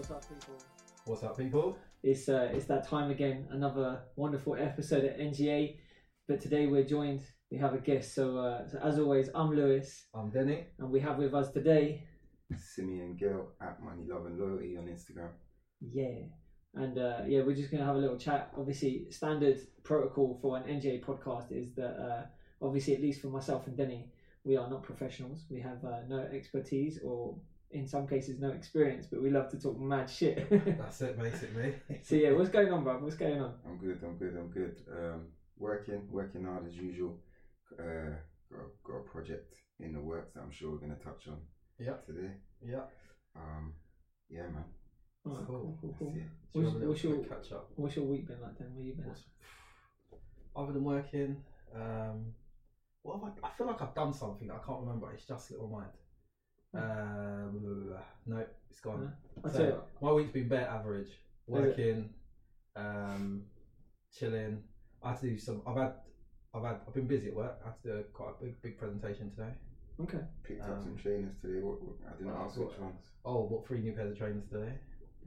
[0.00, 0.54] What's up, people?
[1.04, 1.76] What's up, people?
[2.02, 3.46] It's uh, it's that time again.
[3.50, 5.76] Another wonderful episode at NGA,
[6.26, 7.20] but today we're joined.
[7.50, 8.14] We have a guest.
[8.14, 10.68] So, uh, so as always, I'm Lewis, I'm Denny.
[10.78, 12.04] and we have with us today,
[12.56, 15.32] Simeon Gill at Money Love and Loyalty on Instagram.
[15.82, 16.22] yeah,
[16.76, 18.52] and uh, yeah, we're just gonna have a little chat.
[18.56, 22.22] Obviously, standard protocol for an NGA podcast is that uh,
[22.62, 24.10] obviously, at least for myself and Denny,
[24.44, 25.44] we are not professionals.
[25.50, 27.36] We have uh, no expertise or.
[27.72, 30.48] In some cases, no experience, but we love to talk mad shit.
[30.78, 31.74] That's it, basically.
[32.02, 32.98] so yeah, what's going on, bro?
[32.98, 33.54] What's going on?
[33.64, 34.76] I'm good, I'm good, I'm good.
[34.92, 37.20] Um, working, working hard as usual.
[37.78, 38.10] Uh,
[38.50, 41.28] got, a- got a project in the works that I'm sure we're going to touch
[41.28, 41.36] on
[41.78, 42.06] Yep.
[42.06, 42.32] today.
[42.60, 42.80] Yeah.
[43.36, 43.72] Um,
[44.28, 44.64] yeah, man.
[45.24, 46.12] Alright, cool, cool, cool.
[46.12, 46.30] That's it.
[46.52, 47.70] Should we What's- have what's your- catch up?
[47.76, 48.74] What's your week been like then?
[48.74, 49.06] Where you been?
[49.06, 49.22] What's-
[50.56, 51.36] Other than working,
[51.72, 52.32] um,
[53.02, 55.12] what have I, I feel like I've done something I can't remember.
[55.12, 55.90] It's just slipped my mind.
[56.74, 57.94] Um,
[58.26, 59.12] no, it's gone.
[59.44, 61.08] I So, tell you, what, My week's been bare average.
[61.46, 62.10] Working,
[62.76, 63.42] um,
[64.16, 64.62] chilling.
[65.02, 65.62] I had to do some.
[65.66, 65.94] I've had.
[66.54, 66.80] I've had.
[66.86, 67.58] I've been busy at work.
[67.64, 69.52] I had to do a, quite a big, big presentation today.
[70.00, 70.20] okay.
[70.44, 71.60] Picked up Um, some trainers today.
[71.60, 73.10] What, what, I didn't ask what- which ones.
[73.24, 74.74] Oh, bought three new pairs of trainers today.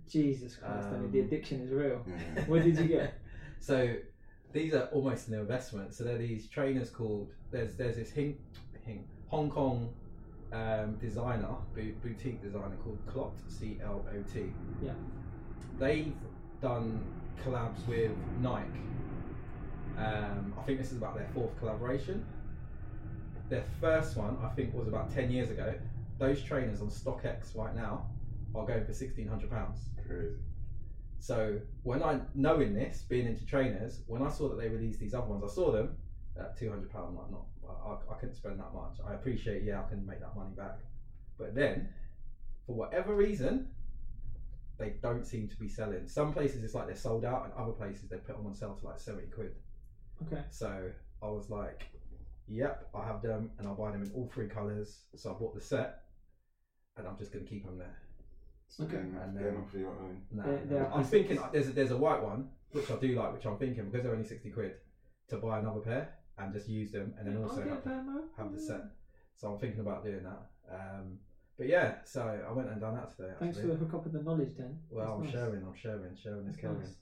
[0.08, 2.04] Jesus Christ, I mean, the Um, addiction is real.
[2.08, 2.46] Yeah.
[2.48, 3.14] What did you get?
[3.60, 3.96] So
[4.52, 5.94] these are almost an investment.
[5.94, 8.38] So they're these trainers called there's there's this Hing,
[8.82, 9.94] Hing, Hong Kong
[10.54, 14.52] um, designer bo- boutique designer called Clot C L O T.
[14.82, 14.94] Yeah.
[15.80, 16.14] They've
[16.62, 17.04] done
[17.44, 18.68] collabs with Nike.
[19.98, 22.26] Um, I think this is about their fourth collaboration.
[23.50, 25.74] Their first one, I think, was about ten years ago.
[26.18, 28.10] Those trainers on StockX right now
[28.56, 29.80] are going for sixteen hundred pounds.
[30.08, 30.36] Crazy.
[31.20, 35.14] So when I knowing this, being into trainers, when I saw that they released these
[35.14, 35.96] other ones, I saw them
[36.40, 37.16] at two hundred pound.
[37.16, 38.98] Like not, I, I couldn't spend that much.
[39.08, 40.80] I appreciate, yeah, I can make that money back.
[41.38, 41.90] But then,
[42.66, 43.70] for whatever reason,
[44.78, 46.08] they don't seem to be selling.
[46.08, 48.78] Some places it's like they're sold out, and other places they put them on sale
[48.80, 49.56] for like seventy quid.
[50.28, 50.44] Okay.
[50.50, 50.90] So
[51.22, 51.86] I was like,
[52.48, 55.02] yep, I have them, and I'll buy them in all three colours.
[55.16, 56.04] So I bought the set,
[56.98, 57.98] and I'm just gonna keep them there.
[58.82, 58.98] Okay.
[58.98, 60.22] And, um, off your own.
[60.32, 63.34] No, They're- they're I'm thinking there's a, there's a white one which I do like,
[63.34, 64.74] which I'm thinking because they're only sixty quid
[65.28, 68.04] to buy another pair and just use them, and then also have, that,
[68.38, 68.82] have the set.
[69.36, 70.42] So I'm thinking about doing that.
[70.72, 71.18] Um,
[71.58, 73.34] but yeah, so I went and done that today.
[73.40, 73.76] Thanks for Actually.
[73.78, 74.78] the hook up the knowledge, then.
[74.90, 75.32] well, That's I'm nice.
[75.34, 75.64] sharing.
[75.66, 76.16] I'm sharing.
[76.22, 76.80] Sharing is That's caring.
[76.80, 76.96] nice.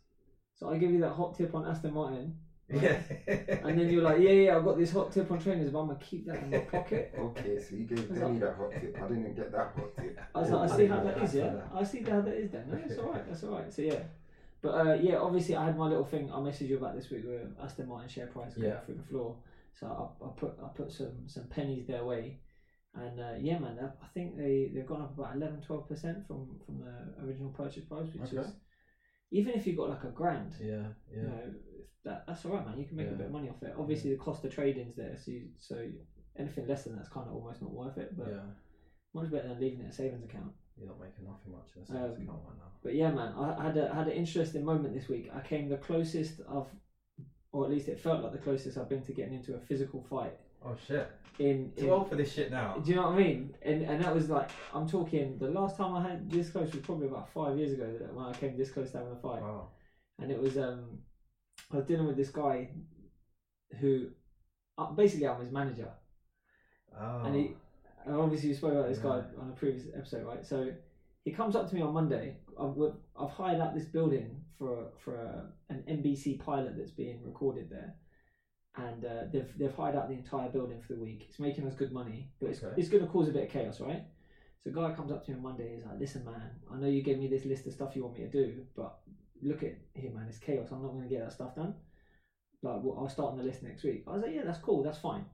[0.55, 2.35] So I give you that hot tip on Aston Martin,
[2.69, 2.99] Yeah.
[3.27, 5.87] and then you're like, yeah, yeah, I've got this hot tip on trainers, but I'm
[5.87, 7.13] gonna keep that in my pocket.
[7.19, 8.97] Okay, so you gave What's Denny that hot tip.
[9.01, 10.19] I didn't get that hot tip.
[10.35, 11.51] I was like, I I see how that that, is, yeah.
[11.51, 12.69] so I see how that is then.
[12.69, 13.73] No, it's alright, that's alright.
[13.73, 13.99] So yeah.
[14.61, 17.23] But uh, yeah, obviously I had my little thing I messaged you about this week
[17.25, 18.79] with Aston Martin share price going Yeah.
[18.81, 19.37] through the floor.
[19.73, 22.39] So I, I put I put some some pennies their way.
[22.93, 26.59] And uh, yeah, man, I think they they've gone up about 11 12 percent from
[26.65, 28.41] from the original purchase price, which Okay.
[28.41, 28.53] is
[29.31, 30.87] even if you got like a grand, yeah.
[31.09, 31.23] you Yeah.
[31.23, 31.53] know,
[32.03, 32.77] that that's all right, man.
[32.77, 33.73] You can make a bit of money off it.
[33.77, 35.87] Obviously, the cost of trading's there, so you, so
[36.37, 38.15] anything less than that's kind of almost not worth it.
[38.17, 38.41] But yeah.
[39.13, 40.51] much better than leaving it in a savings account.
[40.77, 42.71] You're not making nothing much in a savings Um, right now.
[42.83, 45.29] But yeah, man, I had a had an interesting moment this week.
[45.33, 46.67] I came the closest of,
[47.51, 50.01] or at least it felt like the closest I've been to getting into a physical
[50.09, 50.33] fight.
[50.65, 51.09] Oh shit.
[51.39, 52.77] In, in Too old for this shit now.
[52.83, 53.55] do you know what I mean?
[53.61, 55.37] And and that was like I'm talking.
[55.37, 58.33] The last time I had this close was probably about five years ago when I
[58.33, 59.41] came this close to having a fight.
[59.41, 59.67] Wow.
[60.19, 60.99] and it was um
[61.71, 62.69] I was dealing with this guy
[63.79, 64.07] who
[64.77, 65.91] uh, basically I'm his manager
[66.99, 67.23] Oh.
[67.25, 67.55] and he and
[68.07, 70.71] obviously you spoke about this guy on a previous episode right so
[71.23, 72.75] he comes up to me on Monday I've,
[73.15, 77.93] I've hired out this building for for a, an NBC pilot that's being recorded there
[78.75, 81.75] and uh, they've they've hired out the entire building for the week it's making us
[81.75, 82.73] good money but it's, Okay.
[82.77, 84.03] it's going to cause a bit of chaos right
[84.63, 86.87] so a guy comes up to me on Monday he's like listen man I know
[86.87, 88.97] you gave me this list of stuff you want me to do but
[89.43, 90.67] look at here, man, it's chaos.
[90.71, 91.73] I'm not going to get that stuff done.
[92.61, 94.03] Like, well, I'll start on the list next week.
[94.07, 95.25] I was like, yeah, that's cool, that's fine.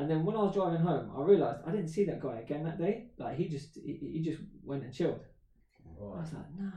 [0.00, 2.64] And then when I was driving home, I realised I didn't see that guy again
[2.64, 3.08] that day.
[3.18, 5.20] Like, he just he, he just went and chilled.
[6.00, 6.70] I was like, nah.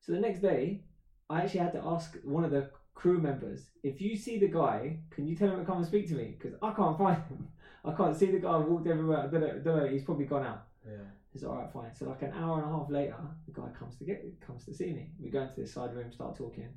[0.00, 0.84] So the next day,
[1.28, 4.98] I actually had to ask one of the crew members, if you see the guy,
[5.10, 6.36] can you tell him to come and speak to me?
[6.38, 7.48] Because I can't find him.
[7.84, 8.52] I can't see the guy.
[8.52, 9.18] I've walked everywhere.
[9.18, 9.88] I don't know, don't know.
[9.88, 10.66] He's probably gone out.
[10.86, 10.98] Yeah.
[11.32, 11.92] He's all right, fine.
[11.92, 13.16] So like an hour and a half later,
[13.46, 15.10] the guy comes to get comes to see me.
[15.20, 16.68] We go into this side room, start talking,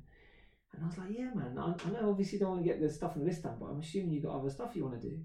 [0.74, 1.56] and I was like, "Yeah, man.
[1.58, 3.56] I, I know obviously you don't want to get the stuff on the list done,
[3.58, 5.18] but I'm assuming you've got other stuff you want to do."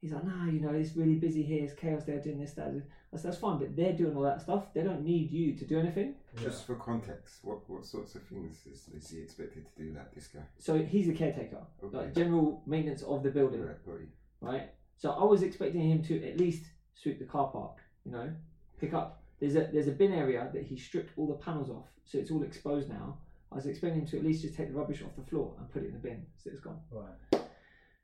[0.00, 1.64] He's like, "Nah, you know, it's really busy here.
[1.64, 2.04] It's chaos.
[2.04, 2.68] They're doing this, that."
[3.12, 4.72] I said, "That's fine, but they're doing all that stuff.
[4.74, 8.64] They don't need you to do anything." Just for context, what, what sorts of things
[8.70, 10.40] is, is he expected to do, that, this guy?
[10.58, 11.96] So he's the caretaker, Okay.
[11.96, 14.08] like general maintenance of the building, Right, got you.
[14.40, 14.70] right?
[14.98, 18.30] So I was expecting him to at least sweep the car park, you know,
[18.78, 21.86] pick up There's a there's a bin area that he stripped all the panels off,
[22.04, 23.18] so it's all exposed now.
[23.52, 25.70] I was expecting him to at least just take the rubbish off the floor and
[25.70, 26.80] put it in the bin, so it's gone.
[26.90, 27.42] Right.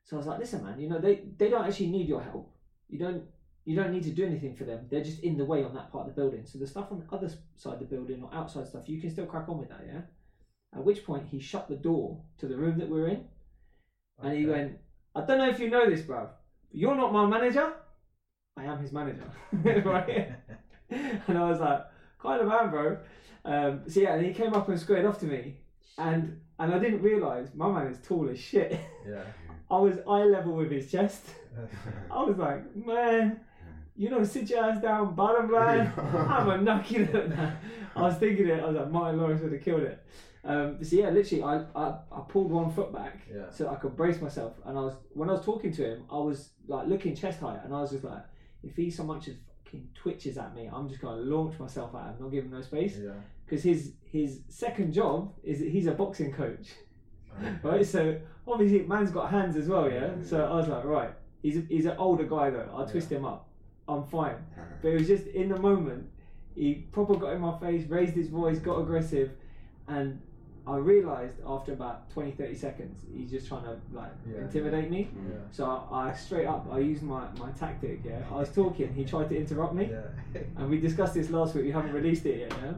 [0.05, 2.51] So I was like, listen, man, you know they they don't actually need your help.
[2.89, 3.25] You don't
[3.65, 4.87] you don't need to do anything for them.
[4.91, 6.45] They're just in the way on that part of the building.
[6.47, 9.11] So the stuff on the other side of the building or outside stuff, you can
[9.11, 10.01] still crack on with that, yeah.
[10.75, 13.25] At which point he shut the door to the room that we're in,
[14.21, 14.79] and he went,
[15.15, 16.41] I don't know if you know this, bruv, but
[16.73, 17.73] you're not my manager.
[18.57, 19.31] I am his manager,
[19.85, 20.33] right?
[20.91, 21.85] and I was like,
[22.23, 22.99] kind of man, bro.
[23.45, 25.57] Um, so yeah, and he came up and squared off to me,
[25.99, 28.79] and and I didn't realise my man is tall as shit.
[29.09, 29.23] Yeah.
[29.71, 31.25] I was eye level with his chest.
[32.11, 33.41] I was like, man,
[33.97, 35.91] you know, sit your ass down, bottom line.
[35.97, 37.57] I'm a knock you out now.
[37.97, 38.61] I was thinking it.
[38.63, 39.99] I was like, Martin Lawrence would have killed it.
[40.45, 43.49] Um, so yeah, literally, I, I I pulled one foot back Yeah.
[43.51, 44.55] so I could brace myself.
[44.67, 47.59] And I was when I was talking to him, I was like looking chest high,
[47.65, 48.25] and I was just like,
[48.63, 49.37] if he so much as
[49.73, 52.61] fucking twitches at me, I'm just gonna launch myself at him, not give him no
[52.63, 52.99] space.
[53.03, 53.13] Yeah.
[53.45, 56.69] Because his his second job is that he's a boxing coach,
[57.63, 57.85] right?
[57.85, 60.11] So obviously, man's got hands as well, yeah.
[60.25, 61.11] So I was like, right,
[61.43, 62.69] he's a, he's an older guy though.
[62.75, 63.49] I'll twist him up.
[63.89, 64.37] I'm fine.
[64.83, 66.09] But it was just in the moment,
[66.57, 69.31] he proper got in my face, raised his voice, got aggressive,
[69.87, 70.21] and
[70.67, 74.43] I realised after about 20, 30 seconds, he's just trying to like Yeah.
[74.43, 75.11] intimidate me.
[75.13, 75.31] Mm.
[75.31, 75.37] Yeah.
[75.51, 78.01] So I, I straight up, I used my, my tactic.
[78.05, 80.41] Yeah, I was talking, he tried to interrupt me, Yeah.
[80.57, 81.65] and we discussed this last week.
[81.65, 82.53] We haven't released it yet.
[82.63, 82.75] Yeah.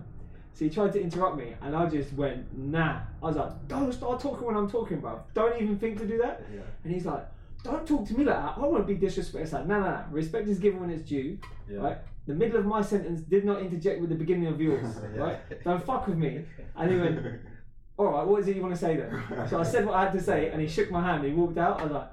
[0.54, 3.00] So he tried to interrupt me, and I just went nah.
[3.22, 5.20] I was like, don't start talking when I'm talking, bro.
[5.34, 6.42] Don't even think to do that.
[6.54, 6.60] Yeah.
[6.84, 7.26] And he's like,
[7.64, 8.54] don't talk to me like that.
[8.56, 9.40] I won't be disrespectful.
[9.42, 10.04] It's like, no, no, no.
[10.10, 11.38] Respect is given when it's due.
[11.68, 11.78] Yeah.
[11.80, 11.98] Right?
[12.26, 14.86] The middle of my sentence did not interject with the beginning of yours.
[15.14, 15.20] Yeah.
[15.22, 15.64] Right?
[15.64, 16.44] Don't fuck with me.
[16.76, 17.18] And he went,
[17.96, 19.22] all right, what is it you want to say then?
[19.48, 21.24] So I said what I had to say, and he shook my hand.
[21.24, 21.80] He walked out.
[21.80, 22.08] I was like,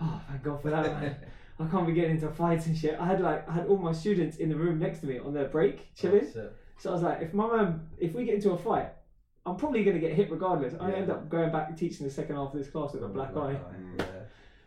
[0.00, 1.16] oh, thank God for that, man.
[1.60, 2.96] I can't be getting into fights and shit.
[2.98, 5.34] I had like, I had all my students in the room next to me on
[5.34, 6.26] their break, chilling.
[6.36, 6.48] Oh.
[6.78, 8.88] So I was like, if my man, if we get into a fight,
[9.44, 10.74] I'm probably going to get hit regardless.
[10.80, 10.96] I Yeah.
[10.96, 13.36] end up going back and teaching the second half of this class with a black
[13.36, 13.58] eye.
[13.98, 14.04] Yeah.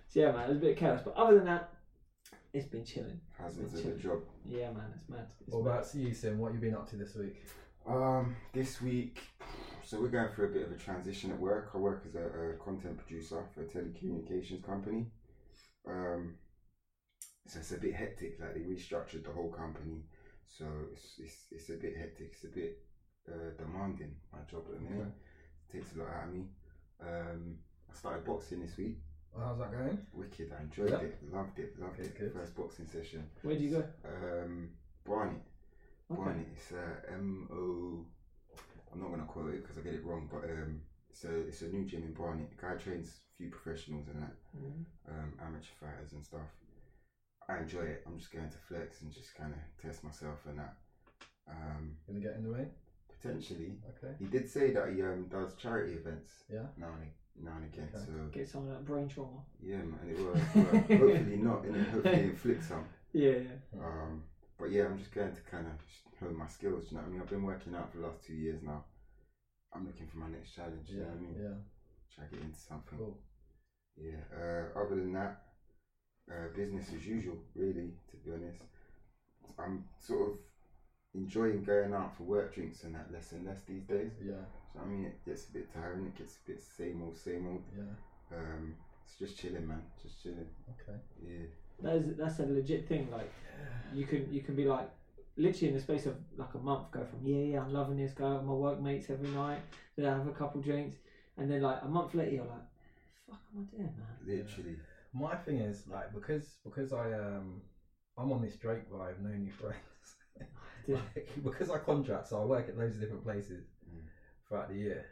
[0.10, 1.02] So yeah, man, it was a bit of chaos.
[1.04, 1.74] But other than that,
[2.54, 3.20] it's been chilling.
[3.40, 4.20] Hazards of the job.
[4.46, 5.26] Yeah, man, it's mad.
[5.42, 5.72] It's What mad.
[5.80, 6.38] about you, Sim?
[6.38, 7.44] What you been up to this week?
[7.88, 9.20] Um, this week,
[9.86, 11.72] so we're going through a bit of a transition at work.
[11.74, 15.08] I work as a, a content producer for a telecommunications company.
[15.88, 16.36] Um,
[17.48, 18.40] so it's a bit hectic.
[18.40, 20.04] Like they restructured the whole company,
[20.48, 22.32] so it's it's, it's a bit hectic.
[22.34, 22.78] It's a bit
[23.28, 24.16] uh, demanding.
[24.32, 25.12] My job at the minute
[25.72, 26.46] takes a lot out of me.
[27.02, 27.58] Um,
[27.92, 28.98] I started boxing this week.
[29.38, 29.98] How's that going?
[30.14, 30.54] Wicked.
[30.58, 30.98] I enjoyed Yeah.
[31.00, 31.18] it.
[31.32, 31.78] Loved it.
[31.80, 32.18] Loved Good, it.
[32.20, 32.34] good.
[32.34, 33.28] First boxing session.
[33.42, 33.84] Where do you go?
[34.06, 34.70] Um,
[35.06, 35.42] Barnet.
[36.12, 36.22] Okay.
[36.22, 36.48] Barnet.
[36.56, 38.06] It's uh, M O.
[38.94, 40.80] I'm not gonna quote it because I get it wrong, but um,
[41.10, 42.50] it's a it's a new gym in Barnet.
[42.50, 44.86] The guy trains a few professionals and that, Mhm.
[45.08, 46.48] um, amateur fighters and stuff.
[47.50, 48.02] I enjoy it.
[48.06, 50.74] I'm just going to flex and just kind of test myself and that.
[51.48, 52.70] Um, Gonna get in the ring?
[53.10, 54.14] potentially, Okay.
[54.20, 56.44] he did say that he um does charity events.
[56.50, 56.68] Yeah.
[56.78, 57.90] Now and now and again.
[57.94, 58.04] Okay.
[58.06, 59.42] So Get some of that brain trauma.
[59.60, 60.36] yeah, man, it will.
[61.00, 61.64] Hopefully not.
[61.66, 62.86] And Hopefully inflict some.
[63.16, 63.80] Yeah, yeah.
[63.80, 64.24] Um,
[64.64, 65.74] but yeah, I'm just going to kind of
[66.22, 66.86] hone my skills.
[66.90, 67.20] You know what I mean?
[67.20, 68.82] I've been working out for the last two years now.
[69.74, 70.88] I'm looking for my next challenge.
[70.88, 71.02] You Yeah.
[71.04, 71.36] know what I mean?
[71.42, 71.56] Yeah.
[72.16, 72.98] Try to get into something.
[72.98, 73.18] Cool.
[73.98, 74.22] Yeah.
[74.32, 75.42] Uh, other than that,
[76.32, 77.38] uh, business as usual.
[77.54, 78.64] Really, to be honest,
[79.58, 80.38] I'm sort of
[81.14, 84.12] enjoying going out for work drinks and that less and less these days.
[84.22, 84.46] Yeah.
[84.72, 86.06] So I mean, it gets a bit tiring.
[86.06, 87.64] It gets a bit same old, same old.
[87.76, 88.38] Yeah.
[88.38, 89.84] Um, it's just chilling, man.
[90.02, 90.48] Just chilling.
[90.70, 90.98] Okay.
[91.22, 91.48] Yeah.
[91.84, 93.12] That's that's a legit thing.
[93.12, 93.30] Like
[93.94, 94.90] you can you can be like
[95.38, 98.12] literally in the space of like a month go from yeah yeah I'm loving this
[98.12, 99.62] go out with my workmates every night
[99.96, 100.98] then I have a couple drinks
[101.38, 102.62] and then like a month later you're like
[103.28, 104.78] fuck am I doing man Literally.
[105.14, 107.62] My thing is like because because I um
[108.18, 109.78] I'm on this Drake vibe, no new friends.
[110.86, 110.96] Dude.
[111.16, 114.04] like, because I contract, so I work at loads of different places Mm.
[114.48, 115.06] throughout the year,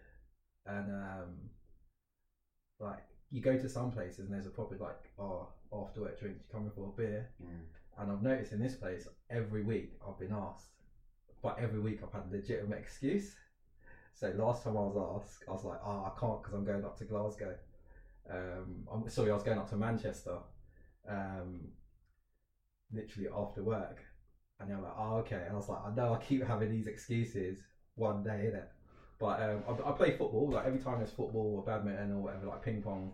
[0.66, 1.50] and um,
[2.80, 6.42] like you go to some places and there's a proper like oh after work drinks,
[6.44, 7.66] you come in for a beer, Mm.
[7.98, 10.72] and I've noticed in this place every week I've been asked,
[11.42, 13.36] but every week I've had a legitimate excuse.
[14.14, 16.84] So last time I was asked, I was like, oh, I can't because I'm going
[16.86, 17.56] up to Glasgow.
[18.30, 20.38] Um, I'm sorry, I was going up to Manchester.
[21.08, 21.72] Um,
[22.94, 24.04] literally after work,
[24.60, 25.44] and they're like, oh, okay.
[25.46, 27.64] And I was like, I know I keep having these excuses
[27.96, 28.68] one day, innit?
[29.18, 30.52] But um, I, I play football.
[30.52, 33.14] Like every time there's football or badminton or whatever, like ping pong,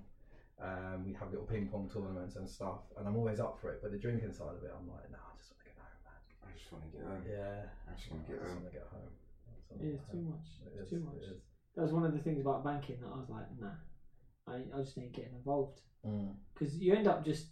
[0.62, 3.80] um, we have little ping pong tournaments and stuff, and I'm always up for it.
[3.82, 6.02] But the drinking side of it, I'm like, no, I just want to get home,
[6.04, 6.20] man.
[6.44, 7.24] I just want to get home.
[7.30, 8.62] Yeah, I just want to get just home.
[8.62, 9.12] want to get home.
[9.48, 11.42] I just wanna yeah get it's too much It it's is, too much is.
[11.76, 13.78] that was one of the things about banking that I was like nah
[14.48, 16.36] I, I just ain't getting involved Mm.
[16.54, 17.48] because you end up just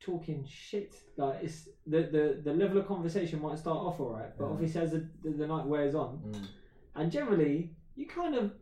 [0.00, 0.94] talking shit.
[1.16, 4.50] Like it's the the, the level of conversation might start off alright, but Yeah.
[4.50, 6.46] obviously as the, the, the night wears on, Mm,
[6.94, 8.52] and generally you kind of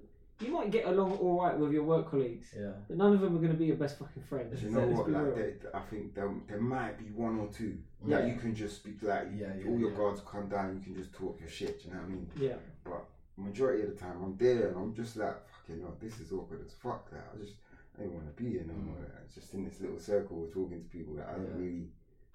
[0.41, 2.73] you might get along all right with your work colleagues, yeah.
[2.89, 4.63] but none of them are going to be your best fucking friends.
[4.63, 5.11] You know let's what?
[5.11, 5.35] Like, real.
[5.37, 8.19] there, I think there, there might be one or two Yeah.
[8.21, 9.97] that you can just speak like Yeah, yeah, all your yeah.
[9.97, 10.75] guards come down.
[10.77, 11.83] You can just talk your shit.
[11.83, 12.31] Do you know what I mean?
[12.37, 13.05] yeah, But
[13.37, 16.65] majority of the time, I'm there and I'm just like, fucking, no, this is awkward
[16.67, 17.11] as fuck.
[17.11, 17.55] That I just
[17.97, 18.97] I don't want to be here no more.
[18.99, 21.59] Like, it's just in this little circle, talking to people that I don't Mm.
[21.61, 21.65] Yeah.
[21.65, 21.87] really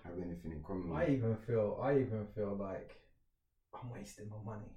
[0.06, 0.96] have anything in common.
[0.96, 1.10] I with.
[1.18, 2.96] even feel I even feel like
[3.74, 4.72] I'm wasting my money.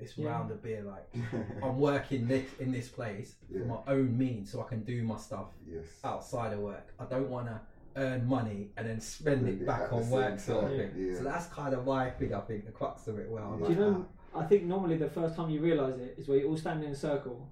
[0.00, 0.28] This Yeah.
[0.30, 1.06] round of beer, like
[1.62, 3.60] I'm working this in this place Yeah.
[3.60, 5.84] for my own means, so I can do my stuff yes.
[6.04, 6.92] outside of work.
[6.98, 7.60] I don't want to
[7.96, 10.90] earn money and then spend it it back on work sort of thing.
[10.96, 11.16] yeah.
[11.18, 12.32] So that's kind of my thing.
[12.34, 13.28] I think the crux of it.
[13.28, 14.06] Well, I'm Do Do you like, know?
[14.34, 16.92] I think normally the first time you realise it is where you're all stand in
[16.92, 17.48] a circle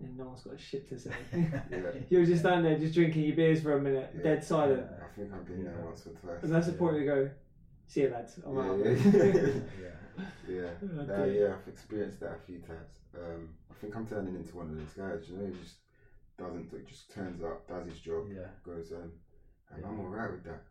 [0.00, 1.10] and no one's got a shit to say.
[1.32, 1.60] Yeah.
[2.10, 4.22] You're just standing there, just drinking your beers for a minute, Yeah.
[4.22, 6.42] dead silent, I think I've been there once or twice.
[6.42, 7.30] and that's the point where you go,
[7.86, 8.38] "See you, lads.
[8.44, 9.90] I'm out." yeah,
[10.48, 10.70] yeah.
[10.82, 11.14] yeah.
[11.14, 12.98] Uh, yeah, I've experienced that a few times.
[13.14, 15.28] Um, I think I'm turning into one of those guys.
[15.28, 15.76] You know, he just
[16.38, 16.72] doesn't.
[16.72, 18.48] It just turns up, does his job, yeah.
[18.64, 19.12] goes home,
[19.70, 19.88] and Yeah.
[19.88, 20.62] I'm alright with that.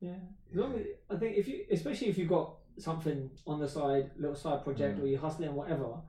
[0.00, 0.12] Yeah.
[0.50, 0.60] As Yeah.
[0.60, 4.34] long as, I think if you, especially if you've got something on the side, little
[4.34, 5.02] side project, Mm.
[5.02, 6.02] or you're hustling, whatever,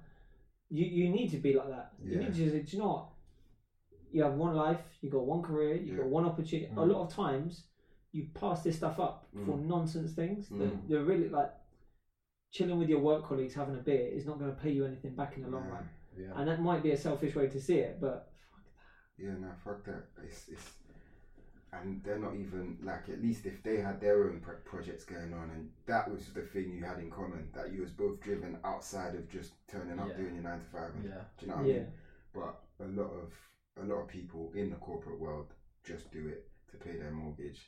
[0.70, 1.94] you you need to be like that.
[2.04, 3.10] You need to just, do you know what?
[4.12, 6.68] You have one life, you got one career, you got one opportunity.
[6.72, 6.88] A Mm.
[6.92, 7.68] lot of times,
[8.12, 9.66] you pass this stuff up for Mm.
[9.68, 10.48] nonsense things.
[10.50, 10.88] that Mm.
[10.88, 11.54] They're really like
[12.56, 15.14] chilling with your work colleagues, having a beer is not going to pay you anything
[15.14, 15.74] back in the long Yeah.
[15.74, 15.90] run.
[16.18, 16.32] Yeah.
[16.40, 18.32] And that might be a selfish way to see it, but
[19.18, 20.04] Yeah, no, fuck that.
[20.24, 20.68] It's it's,
[21.74, 25.34] and they're not even like at least if they had their own pro- projects going
[25.34, 28.58] on, and that was the thing you had in common that you was both driven
[28.64, 30.18] outside of just turning up Yeah.
[30.18, 30.94] doing your nine to five.
[30.96, 31.24] And, Yeah.
[31.38, 31.88] Do you know what I mean?
[32.34, 33.34] But a lot of
[33.78, 37.62] a lot of people in the corporate world just do it to pay their mortgage,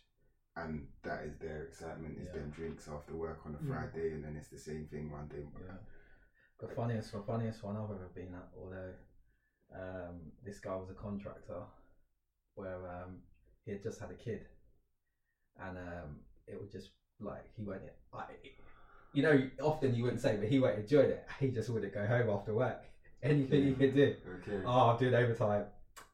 [0.58, 2.18] and that is their excitement.
[2.18, 2.34] Is Yeah.
[2.34, 3.68] them drinks after work on a Mm.
[3.68, 5.48] Friday, and then it's the same thing Monday.
[5.60, 5.78] Yeah.
[6.60, 8.94] The funniest, the funniest one I've ever been at, although
[9.72, 11.64] um, this guy was a contractor,
[12.56, 13.22] where um,
[13.64, 14.46] he had just had a kid,
[15.58, 17.84] and um, it was just like he went.
[18.12, 18.26] I,
[19.14, 21.28] you know, often you wouldn't say, but he went enjoyed it.
[21.40, 22.84] He just wouldn't go home after work.
[23.22, 24.16] Anything he could do.
[24.26, 24.62] Okay.
[24.66, 25.66] Oh, I'm doing overtime.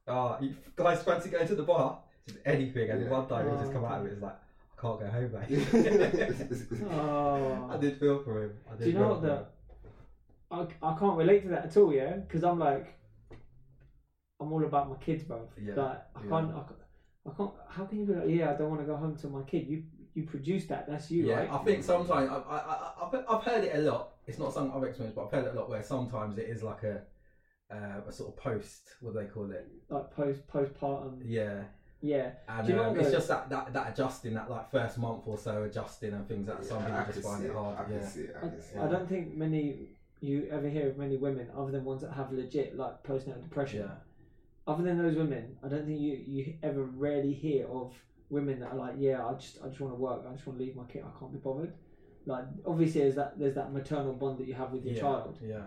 [0.08, 2.02] Oh, you guys fancy going to the bar?
[2.28, 2.90] Just anything.
[2.90, 3.10] And Yeah.
[3.10, 4.36] one time he just Oh, come out of it, it's like,
[4.78, 6.84] I can't go home, mate.
[6.92, 7.68] oh.
[7.72, 8.52] I did feel for him.
[8.68, 9.46] I did Do you know feel what the?
[10.86, 12.94] I, I can't relate to that at all, yeah, because I'm like,
[14.40, 15.48] I'm all about my kids, bro.
[15.62, 16.30] Yeah, Like I yeah.
[16.30, 16.80] can't, I, can't-
[17.26, 17.52] I can't.
[17.70, 19.68] How can you be like, yeah, I don't want to go home to my kid.
[19.68, 20.88] You you produced that.
[20.88, 21.50] That's you, yeah, right?
[21.52, 24.12] I think sometimes I, I, I, I've, I've heard it a lot.
[24.28, 26.62] It's not something I've experienced, but I've heard it a lot where sometimes it is
[26.62, 27.02] like a
[27.72, 28.90] uh, a sort of post.
[29.00, 29.68] What do they call it?
[29.90, 31.22] Like post postpartum.
[31.26, 31.64] Yeah,
[32.06, 34.50] Yeah, and Do you know um, what it's the- just that, that that adjusting that
[34.50, 37.48] like first month or so adjusting and things that some people I just find see
[37.48, 37.80] it hard.
[37.80, 38.36] I can yeah, see it.
[38.36, 39.88] I can see I don't think many
[40.20, 43.82] you ever hear of many women other than ones that have legit like postnatal depression.
[43.88, 43.96] yeah,
[44.68, 47.94] Other than those women, I don't think you you ever rarely hear of
[48.30, 50.26] women that are like, yeah, I just I just want to work.
[50.30, 51.06] I just want to leave my kid.
[51.08, 51.72] I can't be bothered.
[52.26, 55.40] Like obviously, there's that there's that maternal bond that you have with your yeah, child.
[55.42, 55.62] Yeah,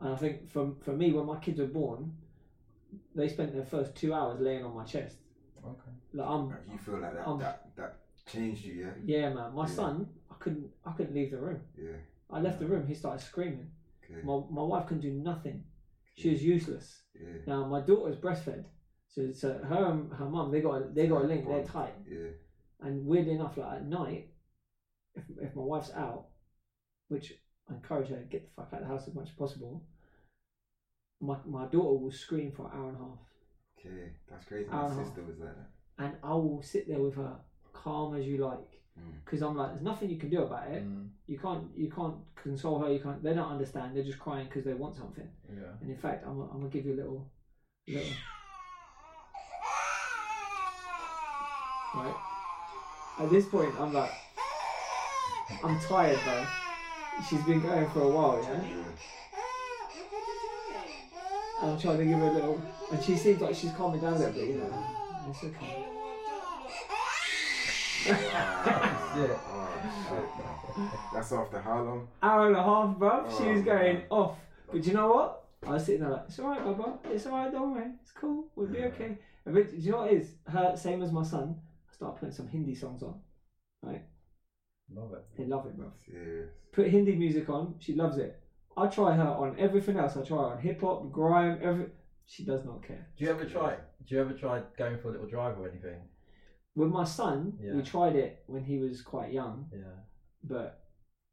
[0.00, 2.14] And I think for for me, when my kids were born,
[3.14, 5.16] they spent their first two hours laying on my chest.
[5.72, 5.92] Okay.
[6.12, 7.96] Like I'm, You feel like that, Um, that that
[8.26, 8.94] changed you, yeah?
[9.04, 9.54] yeah, man.
[9.54, 9.74] My Yeah.
[9.74, 11.60] son, I couldn't, I couldn't leave the room.
[11.76, 11.96] Yeah.
[12.30, 12.86] I left the room.
[12.86, 13.70] He started screaming.
[14.04, 14.22] Okay.
[14.22, 15.64] My my wife couldn't do nothing.
[16.14, 17.02] She was useless.
[17.14, 17.38] Yeah.
[17.46, 18.64] Now my daughter's breastfed,
[19.06, 21.46] so so her and her mum they got a, they got a link.
[21.46, 21.94] They're tight.
[22.08, 22.30] Yeah.
[22.80, 24.30] And weirdly enough, like at night,
[25.14, 26.26] if if my wife's out,
[27.08, 27.32] which
[27.68, 29.84] I encourage her to get the fuck out of the house as much as possible.
[31.20, 33.18] My my daughter will scream for an hour and a half.
[33.78, 34.10] Okay.
[34.30, 34.68] That's crazy.
[34.70, 36.04] My and sister was like that.
[36.04, 37.36] and I will sit there with her,
[37.72, 38.58] calm as you like,
[38.98, 39.12] Mm.
[39.24, 40.82] because I'm like, there's nothing you can do about it.
[40.84, 42.90] Mm, You can't, you can't console her.
[42.92, 43.22] You can't.
[43.22, 43.94] They don't understand.
[43.94, 45.28] They're just crying because they want something.
[45.48, 45.70] yeah.
[45.80, 47.30] And in fact, I'm, I'm gonna give you a little,
[47.86, 48.02] little.
[51.94, 52.14] Right.
[53.20, 54.10] At this point, I'm like,
[55.64, 56.46] I'm tired, bro.
[57.28, 58.60] She's been going for a while, yeah.
[58.62, 58.84] Yeah.
[61.62, 64.18] I'm trying to give her a little, and she seems like she's calming down a
[64.18, 64.84] little bit, you know.
[65.28, 65.84] It's okay.
[68.10, 69.36] Ah, Yeah.
[69.50, 69.68] oh,
[70.08, 71.12] shit.
[71.12, 72.08] That's after how long?
[72.22, 73.36] hour and a half, bruv.
[73.36, 74.02] she Oh, was going man.
[74.10, 74.38] off.
[74.72, 75.44] But you know what?
[75.66, 76.98] I was sitting there like, it's alright, Baba.
[77.10, 77.90] It's alright, don't worry.
[78.00, 78.48] It's cool.
[78.54, 79.18] We'll be okay.
[79.44, 80.34] And do you know what it is?
[80.46, 81.56] Her, same as my son,
[81.90, 83.20] I start putting some Hindi songs on.
[83.82, 84.02] Right?
[84.94, 85.24] Love it.
[85.36, 85.90] They love it, bruv.
[86.06, 86.50] Serious.
[86.72, 88.40] Put Hindi music on, she loves it.
[88.76, 90.16] I try her on everything else.
[90.16, 91.86] I try her on hip hop, grime, every.
[92.28, 93.06] She does not care.
[93.16, 93.76] Do you ever try?
[94.06, 96.00] Do you ever try going for a little drive or anything?
[96.76, 99.78] with my son, we tried it when he was quite young, Yeah.
[100.44, 100.68] but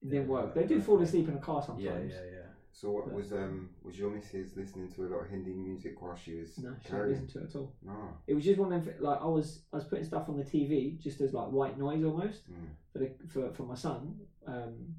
[0.01, 0.45] it Didn't didn't work.
[0.45, 1.85] work, They do fall asleep in the car sometimes.
[2.11, 2.31] yeah, yeah.
[2.37, 2.47] yeah.
[2.71, 6.01] So what But- was um was your missus listening to a lot of Hindi music
[6.01, 7.21] while she was No, she didn't carrying?
[7.21, 7.75] listen to it at all.
[7.83, 8.17] No.
[8.25, 8.95] It was just one of them.
[8.99, 12.03] Like I was, I was putting stuff on the TV just as like white noise
[12.03, 12.69] almost Mm.
[12.91, 14.95] for the for, for my son, um,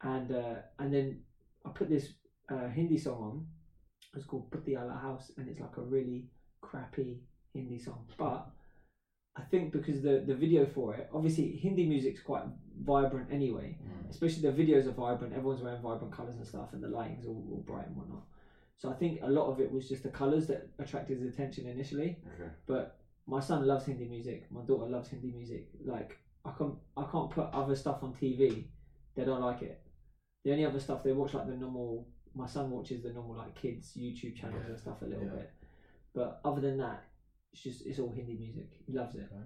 [0.00, 1.22] and uh, and then
[1.66, 2.14] I put this
[2.48, 3.46] uh, Hindi song on.
[4.14, 6.26] It's called "Putti Ala House," and it's like a really
[6.60, 7.20] crappy
[7.54, 8.06] Hindi song.
[8.18, 8.46] But
[9.36, 12.44] I think because the the video for it, obviously Hindi music's quite
[12.80, 13.78] vibrant anyway.
[13.82, 14.10] Mm.
[14.10, 15.32] Especially the videos are vibrant.
[15.34, 18.24] Everyone's wearing vibrant colours and stuff, and the lighting's all, all bright and whatnot.
[18.78, 21.66] So I think a lot of it was just the colours that attracted his attention
[21.68, 22.18] initially.
[22.34, 22.50] Okay.
[22.66, 24.50] But my son loves Hindi music.
[24.50, 25.68] My daughter loves Hindi music.
[25.84, 28.66] Like I can't I can't put other stuff on TV.
[29.14, 29.80] They don't like it.
[30.44, 32.08] The only other stuff they watch like the normal.
[32.34, 35.50] My son watches the normal like kids YouTube channels and stuff a little bit.
[36.14, 37.04] But other than that,
[37.52, 38.70] it's just it's all Hindi music.
[38.86, 39.28] He loves it.
[39.32, 39.42] Okay.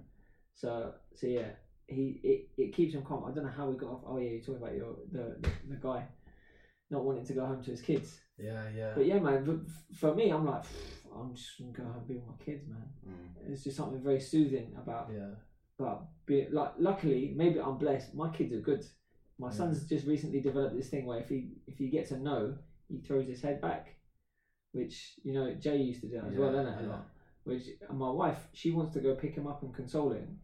[0.53, 1.49] So so yeah,
[1.87, 3.25] he it, it keeps him calm.
[3.25, 4.03] I don't know how we got off.
[4.05, 6.03] Oh yeah, you're talking about your the, the the guy
[6.89, 8.19] not wanting to go home to his kids.
[8.37, 8.93] Yeah, yeah.
[8.95, 9.65] But yeah, man.
[9.99, 10.63] For me, I'm like,
[11.13, 12.83] I'm just gonna go home and be with my kids, man.
[13.07, 13.51] Mm.
[13.51, 15.31] It's just something very soothing about yeah.
[15.77, 16.73] But being like.
[16.79, 18.15] Luckily, maybe I'm blessed.
[18.15, 18.85] My kids are good.
[19.39, 19.53] My Yeah.
[19.53, 22.55] son's just recently developed this thing where if he if he gets a no,
[22.89, 23.95] he throws his head back,
[24.71, 26.79] which you know Jay used to do as well, Yeah, isn't it?
[26.79, 26.89] A yeah.
[26.89, 27.07] lot.
[27.43, 30.39] Which and my wife, she wants to go pick him up and console him,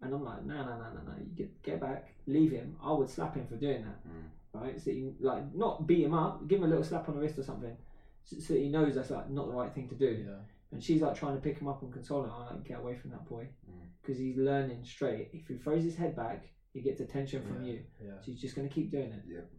[0.00, 1.14] and I'm like, no, no, no, no, no.
[1.18, 2.76] You get get back, leave him.
[2.82, 4.60] I would slap him for doing that, Mm.
[4.60, 4.80] right?
[4.80, 7.20] So that he, like not beat him up, give him a little slap on the
[7.20, 7.76] wrist or something,
[8.24, 10.24] so, so that he knows that's like not the right thing to do.
[10.26, 10.36] Yeah.
[10.72, 12.30] And she's like trying to pick him up and console him.
[12.32, 13.48] I'm like, get away from that boy.
[13.70, 13.86] Mm.
[14.02, 15.30] Because he's learning straight.
[15.32, 17.72] If he throws his head back, he gets attention from yeah.
[17.72, 17.80] you.
[18.04, 18.18] Yeah.
[18.20, 19.22] So he's just going to keep doing it.
[19.26, 19.50] Yep.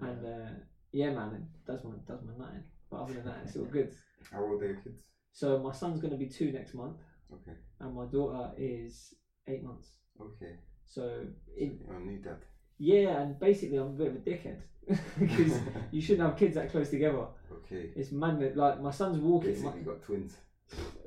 [0.00, 0.50] And uh,
[0.92, 2.64] yeah, man, does my, does my nutting.
[2.90, 3.94] But other than that, it's all good.
[4.32, 5.02] How old are your kids?
[5.32, 6.96] So my son's going to be two next month.
[7.32, 7.56] Okay.
[7.80, 9.14] And my daughter is
[9.48, 9.90] eight months.
[10.20, 10.54] Okay.
[10.86, 11.24] So,
[11.56, 12.38] it, a new dad.
[12.78, 14.60] yeah, and basically I'm a bit of a dickhead.
[15.18, 15.52] Because
[15.92, 17.26] you shouldn't have kids that close together.
[17.52, 17.90] okay.
[17.94, 18.56] It's madness.
[18.56, 19.50] Like my son's walking.
[19.62, 20.36] my- Basically got twins.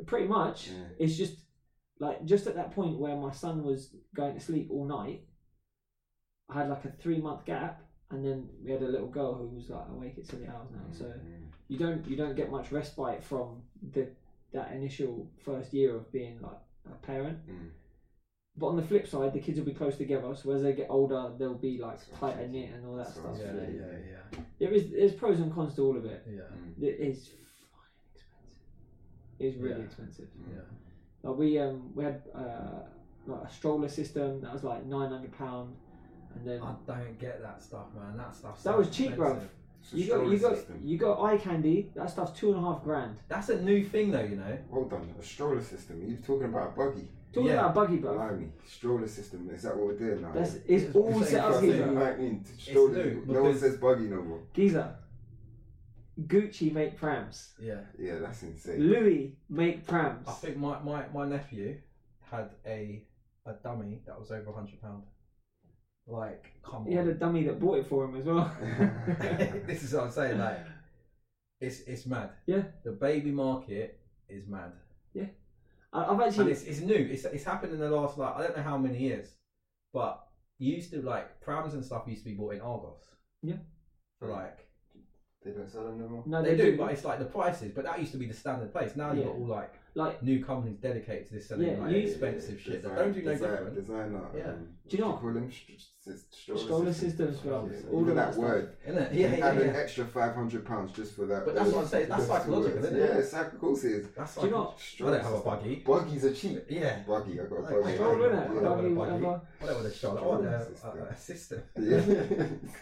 [0.05, 0.83] pretty much Yeah.
[0.99, 1.35] it's just
[1.99, 5.21] like just at that point where my son was going to sleep all night
[6.49, 7.81] i had like a three month gap
[8.13, 10.85] and then we had a little girl who was like awake at silly hours now
[10.91, 11.05] so
[11.67, 13.61] you don't you don't get much respite from
[13.95, 14.07] the
[14.53, 17.69] that initial first year of being like a parent Mm.
[18.57, 20.87] but on the flip side the kids will be close together so as they get
[20.89, 22.51] older they'll be like That's tighter right.
[22.51, 23.69] knit and all that That's stuff right.
[23.79, 23.97] Yeah, yeah,
[24.33, 24.39] yeah.
[24.59, 26.41] there is there's pros and cons to all of it Yeah.
[26.55, 26.83] Mm.
[26.89, 27.19] it is
[27.73, 28.69] fucking expensive
[29.39, 29.85] it's really Yeah.
[29.89, 30.53] expensive Mm.
[30.55, 30.67] Yeah.
[31.25, 32.81] Like we um we had uh
[33.25, 35.69] like a stroller system that was like nine hundred pound,
[36.35, 38.17] and then I don't get that stuff, man.
[38.17, 38.61] That stuff.
[38.63, 39.41] that was cheap, bruv.
[39.81, 40.81] It's a You got you got system.
[40.83, 41.91] you got eye candy.
[41.95, 43.17] That stuff's two and a half grand.
[43.27, 44.23] That's a new thing, though.
[44.23, 44.57] You know.
[44.71, 46.01] Hold on, a stroller system.
[46.07, 47.07] You're talking about a buggy.
[47.33, 47.65] Talking Yeah.
[47.65, 48.13] about a buggy, bro.
[48.13, 49.49] Blimey, stroller system.
[49.51, 50.31] Is that what we're doing now?
[50.31, 51.71] That's it's It's all the set up thing.
[51.71, 51.85] here.
[51.87, 52.45] You know I mean?
[52.57, 52.91] Stroller.
[53.05, 54.39] new, no one because- says buggy no more.
[54.53, 54.95] Giza,
[56.21, 57.53] Gucci make prams.
[57.59, 57.81] Yeah.
[57.97, 58.79] Yeah, that's insane.
[58.79, 60.27] Louis make prams.
[60.27, 61.77] I think my, my, my nephew
[62.31, 63.03] had a
[63.45, 65.03] a dummy that was over a hundred pound.
[66.07, 68.51] Like, come He had a dummy that bought it for him as well.
[69.65, 70.37] this is what I'm saying.
[70.37, 70.59] Like,
[71.61, 72.31] it's it's mad.
[72.45, 72.63] Yeah.
[72.83, 74.73] The baby market is mad,
[75.13, 75.27] Yeah.
[75.93, 76.95] I- I've and actually it's it's new.
[76.95, 79.29] It's it's happened in the last like I don't know how many years,
[79.93, 83.03] but used to like prams and stuff used to be bought in Argos.
[83.41, 83.57] Yeah.
[84.19, 84.67] For like
[85.43, 86.23] They don't sell them no more.
[86.25, 87.71] no, they, do, but it's like the prices.
[87.75, 88.95] But that used to be the standard place.
[88.95, 89.25] Now you've Yeah.
[89.31, 92.81] got all like like new companies dedicated to this selling Yeah, like you- expensive shit
[92.81, 93.75] that don't do no design- different.
[93.75, 94.21] Designer.
[94.35, 94.49] Yeah.
[94.49, 95.51] Um, Do you know what call them?
[95.51, 97.31] St- st- stroller, Stroller system.
[97.33, 97.39] systems.
[97.45, 98.43] Yeah, All of that that stuff.
[98.43, 98.75] word.
[98.87, 99.13] Isn't it?
[99.13, 101.45] You Yeah, yeah, add an extra five hundred pounds just for that.
[101.45, 102.99] But that's what I'm saying, that's psychological, isn't it?
[102.99, 104.07] Yeah, it's psych- of course it is.
[104.17, 104.73] That's Do you like, know-
[105.07, 105.83] I don't have a buggy.
[105.85, 106.65] Buggies are cheap.
[106.69, 107.03] Yeah.
[107.07, 107.93] Buggy, I got a buggy.
[107.95, 108.47] stroller, Yeah.
[108.47, 108.55] innit?
[108.55, 108.69] Yeah.
[108.69, 108.93] Buggy, Yeah.
[108.95, 109.41] whatever.
[109.61, 110.17] I don't want a shot.
[110.17, 111.61] I want a, a, a system.
[111.79, 112.01] Yeah.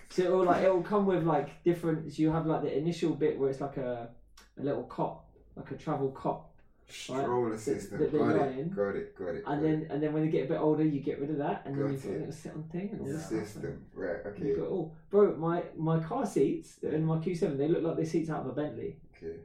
[0.09, 2.11] So it'll like it'll come with like different.
[2.13, 4.09] So you have like the initial bit where it's like a
[4.57, 5.23] a little cot,
[5.55, 6.45] like a travel cot,
[6.91, 7.99] Stroller system.
[7.99, 8.69] that they got, it, in.
[8.69, 9.15] got it.
[9.17, 9.35] Got it.
[9.35, 11.37] and got then and then when they get a bit older, you get rid of
[11.37, 12.19] that, and then you've got a it.
[12.19, 13.13] little sit on thing and all it.
[13.13, 13.43] that stuff.
[13.45, 13.85] system.
[13.93, 14.17] Right.
[14.27, 14.45] Okay.
[14.47, 15.35] You got it all, bro.
[15.37, 18.53] My my car seats in my Q7, they look like the seats out of a
[18.53, 18.97] Bentley.
[19.17, 19.37] Okay.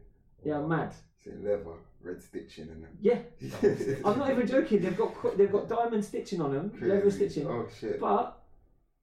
[0.44, 0.94] They are mad.
[1.24, 1.64] Say leather,
[2.02, 2.96] red stitching, and them.
[3.00, 3.18] Yeah.
[4.04, 4.80] I'm not even joking.
[4.82, 7.28] They've got they've got diamond stitching on them, leather Crazy.
[7.28, 7.46] stitching.
[7.48, 7.98] Oh shit.
[8.00, 8.42] but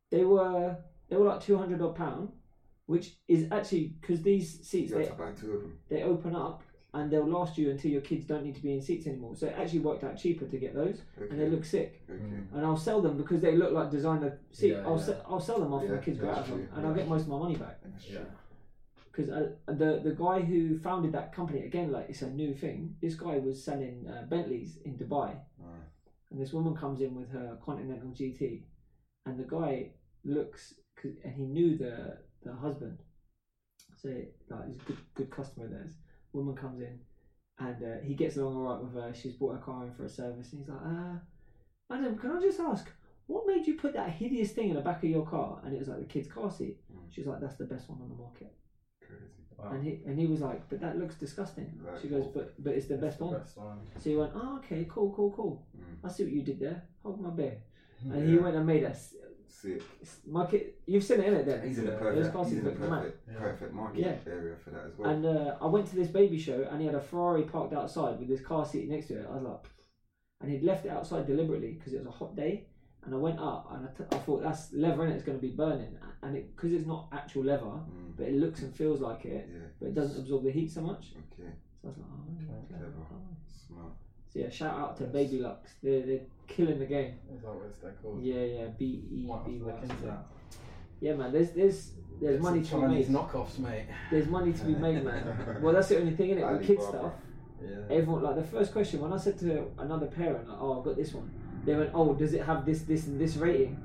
[0.09, 0.77] they were
[1.09, 2.31] they were like two hundred odd pound,
[2.85, 5.77] which is actually because these seats they to buy two of them.
[5.89, 6.62] they open up
[6.95, 9.35] and they'll last you until your kids don't need to be in seats anymore.
[9.35, 11.29] So it actually worked out cheaper to get those, Okay.
[11.31, 12.03] and they look sick.
[12.09, 12.21] Okay.
[12.21, 12.53] Mm.
[12.55, 14.71] And I'll sell them because they look like designer seat.
[14.73, 15.05] Yeah, I'll yeah.
[15.05, 16.67] se- I'll sell them after Yeah, the kids go out of them, true.
[16.75, 17.79] and I'll get most of my money back.
[17.83, 18.19] That's Yeah.
[19.11, 22.95] Because uh, the the guy who founded that company again, like it's a new thing.
[23.01, 25.65] This guy was selling uh, Bentleys in Dubai, Ah.
[26.31, 28.63] and this woman comes in with her Continental GT,
[29.25, 29.91] and the guy
[30.23, 32.97] looks and he knew the the husband,
[34.01, 34.09] so
[34.49, 35.93] like he's a good good customer of theirs.
[36.33, 36.99] Woman comes in,
[37.59, 39.13] and uh, he gets along alright with her.
[39.13, 41.15] She's brought her car in for a service, and he's like, uh,
[41.89, 42.89] "Madam, can I just ask,
[43.27, 45.79] what made you put that hideous thing in the back of your car?" And it
[45.79, 46.77] was like the kid's car seat.
[46.91, 47.13] Mm.
[47.13, 48.53] She's like, "That's the best one on the market."
[48.99, 49.23] Crazy.
[49.57, 49.69] Wow.
[49.71, 52.01] And he and he was like, "But that looks disgusting." Right.
[52.01, 53.79] She goes, "But but it's the That's best one." best one.
[53.99, 55.67] So he went, "Oh, okay, cool, cool, cool.
[55.77, 55.83] Mm.
[56.03, 56.83] I see what you did there.
[57.03, 57.57] Hold my beer."
[58.03, 58.31] And Yeah.
[58.31, 59.15] he went and made us.
[59.61, 59.81] Sick.
[60.27, 61.65] My kid, you've seen it in it then.
[61.67, 61.99] He's in the Yeah.
[61.99, 64.15] Those perfect, he's in the perfect, perfect market Yeah.
[64.33, 65.09] area for that as well.
[65.09, 68.19] And uh, I went to this baby show and he had a Ferrari parked outside
[68.19, 69.27] with his car seat next to it.
[69.29, 69.65] I was like,
[70.41, 72.65] and he'd left it outside deliberately because it was a hot day.
[73.05, 75.37] And I went up and I, t- I thought that's leather in it, it's going
[75.37, 75.95] to be burning.
[76.23, 78.15] And it because it's not actual leather, Mm.
[78.17, 79.59] but it looks and feels like it, Yeah.
[79.79, 81.13] but it doesn't absorb the heat so much.
[81.33, 81.51] Okay.
[81.81, 82.85] So I was like, oh, Okay, okay, clever.
[82.85, 83.35] okay.
[83.67, 83.93] Smart.
[84.33, 85.71] So yeah, shout out to Baby Lux.
[85.83, 87.15] They're, they're killing the game.
[87.35, 88.23] Is that what they're called?
[88.23, 90.17] Yeah, yeah, B E Might have B to look Lux.
[91.01, 91.31] Yeah, man.
[91.31, 91.91] There's there's
[92.21, 93.17] there's Get money some to be Chinese made.
[93.17, 93.85] knockoffs, mate.
[94.09, 95.57] There's money to be made, man.
[95.61, 96.97] Well, that's the only thing in it with kid Alibaba.
[96.99, 97.13] stuff.
[97.61, 97.95] Yeah.
[97.97, 100.95] Everyone like the first question when I said to another parent, like, "Oh, I've got
[100.95, 101.29] this one,"
[101.65, 103.77] they went, "Oh, does it have this, this, and this rating?"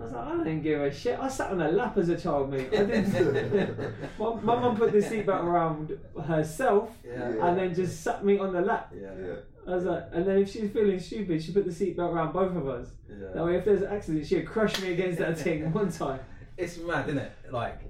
[0.00, 1.18] I was like, "I didn't give a shit.
[1.20, 2.68] I sat on a lap as a child, mate.
[2.72, 7.34] I didn't." my my mum put the seatbelt around herself Yeah.
[7.34, 7.46] Yeah.
[7.46, 8.92] and then just sat me on the lap.
[8.94, 9.10] Yeah.
[9.20, 9.34] Yeah.
[9.68, 12.56] I was like, and then if she's feeling stupid, she put the seatbelt around both
[12.56, 12.88] of us.
[13.34, 16.20] That way, if there's an accident, she'd crush me against that thing one time.
[16.56, 17.32] It's mad, isn't it?
[17.50, 17.80] Like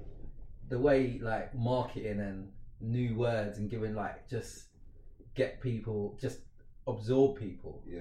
[0.69, 2.49] the way like marketing and
[2.81, 4.65] new words and giving like just
[5.35, 6.39] get people just
[6.87, 7.99] absorb people Yeah.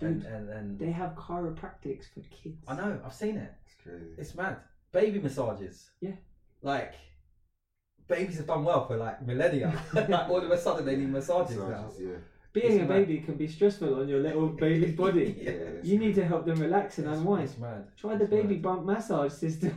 [0.00, 0.30] And, Dude.
[0.30, 2.64] and and They have chiropractics for kids.
[2.68, 3.52] I know I've seen it.
[3.64, 4.14] It's crazy.
[4.18, 4.56] It's mad.
[4.92, 5.90] Baby massages.
[6.00, 6.12] Yeah.
[6.62, 6.94] Like
[8.08, 9.72] babies have done well for like millennia.
[9.94, 11.90] like all of a sudden they need massages now.
[11.98, 12.16] Yeah.
[12.52, 12.88] Being It's a mad.
[12.88, 15.36] baby can be stressful on your little baby's body.
[15.38, 15.50] Yeah.
[15.50, 17.44] it's You need to help them relax and It's- unwind.
[17.44, 17.88] It's mad.
[17.98, 18.62] Try the It's baby mad.
[18.62, 19.76] bump massage system.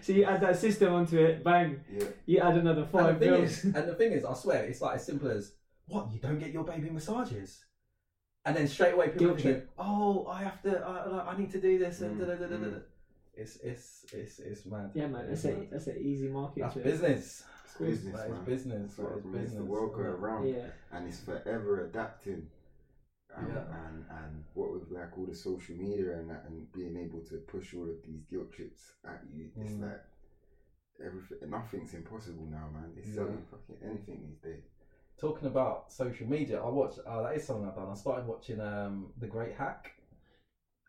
[0.00, 2.04] so you add that system onto it, bang, Yeah.
[2.26, 3.50] you add another And five the, thing bills.
[3.50, 5.52] is, and the thing is, I swear, it's like as simple as
[5.86, 7.64] what you don't get your baby massages,
[8.46, 11.50] and then straight away people Guilt say, "Oh, I have to, I, I- I need
[11.50, 12.76] to do this," and Mm, da, da, da, da, da.
[12.76, 12.82] mm.
[13.34, 14.90] It's it's it's it's mad.
[14.94, 15.66] yeah, man, that's It's a mad.
[15.70, 16.60] that's an easy market.
[16.60, 17.42] That's business.
[17.64, 18.44] It's business, That is man.
[18.44, 18.80] business.
[18.82, 19.58] That's That what is makes business.
[19.58, 20.08] the world go Yeah.
[20.08, 20.48] around.
[20.48, 22.48] Yeah, and it's forever adapting.
[23.34, 23.64] Um, Yeah.
[23.84, 27.36] And and what with like all the social media and that, and being able to
[27.52, 29.82] push all of these guilt trips at you, it's Mm.
[29.82, 30.00] like
[31.04, 31.50] everything.
[31.50, 32.94] Nothing's impossible now, man.
[32.96, 33.14] It's Yeah.
[33.16, 34.64] sell you fucking anything these days.
[35.18, 36.98] Talking about social media, I watched.
[37.06, 37.88] Uh, that is something I've done.
[37.90, 39.92] I started watching um, The Great Hack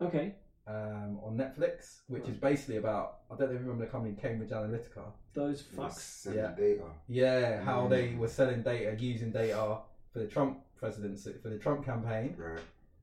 [0.02, 0.36] okay.
[0.68, 3.20] um, on Netflix, which is basically about.
[3.32, 5.04] I don't know if you remember the company Cambridge Analytica.
[5.34, 5.94] Those fucks.
[5.94, 6.54] selling Yeah.
[6.58, 6.84] data.
[7.08, 7.90] Yeah, how Mm.
[7.90, 9.80] they were selling data, using data
[10.12, 12.60] for the Trump presidency, for the Trump campaign, Right.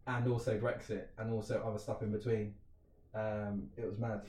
[0.07, 2.55] and also Brexit, and also other stuff in between.
[3.15, 4.27] Um, it was mad.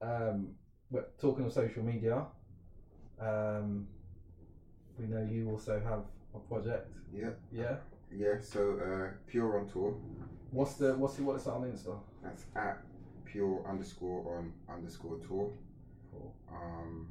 [0.00, 0.54] Um,
[0.90, 2.26] but talking of social media,
[3.20, 3.86] um,
[4.98, 6.04] we know you also have
[6.38, 6.92] a project.
[7.12, 7.30] Yeah.
[7.50, 7.76] Yeah.
[8.14, 8.40] Yeah.
[8.40, 9.96] So uh, pure on tour.
[10.50, 11.98] What's the what's the what's that on Insta?
[12.22, 12.82] That's at
[13.24, 15.52] pure underscore on underscore tour.
[16.10, 16.34] Cool.
[16.50, 17.08] Um,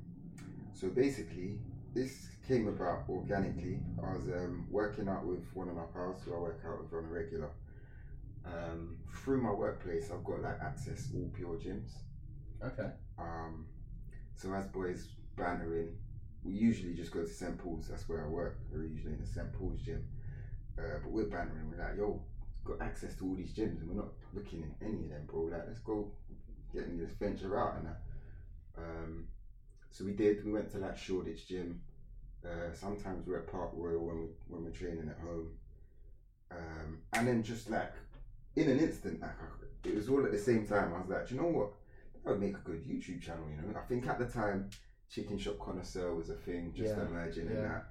[0.74, 1.60] so basically,
[1.94, 3.80] this came about organically.
[4.04, 6.94] I was um, working out with one of my pals who I work out with
[6.94, 7.50] on a regular.
[8.46, 11.92] Um, through my workplace, I've got like access all pure gyms.
[12.64, 12.90] Okay.
[13.20, 13.68] Um,
[14.36, 15.96] so as boys bantering,
[16.48, 17.88] we usually just go to St Paul's.
[17.90, 18.60] That's where I work.
[18.72, 20.04] We're usually in the St Paul's gym.
[20.78, 21.70] Uh, but we're bantering.
[21.70, 22.22] We're like, yo,
[22.64, 25.42] got access to all these gyms, and we're not looking in any of them, bro.
[25.44, 26.12] Like, let's go
[26.74, 28.02] get in this venture out and that.
[28.78, 29.28] Um,
[29.90, 30.46] so we did.
[30.46, 31.82] We went to like Shoreditch Gym.
[32.46, 35.50] Uh, sometimes we're at Park Royal when we when we're training at home.
[36.52, 37.92] Um, and then just like
[38.56, 39.32] in an instant, like
[39.84, 40.94] it was all at the same time.
[40.94, 41.74] I was like, you know what?
[42.24, 43.46] That would make a good YouTube channel.
[43.50, 44.70] You know, I think at the time,
[45.10, 47.86] Chicken Shop Connoisseur was a thing, just Yeah, emerging in that.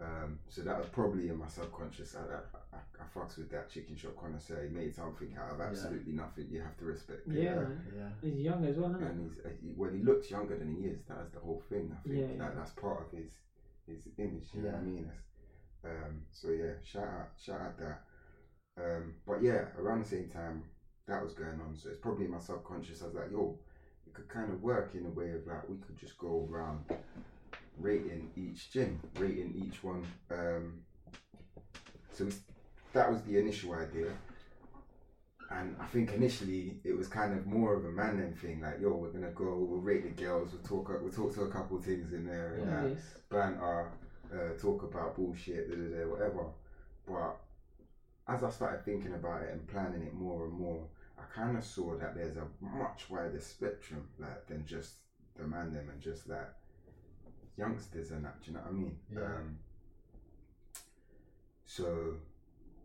[0.00, 2.14] Um, so that was probably in my subconscious.
[2.14, 4.62] I, I, I, I fucks with that Chicken Shop Connoisseur.
[4.68, 5.66] He made something out of Yeah.
[5.66, 6.46] absolutely nothing.
[6.50, 7.26] You have to respect.
[7.26, 7.34] it.
[7.34, 7.64] Yeah.
[7.96, 8.08] Yeah.
[8.20, 10.86] He's young as well, isn't and he's uh, he, well, he looks younger than he
[10.88, 11.00] is.
[11.08, 11.90] That's the whole thing.
[11.96, 12.50] I think Yeah, that, yeah.
[12.54, 13.32] that's part of his
[13.86, 14.48] his image.
[14.54, 15.10] You know what I mean?
[15.82, 18.02] That's, um, so yeah, shout out, shout out that.
[18.76, 20.62] Um, but yeah, around the same time
[21.06, 23.02] that was going on, so it's probably in my subconscious.
[23.02, 23.67] I was like, yo, it
[24.18, 26.84] could kind of work in a way of like we could just go around
[27.78, 30.04] rating each gym, rating each one.
[30.30, 30.80] Um,
[32.12, 32.32] so we,
[32.92, 34.12] that was the initial idea.
[35.50, 38.80] And I think initially it was kind of more of a man them thing, like
[38.80, 41.76] yo, we're gonna go, we'll rate the girls, we'll talk, we'll talk to a couple
[41.78, 43.18] of things in there, and that Yes.
[43.30, 43.90] banter,
[44.32, 46.46] uh, talk about bullshit, da, da, da, whatever.
[47.06, 47.36] But
[48.26, 50.84] as I started thinking about it and planning it more and more,
[51.18, 54.94] I kind of saw that there's a much wider spectrum like than just
[55.36, 56.48] the man them and just like
[57.56, 58.40] youngsters and that.
[58.42, 58.96] Do you know what I mean?
[59.12, 59.24] Yeah.
[59.24, 59.58] Um,
[61.64, 62.14] so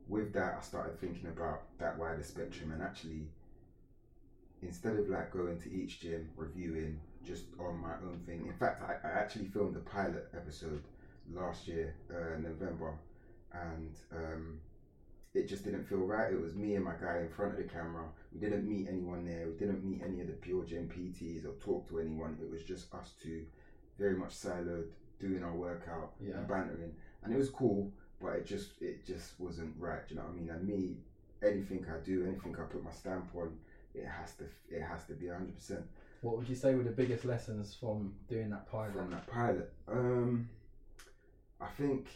[0.07, 3.27] with that, I started thinking about that wider spectrum and actually
[4.61, 8.45] instead of like going to each gym reviewing just on my own thing.
[8.47, 10.83] In fact, I, I actually filmed a pilot episode
[11.33, 12.93] last year, uh, November,
[13.53, 14.59] and um,
[15.33, 16.31] it just didn't feel right.
[16.31, 18.05] It was me and my guy in front of the camera.
[18.33, 19.47] We didn't meet anyone there.
[19.47, 22.37] We didn't meet any of the pure gym PTs or talk to anyone.
[22.41, 23.45] It was just us two,
[23.97, 26.37] very much siloed, doing our workout Yeah.
[26.37, 26.93] and bantering,
[27.23, 27.91] and it was cool.
[28.21, 30.07] But it just it just wasn't right.
[30.07, 30.49] Do you know what I mean?
[30.49, 30.97] And me,
[31.41, 33.57] anything I do, anything I put my stamp on,
[33.93, 35.81] it has to it has to be hundred percent
[36.21, 38.93] What would you say were the biggest lessons from doing that pilot?
[38.95, 39.73] from that pilot.
[39.89, 40.47] Um,
[41.59, 42.07] I think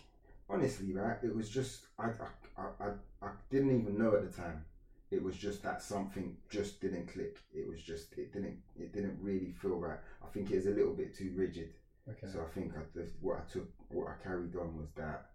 [0.50, 2.12] honestly, right, it was just I,
[2.58, 2.90] I I
[3.22, 4.64] I didn't even know at the time.
[5.10, 7.38] It was just that something just didn't click.
[7.54, 10.00] It was just it didn't it didn't really feel right.
[10.24, 11.74] I think it was a little bit too rigid.
[12.10, 12.28] Okay.
[12.32, 15.32] So I think I, the, what I took, what I carried on was that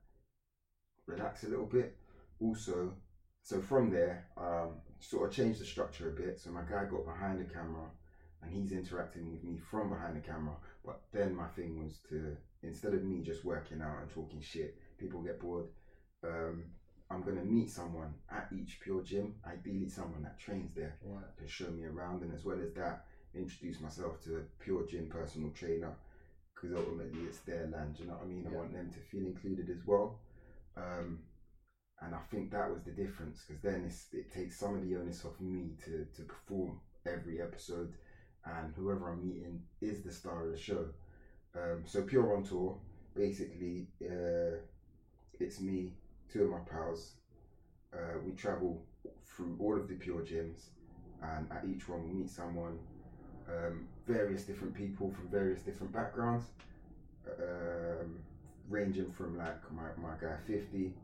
[1.06, 1.96] relax a little bit.
[2.40, 2.92] Also,
[3.42, 6.38] so from there, um, sort of changed the structure a bit.
[6.38, 7.88] So my guy got behind the camera,
[8.42, 10.56] and he's interacting with me from behind the camera.
[10.84, 14.78] But then my thing was to instead of me just working out and talking shit,
[14.98, 15.66] people get bored.
[16.24, 16.64] Um,
[17.12, 21.36] I'm gonna meet someone at each pure gym, ideally someone that trains there Right.
[21.36, 25.08] to show me around, and as well as that, introduce myself to a pure gym
[25.08, 25.94] personal trainer
[26.54, 27.98] because ultimately it's their land.
[27.98, 28.46] You know what I mean?
[28.46, 30.16] I want them to feel included as well.
[30.76, 31.20] Um,
[32.00, 34.96] and I think that was the difference because then it's, it takes some of the
[34.96, 37.94] onus off me to, to perform every episode,
[38.44, 40.88] and whoever I'm meeting is the star of the show.
[41.54, 42.76] Um, so Pure on Tour,
[43.14, 44.58] basically, uh,
[45.40, 45.92] it's me,
[46.32, 47.12] two of my pals.
[47.92, 48.82] Uh, we travel
[49.26, 50.70] through all of the Pure gyms,
[51.22, 52.78] and at each one we meet someone,
[53.48, 56.46] um, various different people from various different backgrounds,
[57.38, 58.20] um,
[58.68, 60.94] ranging from like my, my guy 50,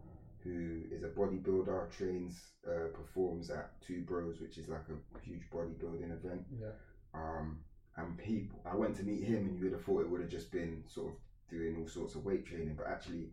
[0.45, 5.43] who is a bodybuilder, trains, uh, performs at Two Bros, which is like a huge
[5.53, 6.45] bodybuilding event.
[6.59, 6.69] Yeah.
[7.12, 7.59] Um,
[7.97, 10.31] and people, I went to meet him, and you would have thought it would have
[10.31, 11.14] just been sort of
[11.51, 13.31] doing all sorts of weight training, but actually,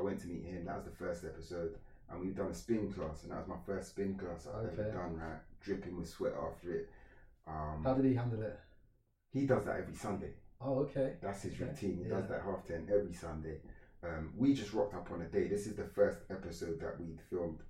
[0.00, 0.64] I went to meet him.
[0.64, 1.74] That was the first episode,
[2.10, 4.90] and we've done a spin class, and that was my first spin class I've ever
[4.90, 5.16] done.
[5.18, 6.90] Right, dripping with sweat after it.
[7.46, 8.58] Um, How did he handle it?
[9.32, 10.32] he does that every Sunday.
[10.60, 11.14] Oh, okay.
[11.22, 11.98] That's his Okay, routine.
[12.02, 12.16] He yeah.
[12.16, 13.58] does that half ten every Sunday.
[14.02, 15.48] Um, we just rocked up on a day.
[15.48, 17.60] This is the first episode that we filmed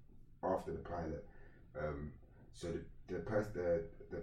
[0.45, 1.27] after the pilot.
[1.77, 2.13] Um,
[2.53, 2.81] so the
[3.15, 4.23] the, pers- the the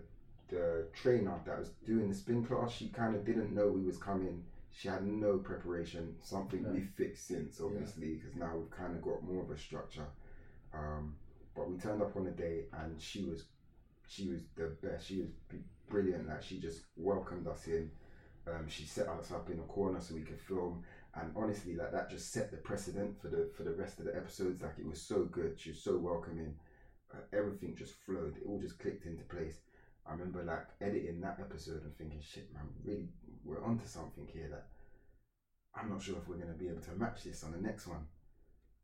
[0.50, 3.98] the trainer that was doing the spin class, she kind of didn't know we was
[3.98, 4.44] coming.
[4.78, 6.16] She had no preparation.
[6.22, 6.72] Something Yeah.
[6.74, 10.06] we fixed since, obviously, because now we've kind of got more of a structure.
[10.72, 11.16] Um,
[11.56, 13.48] but we turned up on the day, and she was
[14.06, 15.08] she was the best.
[15.08, 15.30] She was
[15.90, 16.28] brilliant.
[16.28, 17.90] Like she just welcomed us in.
[18.46, 20.84] Um, she set us up in a corner so we could film,
[21.16, 24.16] and honestly, like that just set the precedent for the for the rest of the
[24.16, 24.62] episodes.
[24.62, 25.60] Like it was so good.
[25.60, 26.56] She was so welcoming.
[27.12, 28.38] Uh, everything just flowed.
[28.38, 29.58] It all just clicked into place.
[30.06, 33.10] I remember like editing that episode and thinking, shit, man, really,
[33.44, 34.48] we're onto something here.
[34.50, 34.66] That
[35.76, 38.06] I'm not sure if we're gonna be able to match this on the next one.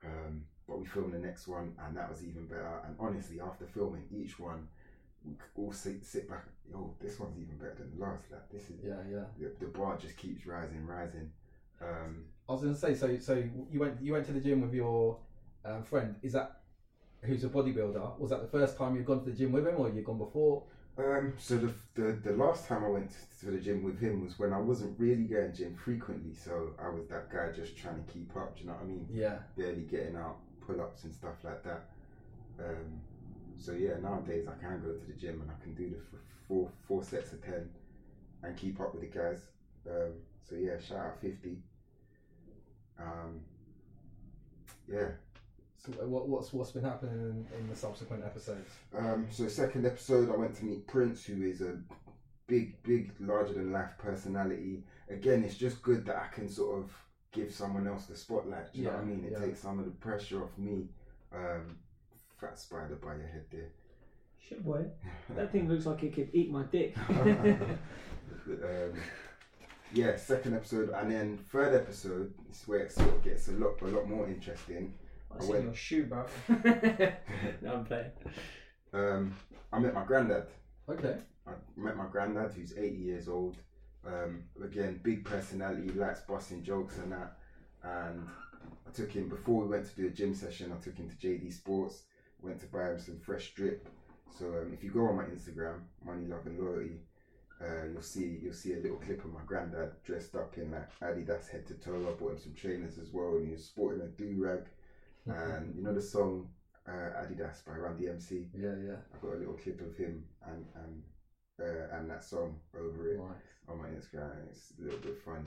[0.04, 2.82] Um, but we filmed the next one, and that was even better.
[2.86, 4.68] And honestly, after filming each one,
[5.26, 6.46] we all sit, sit back.
[6.76, 8.32] Oh, this one's even better than the last.
[8.32, 9.24] Like this is Yeah, yeah.
[9.38, 11.30] the, the bar just keeps rising, rising.
[11.82, 14.62] Um, I was going to say, so so you went you went to the gym
[14.62, 15.18] with your
[15.66, 16.16] um, friend.
[16.22, 16.60] Is that
[17.22, 18.20] who's a bodybuilder?
[18.20, 20.18] Was that the first time you've gone to the gym with him, or you've gone
[20.18, 20.64] before?
[20.98, 24.38] Um, so the, the the last time I went to the gym with him was
[24.38, 26.34] when I wasn't really going gym frequently.
[26.34, 28.56] So I was that guy just trying to keep up.
[28.56, 29.08] Do you know what I mean?
[29.12, 29.38] Yeah.
[29.58, 31.90] Barely getting out pull ups and stuff like that.
[32.60, 33.02] Um,
[33.58, 36.22] so yeah, nowadays I can go to the gym and I can do the f-
[36.48, 37.70] four four sets of ten
[38.44, 39.40] and keep up with the guys.
[39.90, 40.14] Um,
[40.48, 41.58] so yeah, shout out fifty.
[43.00, 43.42] Um,
[44.88, 45.10] yeah.
[45.86, 48.70] So what, what's what's been happening in, in the subsequent episodes?
[48.98, 51.78] Um, so second episode, I went to meet Prince, who is a
[52.48, 54.84] big, big, larger than life personality.
[55.10, 56.92] Again, it's just good that I can sort of
[57.34, 58.72] give someone else the spotlight.
[58.72, 59.26] Do you know what I mean?
[59.26, 59.46] It yeah.
[59.46, 60.88] takes some of the pressure off me.
[61.36, 61.78] Um,
[62.40, 63.72] fat spider by your head there.
[64.40, 64.86] Shit, boy.
[65.36, 66.96] That thing looks like it could eat my dick.
[67.10, 68.94] um,
[69.94, 73.82] yeah, second episode, and then third episode is where it sort of gets a lot,
[73.82, 74.94] a lot more interesting.
[75.34, 76.26] I I see went- your shoe, bro.
[77.62, 78.12] no, I'm playing.
[78.94, 79.36] Um,
[79.72, 80.48] I met my granddad.
[80.90, 81.18] Okay.
[81.48, 83.58] I met my granddad, who's 80 years old.
[84.06, 87.38] Um, again, big personality, likes busting jokes and that.
[87.84, 88.28] And
[88.88, 90.72] I took him before we went to do a gym session.
[90.72, 92.04] I took him to JD Sports.
[92.42, 93.88] went to buy him some fresh drip.
[94.38, 97.00] So um, if you go on my Instagram, Money Love and Loyalty,
[97.62, 100.90] uh, you'll see you'll see a little clip of my granddad dressed up in like
[101.02, 102.08] Adidas head to toe.
[102.10, 104.64] I bought him some trainers as well, and he was sporting a do rag.
[105.26, 106.50] And you know the song
[106.88, 108.48] uh, Adidas by Run DMC.
[108.54, 108.98] Yeah, yeah.
[109.14, 111.04] I've got a little clip of him and and
[111.62, 113.70] uh, and that song over it Nice.
[113.70, 114.32] on my Instagram.
[114.50, 115.46] It's a little bit funny.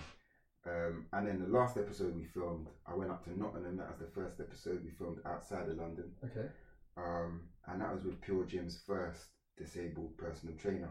[0.67, 3.77] Um, and then the last episode we filmed, I went up to Nottingham.
[3.77, 6.11] That was the first episode we filmed outside of London.
[6.25, 6.49] Okay.
[6.97, 9.27] Um, and that was with Pure Gym's first
[9.59, 10.91] disabled personal trainer,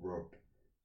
[0.00, 0.26] Rob.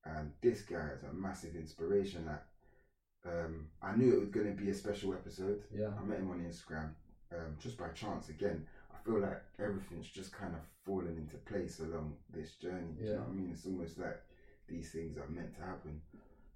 [0.05, 2.27] And this guy is a massive inspiration.
[2.27, 5.63] Like, um, I knew it was going to be a special episode.
[5.75, 5.89] Yeah.
[5.99, 6.91] I met him on Instagram
[7.33, 8.29] um, just by chance.
[8.29, 12.93] Again, I feel like everything's just kind of fallen into place along this journey.
[12.97, 13.51] Do you know what I mean?
[13.53, 14.19] It's almost like
[14.67, 16.01] these things are meant to happen.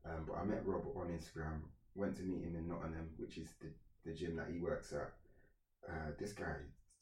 [0.06, 1.62] Um, but I met Rob on Instagram,
[1.96, 3.68] went to meet him in Nottingham, which is the,
[4.06, 5.14] the gym that he works at.
[5.88, 6.56] Uh, this guy,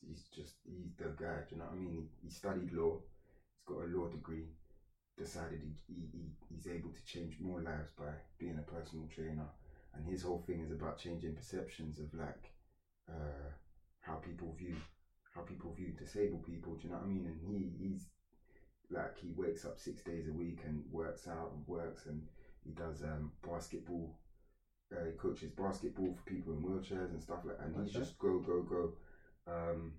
[0.06, 2.10] he's just, he's the guy, do you know what I mean?
[2.22, 4.46] He, he studied law, he's got a law degree,
[5.18, 9.48] decided he, he, he, he's able to change more lives by being a personal trainer.
[9.94, 12.52] And his whole thing is about changing perceptions of like
[13.10, 13.50] uh,
[14.02, 14.76] how people view
[15.34, 16.76] how people view disabled people.
[16.76, 17.26] Do you know what I mean?
[17.26, 18.08] And he he's
[18.90, 22.28] like he wakes up six days a week and works out and works and
[22.64, 24.14] he does um, basketball.
[24.92, 27.66] Uh, he coaches basketball for people in wheelchairs and stuff like that.
[27.66, 28.94] And he's just go go go.
[29.48, 29.94] Um,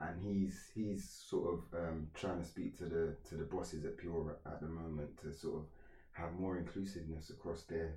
[0.00, 3.96] and he's he's sort of um, trying to speak to the to the bosses at
[3.96, 5.64] Pure at the moment to sort of
[6.12, 7.96] have more inclusiveness across their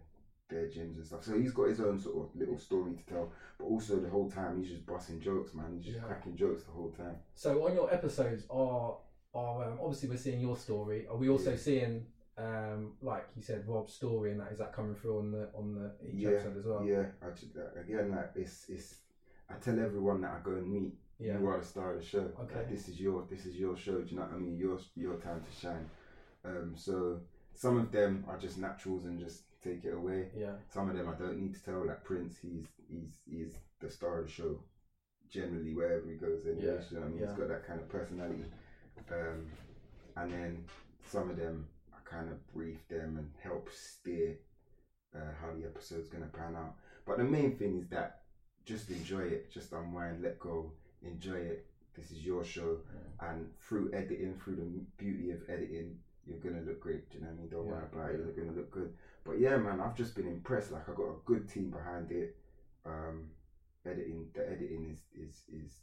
[0.50, 1.24] their gyms and stuff.
[1.24, 4.30] So he's got his own sort of little story to tell, but also the whole
[4.30, 5.74] time he's just busting jokes, man.
[5.76, 6.04] He's just Yeah.
[6.04, 7.18] cracking jokes the whole time.
[7.36, 8.98] So on your episodes are
[9.34, 11.06] are um, obviously we're seeing your story.
[11.08, 11.58] Are we also Yeah.
[11.58, 12.08] seeing
[12.38, 15.74] um, like you said Rob's story and that is that coming through on the on
[15.74, 16.84] the each yeah, episode as well?
[16.84, 17.06] yeah.
[17.22, 19.02] I just, again, like it's it's.
[19.50, 21.40] I tell everyone that I go and meet, Yeah.
[21.40, 22.30] you are the star of the show.
[22.42, 22.56] Okay.
[22.56, 24.02] Like, this is your this is your show.
[24.02, 24.58] Do you know what I mean?
[24.58, 25.90] Your your time to shine.
[26.46, 27.22] Um, so
[27.54, 30.27] some of them are just naturals and just take it away.
[30.48, 30.54] Yeah.
[30.74, 31.86] Some of them I don't need to tell.
[31.86, 34.60] Like Prince, he's he's he's the star of the show.
[35.30, 37.20] Generally, wherever he goes, anyway, Yeah, you know I mean.
[37.20, 37.28] yeah.
[37.28, 38.46] He's got that kind of personality.
[39.12, 39.46] Um,
[40.16, 40.64] and then
[41.06, 44.38] some of them, I kind of brief them and help steer
[45.14, 46.76] uh, how the episode's gonna pan out.
[47.06, 48.22] But the main thing is that
[48.66, 51.66] just enjoy it, just unwind, let go, enjoy it.
[51.96, 52.78] This is your show,
[53.28, 57.10] and through editing, through the beauty of editing, you're gonna look great.
[57.10, 57.50] Do you know what I mean?
[57.50, 58.20] Don't worry about it.
[58.24, 58.94] You're gonna look good.
[59.28, 60.72] But yeah, man, I've just been impressed.
[60.72, 62.34] Like I got a good team behind it.
[62.86, 63.26] Um,
[63.86, 65.82] editing, the editing is is is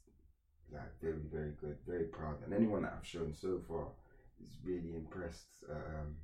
[0.73, 1.77] like very very good.
[1.87, 3.89] Very proud, and anyone that I've shown so far
[4.43, 5.63] is really impressed.
[5.69, 6.17] Um,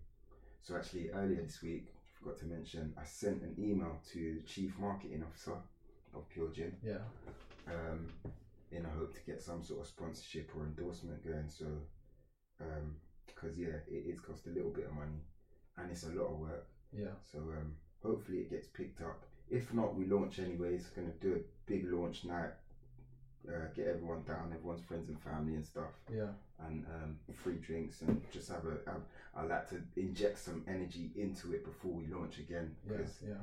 [0.62, 4.40] so actually, earlier this week, I forgot to mention, I sent an email to the
[4.40, 5.56] chief marketing officer
[6.14, 7.00] of Pure Gym Yeah.
[7.66, 8.06] um,
[8.70, 11.48] in a hope to get some sort of sponsorship or endorsement going.
[11.48, 11.66] So,
[13.26, 15.20] because yeah, it is cost a little bit of money,
[15.76, 16.69] and it's a lot of work.
[16.92, 17.14] Yeah.
[17.30, 19.22] So um, hopefully it gets picked up.
[19.50, 20.86] If not, we launch anyways.
[20.94, 22.50] Gonna do a big launch night.
[23.48, 26.28] Uh, get everyone down, everyone's friends and family and stuff, Yeah.
[26.66, 28.76] and um, free drinks, and just have a.
[28.90, 29.00] Have,
[29.34, 32.96] I like to inject some energy into it before we launch again Yeah.
[32.98, 33.40] because Yeah.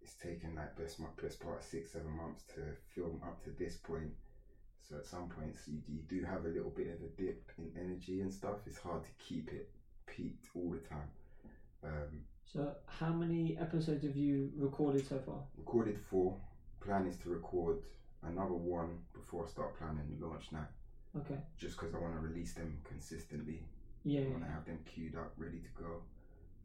[0.00, 2.60] it's taken like best my best part of six seven months to
[2.94, 4.12] film up to this point
[4.88, 7.72] so at some points you, you do have a little bit of a dip in
[7.76, 9.68] energy and stuff it's hard to keep it
[10.06, 11.10] peaked all the time
[11.82, 12.20] um,
[12.52, 15.40] So, how many episodes have you recorded so far?
[15.58, 16.36] recorded four
[16.80, 17.78] plan is to record
[18.22, 20.70] another one before I start planning the launch night
[21.16, 21.38] Okay.
[21.58, 23.64] just because I want to release them consistently
[24.04, 24.20] Yeah.
[24.20, 26.02] I want to have them queued up ready to go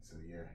[0.00, 0.46] so yeah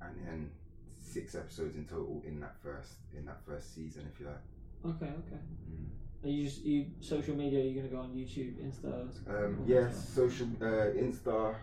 [0.00, 0.50] and then
[0.92, 4.42] six episodes in total in that first in that first season if you like
[4.84, 5.06] Okay.
[5.26, 5.40] Okay.
[5.70, 6.24] Mm.
[6.24, 7.62] Are you just you social media?
[7.62, 9.08] You're gonna go on YouTube, Insta.
[9.28, 10.14] Um, yes, stuff?
[10.30, 11.54] social, uh, Insta.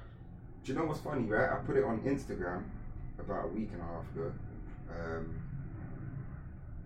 [0.64, 1.50] Do you know what's funny, right?
[1.52, 2.64] I put it on Instagram
[3.20, 4.32] about a week and a half ago.
[4.90, 5.42] Um,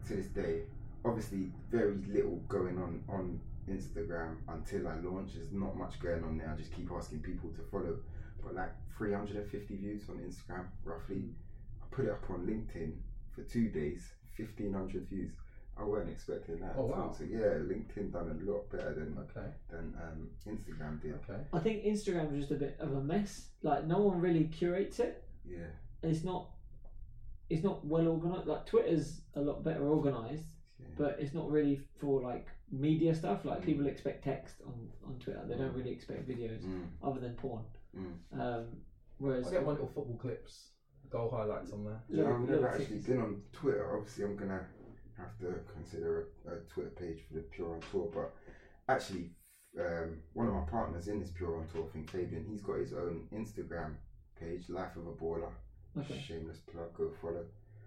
[0.07, 0.63] to this day,
[1.05, 5.31] obviously, very little going on on Instagram until I launch.
[5.35, 6.51] There's not much going on there.
[6.53, 7.97] I just keep asking people to follow.
[8.43, 11.29] But like 350 views on Instagram, roughly.
[11.81, 12.93] I put it up on LinkedIn
[13.33, 15.31] for two days, 1500 views.
[15.79, 16.75] I weren't expecting that.
[16.77, 17.15] Oh, wow.
[17.17, 19.47] So yeah, LinkedIn done a lot better than Okay.
[19.71, 21.13] than um, Instagram did.
[21.27, 21.41] Okay.
[21.53, 23.47] I think Instagram is just a bit of a mess.
[23.63, 25.23] Like no one really curates it.
[25.49, 25.65] Yeah,
[26.03, 26.49] It's not.
[27.49, 28.47] It's not well organized.
[28.47, 30.47] Like Twitter's a lot better organized,
[30.79, 30.85] yeah.
[30.97, 33.45] but it's not really for like media stuff.
[33.45, 33.65] Like Mm.
[33.65, 35.43] people expect text on on Twitter.
[35.47, 37.63] They don't really expect videos Mm, other than porn.
[37.95, 38.39] mm.
[38.39, 38.65] Um,
[39.17, 40.71] whereas I get my little football clips,
[41.09, 42.01] goal highlights on there.
[42.09, 43.05] Yeah, Little- I've never actually things.
[43.07, 43.95] been on Twitter.
[43.95, 44.65] Obviously, I'm gonna
[45.17, 48.09] have to consider a, a Twitter page for the Pure on Tour.
[48.13, 48.33] But
[48.91, 49.35] actually,
[49.79, 52.93] um, one of my partners in this Pure on Tour thing, Fabian, he's got his
[52.93, 53.95] own Instagram
[54.39, 55.51] page, Life of a Baller.
[55.97, 56.19] Okay.
[56.27, 57.45] Shameless plug, go follow.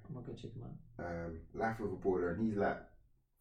[0.09, 1.05] I'm gonna go check him out.
[1.07, 2.79] Um, Life of a Baller, and he's like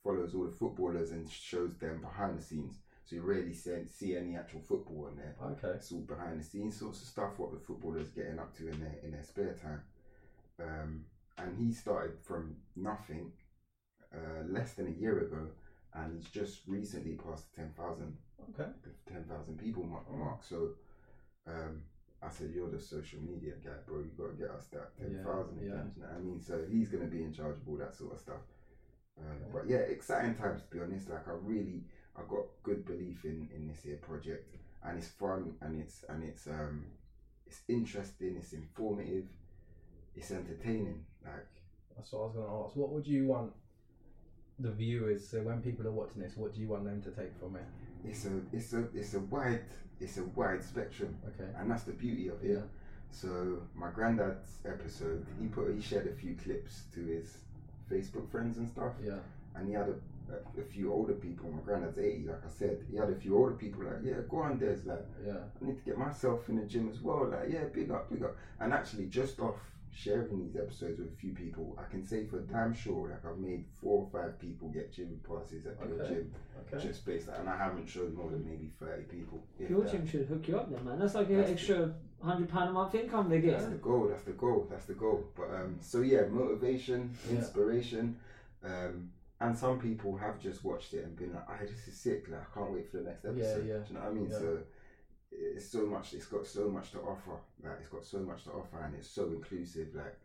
[0.03, 2.75] follows all the footballers and shows them behind the scenes.
[3.05, 5.35] So you rarely see, see any actual football in there.
[5.43, 5.75] Okay.
[5.75, 8.79] It's all behind the scenes sorts of stuff, what the footballers getting up to in
[8.79, 9.81] their in their spare time.
[10.59, 11.05] Um,
[11.37, 13.31] and he started from nothing
[14.13, 15.47] uh, less than a year ago,
[15.93, 18.17] and he's just recently passed the ten thousand
[18.53, 18.69] Okay.
[18.83, 20.03] the 10,000 people mark.
[20.15, 20.43] mark.
[20.43, 20.69] So
[21.47, 21.81] um,
[22.23, 23.99] I said, You're the social media guy, bro.
[23.99, 25.51] You got to get us that 10,000 Yeah, again.
[25.61, 25.71] yeah.
[25.95, 26.41] You know what I mean?
[26.41, 28.41] So he's going to be in charge of all that sort of stuff.
[29.19, 29.49] Um, Okay.
[29.53, 31.09] But yeah, exciting times to be honest.
[31.09, 31.83] Like, I really,
[32.17, 36.23] I got good belief in, in this here project, and it's fun, and it's, and
[36.23, 36.85] it's, um,
[37.45, 39.25] it's interesting, it's informative,
[40.15, 41.05] it's entertaining.
[41.23, 41.47] Like,
[41.95, 42.75] That's what I was going to ask.
[42.75, 43.53] What would you want
[44.59, 45.29] the viewers?
[45.29, 47.65] So when people are watching this, what do you want them to take from it?
[48.07, 49.63] it's a, it's a, it's a wide,
[49.99, 51.17] it's a wide spectrum.
[51.27, 51.49] Okay.
[51.57, 52.51] and that's the beauty of it.
[52.51, 52.61] Yeah.
[53.11, 55.53] So my granddad's episode, he mm-hmm.
[55.53, 57.37] put he shared a few clips to his
[57.89, 59.19] Facebook friends and stuff, Yeah.
[59.55, 59.95] and he had a,
[60.33, 61.49] a, a few older people.
[61.51, 62.83] My granddad's eighty, like I said.
[62.91, 64.79] He had a few older people like, yeah, go on, Des.
[64.85, 65.37] Like, Yeah.
[65.61, 67.27] I need to get myself in the gym as well.
[67.29, 68.35] Like, yeah, big up, big up.
[68.59, 69.55] And actually, just off
[69.95, 73.37] sharing these episodes with a few people, I can say for damn sure, like I've
[73.39, 76.13] made four or five people get gym passes at Pure Okay.
[76.15, 76.33] Gym,
[76.67, 76.85] Okay.
[76.85, 79.45] just based, and I haven't showed more than maybe thirty people.
[79.57, 79.91] if Pure that.
[79.91, 80.99] Gym should hook you up then, man.
[80.99, 83.51] That's like an That's the- extra hundred pound a month income they get.
[83.59, 84.07] That's the goal.
[84.09, 84.67] That's the goal.
[84.69, 85.23] That's the goal.
[85.35, 87.37] But um, so yeah, motivation, Yeah.
[87.37, 88.17] inspiration,
[88.63, 92.27] um, and some people have just watched it and been like, "Ah, this is sick!
[92.29, 93.77] Like, I can't wait for the next Yeah, episode." yeah.
[93.79, 94.29] Do you know what I mean?
[94.29, 94.37] Yeah.
[94.39, 94.57] So
[95.37, 96.13] it's so much.
[96.13, 97.37] It's got so much to offer.
[97.63, 99.89] Like it's got so much to offer, and it's so inclusive.
[99.95, 100.17] Like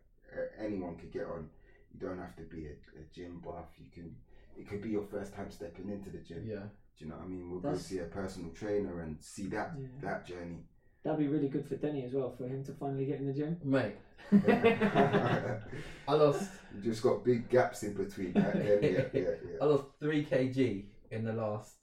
[0.59, 1.49] anyone could get on.
[1.93, 3.67] You don't have to be a, a gym buff.
[3.77, 4.15] You can.
[4.57, 6.45] It could be your first time stepping into the gym.
[6.47, 6.63] Yeah.
[6.97, 7.49] Do you know what I mean?
[7.49, 9.87] We'll That's- go see a personal trainer and see that Yeah.
[10.01, 10.65] that journey.
[11.03, 13.33] That'd be really good for Denny as well, for him to finally get in the
[13.33, 13.57] gym.
[13.63, 13.95] Mate,
[14.31, 14.39] you
[16.07, 16.49] I lost
[16.83, 18.33] just got big gaps in between.
[18.33, 18.53] Right?
[18.81, 19.29] Then, yeah, yeah,
[19.61, 21.80] I lost three kg in the last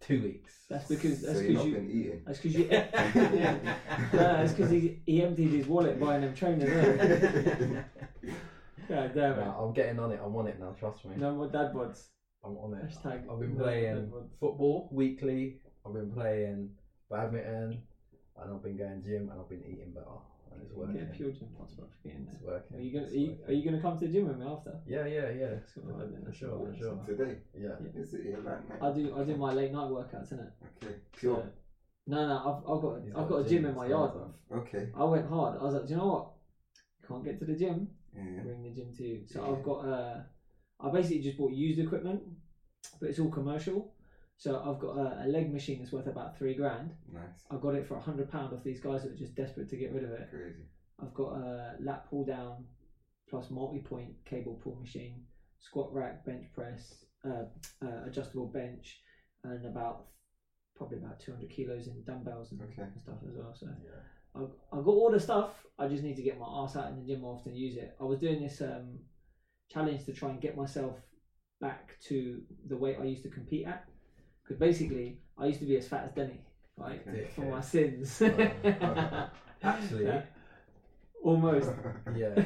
[0.00, 0.52] two weeks.
[0.68, 1.74] That's because that's so you've because not you.
[1.74, 2.22] been eating.
[2.26, 2.68] That's because you.
[2.70, 3.56] yeah.
[4.12, 6.68] No, that's because he, he emptied his wallet buying them trainers.
[6.68, 7.82] Yeah,
[8.88, 9.44] God damn it.
[9.44, 10.20] Nah, I'm getting on it.
[10.22, 10.74] I'm on it now.
[10.78, 11.14] Trust me.
[11.16, 12.06] No more dad bods.
[12.44, 12.84] I'm on it.
[12.84, 15.60] Hashtag I've been playing football weekly.
[15.84, 16.70] I've been playing
[17.10, 17.82] badminton,
[18.40, 20.94] and I've been going gym, and I've been eating better, and it's working.
[21.00, 21.86] Get a pure gym pass, bro.
[22.04, 22.76] Get in It's working.
[22.76, 24.78] Are you gonna are you, are you gonna come to the gym with me after?
[24.86, 25.46] Yeah, yeah, yeah.
[25.52, 27.02] Let's go, right then, For sure, for sure.
[27.06, 27.76] Today, Yeah.
[27.94, 28.58] is it here night?
[28.80, 30.50] I do I do my late night workouts, innit?
[30.76, 31.36] Okay, pure.
[31.36, 31.48] So,
[32.08, 33.86] no, no, I've, I've got He's I've got got a a gym gym in my
[33.86, 34.56] yard, his.
[34.58, 34.88] Okay.
[34.94, 35.56] I went hard.
[35.58, 36.26] I was like, do you know what?
[37.06, 37.88] Can't get to the gym.
[38.14, 38.40] Yeah.
[38.42, 39.22] Bring the gym to you.
[39.26, 39.50] So Yeah.
[39.50, 40.20] I've got uh,
[40.80, 42.20] I basically just bought used equipment,
[43.00, 43.92] but it's all commercial.
[44.38, 46.92] So I've got a, a leg machine that's worth about three grand.
[47.12, 47.44] Nice.
[47.50, 49.76] I got it for a hundred pound off these guys that were just desperate to
[49.76, 50.28] get rid of it.
[50.30, 50.62] Crazy.
[51.00, 52.64] I've got a lat pull down
[53.28, 55.22] plus multi point cable pull machine,
[55.58, 57.44] squat rack, bench press, uh,
[57.82, 59.00] uh, adjustable bench,
[59.44, 60.04] and about
[60.74, 62.82] probably about 200 kilos in dumbbells and, Okay.
[62.82, 63.54] and stuff as well.
[63.54, 64.00] So Yeah.
[64.42, 65.64] I've, I've got all the stuff.
[65.78, 67.76] I just need to get my ass out in the gym more often and use
[67.76, 67.96] it.
[67.98, 68.98] I was doing this um,
[69.70, 70.98] challenge to try and get myself
[71.58, 73.88] back to the weight I used to compete at.
[74.46, 76.40] Because basically, I used to be as fat as Denny,
[76.76, 77.02] right?
[77.06, 77.26] Okay.
[77.34, 78.22] For my sins.
[79.62, 80.22] Actually, Yeah.
[81.22, 81.70] Almost.
[82.16, 82.44] yeah.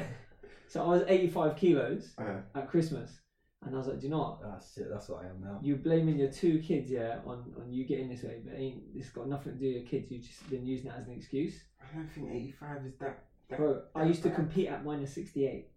[0.67, 3.19] So I was 85 kilos Uh, at Christmas,
[3.63, 4.41] and I was like, do you know what?
[4.41, 4.89] That's shit.
[4.89, 5.59] That's what I am now.
[5.61, 9.09] You're blaming your two kids, yeah, on, on you getting this way, but ain't this
[9.09, 10.09] got nothing to do with your kids?
[10.09, 13.23] You've just been using it as an excuse, I don't think 85 is that.
[13.49, 13.81] that bro.
[13.93, 15.67] I that used to compete at minus 68,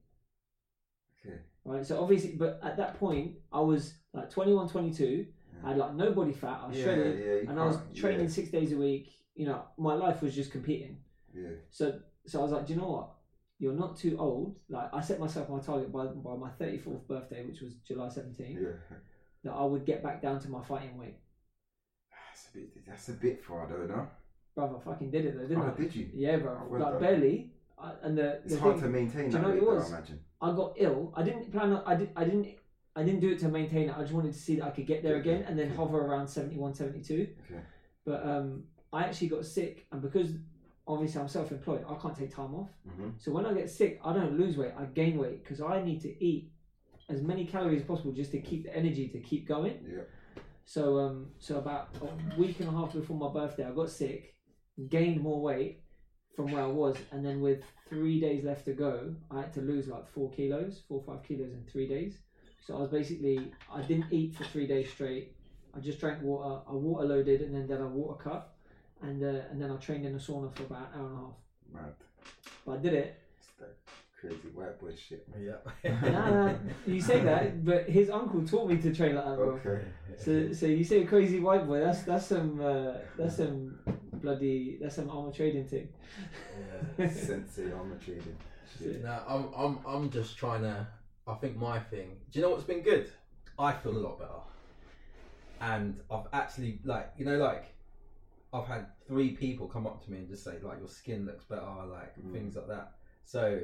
[1.27, 1.37] Okay.
[1.67, 1.85] right?
[1.85, 5.27] So obviously, but at that point, I was like 21, 22.
[5.63, 6.61] I had like no body fat.
[6.65, 9.11] I was yeah, shredded, yeah, and I was training six days a week.
[9.35, 10.99] You know, my life was just competing.
[11.35, 11.49] Yeah.
[11.71, 13.11] So so I was like, do you know what?
[13.59, 14.57] You're not too old.
[14.69, 18.61] Like I set myself my target by by my 34th birthday, which was July 17th,
[18.61, 18.97] Yeah.
[19.45, 21.17] that I would get back down to my fighting weight.
[22.11, 22.87] That's a bit.
[22.87, 24.09] That's a bit far, though, no?
[24.55, 25.81] Brother, I fucking did it though, didn't Oh, I?
[25.81, 26.09] did you?
[26.15, 26.63] Yeah, bro.
[26.69, 27.01] Well like done.
[27.03, 27.53] barely.
[27.79, 29.75] I, and the, It's the hard thing- to maintain do you know what it though,
[29.75, 29.93] was?
[29.93, 30.21] I imagine.
[30.41, 31.13] I got ill.
[31.17, 31.73] I didn't plan.
[31.73, 32.11] On, I did.
[32.17, 32.49] I didn't.
[32.97, 33.95] I didn't do it to maintain it.
[33.97, 36.29] I just wanted to see that I could get there again and then hover around
[36.29, 37.29] 71, 72.
[37.51, 37.61] Okay.
[38.07, 40.29] But um, I actually got sick, and because
[40.87, 42.69] obviously I'm self-employed, I can't take time off.
[42.89, 44.73] hmm So when I get sick, I don't lose weight.
[44.79, 46.53] I gain weight because I need to eat
[47.09, 49.79] as many calories as possible just to keep the energy to keep going.
[49.87, 50.03] Yeah.
[50.67, 54.35] So um, so about a week and a half before my birthday, I got sick,
[54.89, 55.83] gained more weight
[56.37, 59.61] from where I was, and then with three days left to go, I had to
[59.61, 62.19] lose like four kilos, four or five kilos in three days.
[62.67, 65.33] So I was basically I didn't eat for three days straight.
[65.77, 66.61] I just drank water.
[66.69, 68.55] I water loaded and then did a water cut,
[69.03, 71.21] and uh, and then I trained in the sauna for about an hour and a
[71.21, 71.35] half.
[71.73, 71.95] Mad.
[72.65, 73.21] But I did it.
[73.39, 73.75] It's that
[74.19, 75.27] crazy white boy shit.
[75.39, 75.57] Yeah.
[76.11, 76.55] Nah, nah,
[76.87, 79.61] you say that, but his uncle taught me to train like that, bro.
[79.65, 79.85] Okay.
[80.17, 81.81] So, so you say crazy white boy?
[81.81, 83.79] That's that's some uh, that's some
[84.23, 85.89] bloody that's some armor trading thing.
[86.99, 87.09] Yeah.
[87.11, 88.37] Sensei armor trading.
[88.79, 89.05] Shit.
[89.05, 90.87] No, I'm, I'm, I'm just trying to.
[91.27, 92.17] I think my thing.
[92.31, 93.11] Do you know what's been good?
[93.59, 94.41] I feel a lot better,
[95.61, 97.75] and I've actually like you know like
[98.53, 101.45] I've had three people come up to me and just say like your skin looks
[101.45, 102.33] better, like Mm.
[102.33, 102.93] things like that.
[103.25, 103.61] So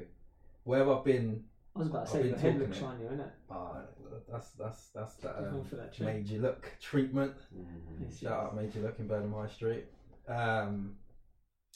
[0.65, 1.45] where I've been,
[1.77, 2.81] I was about to I've say your head looks it.
[2.81, 3.31] shinier, innit?
[3.51, 3.83] uh,
[4.31, 7.35] that's that's that's that um, that made you look treatment.
[7.55, 8.01] Mhm.
[8.01, 8.63] Yes, Shout out yes.
[8.63, 9.85] made you look in Burnham High Street.
[10.29, 10.95] Um,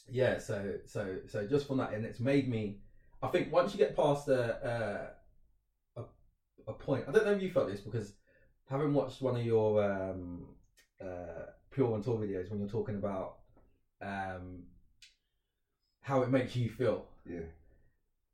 [0.08, 2.78] yeah, so so so just from that, and it's made me.
[3.22, 5.13] I think once you get past the a,
[6.66, 8.12] a, point, I don't know if you felt this because
[8.68, 10.46] having watched one of your um,
[11.00, 13.36] uh, Pure on Tour videos when you're talking about
[14.00, 14.62] um,
[16.00, 17.06] how it makes you feel.
[17.24, 17.40] Yeah.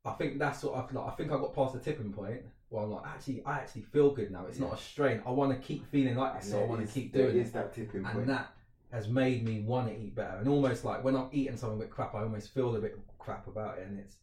[0.05, 1.12] I think that's what I like.
[1.12, 4.11] I think I got past the tipping point where I'm like, actually, I actually feel
[4.11, 4.47] good now.
[4.47, 5.20] It's not a strain.
[5.26, 7.53] I want to keep feeling like this, so I want to keep doing it is
[7.53, 8.16] that tipping point.
[8.16, 8.53] and that
[8.91, 11.83] has made me want to eat better and almost like when i'm eating something a
[11.83, 14.16] bit crap i almost feel a bit crap about it and it's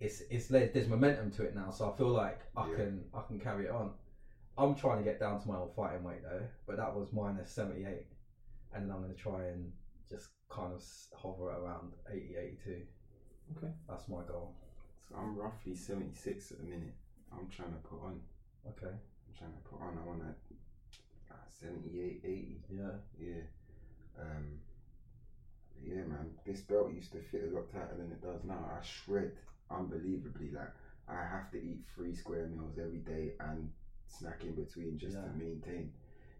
[0.00, 2.76] it's it's there's momentum to it now so i feel like i Yeah.
[2.76, 3.92] can i can carry it on
[4.58, 7.50] i'm trying to get down to my old fighting weight though but that was minus
[7.50, 8.06] 78
[8.72, 9.72] and then i'm going to try and
[10.08, 10.82] just kind of
[11.14, 12.82] hover around 80 82
[13.56, 13.72] Okay.
[13.88, 14.54] that's my goal
[15.08, 16.94] So I'm roughly 76 at the minute.
[17.32, 18.20] I'm trying to put on.
[18.68, 19.98] okay I'm trying to put on.
[19.98, 20.36] I want at
[21.32, 22.60] uh, 78, 80.
[22.68, 23.42] yeah Yeah.
[24.20, 24.58] Um,
[25.82, 26.30] yeah, man.
[26.44, 28.64] This belt used to fit a lot tighter than it does now.
[28.70, 29.32] I shred
[29.70, 30.50] unbelievably.
[30.52, 30.72] Like
[31.08, 33.70] I have to eat three square meals every day and
[34.06, 35.92] snack in between just to maintain.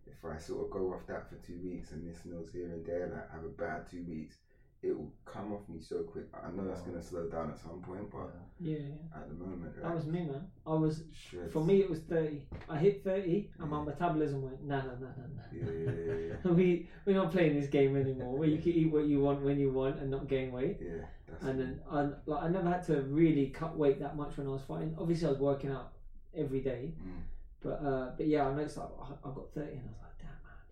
[0.07, 2.85] If I sort of go off that for two weeks and miss meals here and
[2.85, 4.39] there, like have a bad two weeks,
[4.83, 6.24] it will come off me so quick.
[6.35, 9.18] I know that's gonna slow down at some point, but Yeah, yeah.
[9.18, 10.47] at the moment, That was me, man.
[10.66, 11.53] I was shreds.
[11.53, 11.81] for me.
[11.83, 12.43] It was thirty.
[12.68, 15.43] I hit thirty, and my metabolism went nah, nah, nah, nah, nah.
[15.53, 16.51] Yeah, yeah, yeah, yeah.
[16.59, 18.37] we we're not playing this game anymore.
[18.37, 20.78] Where you can eat what you want when you want and not gain weight.
[20.81, 21.05] yeah.
[21.31, 24.47] That's And then I like I never had to really cut weight that much when
[24.47, 24.95] I was fighting.
[24.99, 25.93] Obviously, I was working out
[26.37, 27.22] every day, Mm.
[27.62, 30.18] but uh, but yeah, I noticed like I, I got thirty, and I was like,
[30.18, 30.64] damn man, I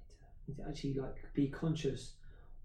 [0.48, 2.14] need to, need to actually like be conscious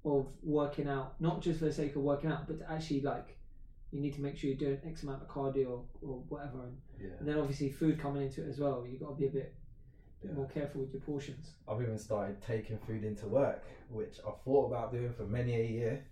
[0.06, 3.38] of working out, not just for the sake of working out, but to actually like
[3.92, 7.12] you need to make sure you're doing X amount of cardio or whatever, and, yeah
[7.20, 8.84] and then obviously food coming into it as well.
[8.86, 9.54] You have got to be a bit,
[10.22, 10.36] bit Yeah.
[10.38, 11.52] more careful with your portions.
[11.68, 15.64] I've even started taking food into work, which I've thought about doing for many a
[15.64, 16.04] year,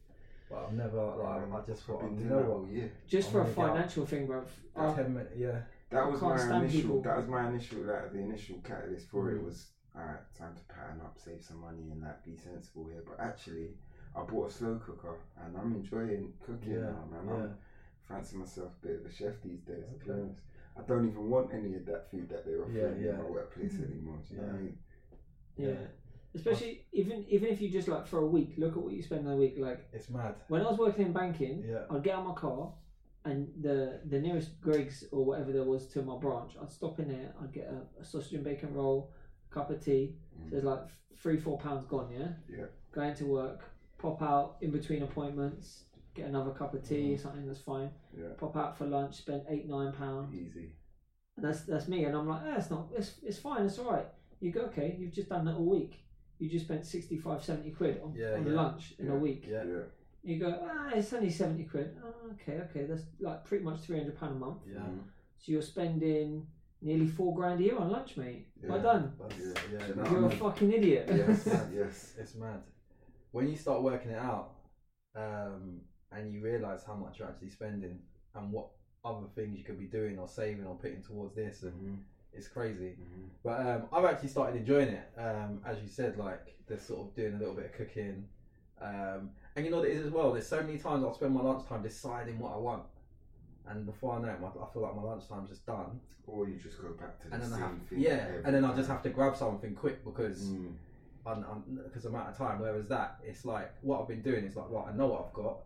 [0.51, 1.43] but I've never like.
[1.53, 2.91] I just I've thought, been doing know that all year.
[3.07, 3.75] Just I'm for a gonna get out.
[3.75, 4.45] financial thing, bruv.
[4.75, 6.81] I- Ten minutes, yeah, That was can't my stand initial.
[6.81, 7.01] people.
[7.01, 7.79] That was my initial.
[7.79, 9.45] Like the initial catalyst for it Mm.
[9.45, 10.35] was alright.
[10.37, 13.03] Time to pattern up, save some money, and like be sensible here.
[13.07, 13.69] But actually,
[14.15, 17.25] I bought a slow cooker, and I'm enjoying cooking yeah, now, man.
[17.27, 17.33] yeah.
[17.43, 17.57] I'm
[18.07, 19.85] fancy myself a bit of a chef these days.
[19.99, 20.21] To be Okay.
[20.21, 20.39] honest,
[20.77, 23.11] I don't even want any of that food that they're offering Yeah, in yeah.
[23.17, 24.17] my workplace anymore.
[24.27, 24.63] Do you know what I Yeah.
[24.63, 24.77] mean?
[25.57, 25.87] Yeah.
[26.33, 29.25] Especially even even if you just like for a week, look at what you spend
[29.25, 29.55] in a week.
[29.57, 30.35] Like It's mad.
[30.47, 32.71] when I was working in banking, Yeah, I'd get out my car,
[33.25, 37.09] and the the nearest Greggs or whatever there was to my branch, I'd stop in
[37.09, 37.33] there.
[37.41, 39.11] I'd get a, a sausage and bacon roll,
[39.49, 40.15] cup of tea.
[40.39, 40.45] Mm.
[40.45, 40.83] So there's like
[41.21, 42.09] three four pounds gone.
[42.17, 42.29] Yeah.
[42.49, 42.65] Yeah.
[42.93, 43.61] Going to work,
[43.97, 45.83] pop out in between appointments,
[46.15, 47.89] get another cup of tea, something that's fine.
[48.17, 48.29] Yeah.
[48.37, 50.33] Pop out for lunch, spend eight nine pound.
[50.33, 50.71] Easy.
[51.37, 53.91] And that's that's me, and I'm like, eh, it's not, it's, it's fine, it's all
[53.91, 54.05] right.
[54.41, 56.03] You go, okay, you've just done that all week.
[56.41, 58.51] You just spent 65, 70 quid on, Yeah, on yeah.
[58.53, 59.45] lunch in Yeah, a week.
[59.47, 59.83] yeah, Yeah.
[60.23, 61.95] You go, ah, it's only 70 quid.
[62.03, 64.61] Oh, okay, okay, that's like pretty much 300 pound a month.
[64.67, 64.79] yeah.
[64.79, 65.01] Mm.
[65.37, 66.47] So you're spending
[66.81, 68.47] nearly four grand a year on lunch, mate.
[68.63, 68.83] Well Yeah.
[68.83, 69.13] done.
[69.19, 69.53] That's, Yeah.
[69.71, 70.39] yeah, Do you no, know You're a a I mean?
[70.39, 71.05] fucking idiot.
[71.09, 71.45] Yes.
[71.73, 72.13] yes.
[72.17, 72.61] it's mad.
[73.31, 74.55] When you start working it out,
[75.15, 75.81] um,
[76.11, 77.99] and you realise how much you're actually spending
[78.33, 78.67] and what
[79.05, 81.97] other things you could be doing or saving or putting towards this, and Mhm.
[82.33, 82.97] It's crazy.
[82.99, 83.29] Mhm.
[83.43, 85.09] But um, I've actually started enjoying it.
[85.17, 88.27] Um, as you said, like the sort of doing a little bit of cooking.
[88.79, 90.31] Um, and you know what it is as well.
[90.31, 92.83] There's so many times I'll spend my lunchtime deciding what I want,
[93.67, 95.99] and before I know it, my, I feel like my lunchtime's just done.
[96.27, 97.99] Or you just go back to the And then same I have, thing.
[97.99, 100.75] yeah, and then I just have to grab something quick because Mm.
[101.25, 102.59] on, on because I'm out of time.
[102.59, 105.33] Whereas that, it's like what I've been doing is like, right, I know what I've
[105.33, 105.57] got,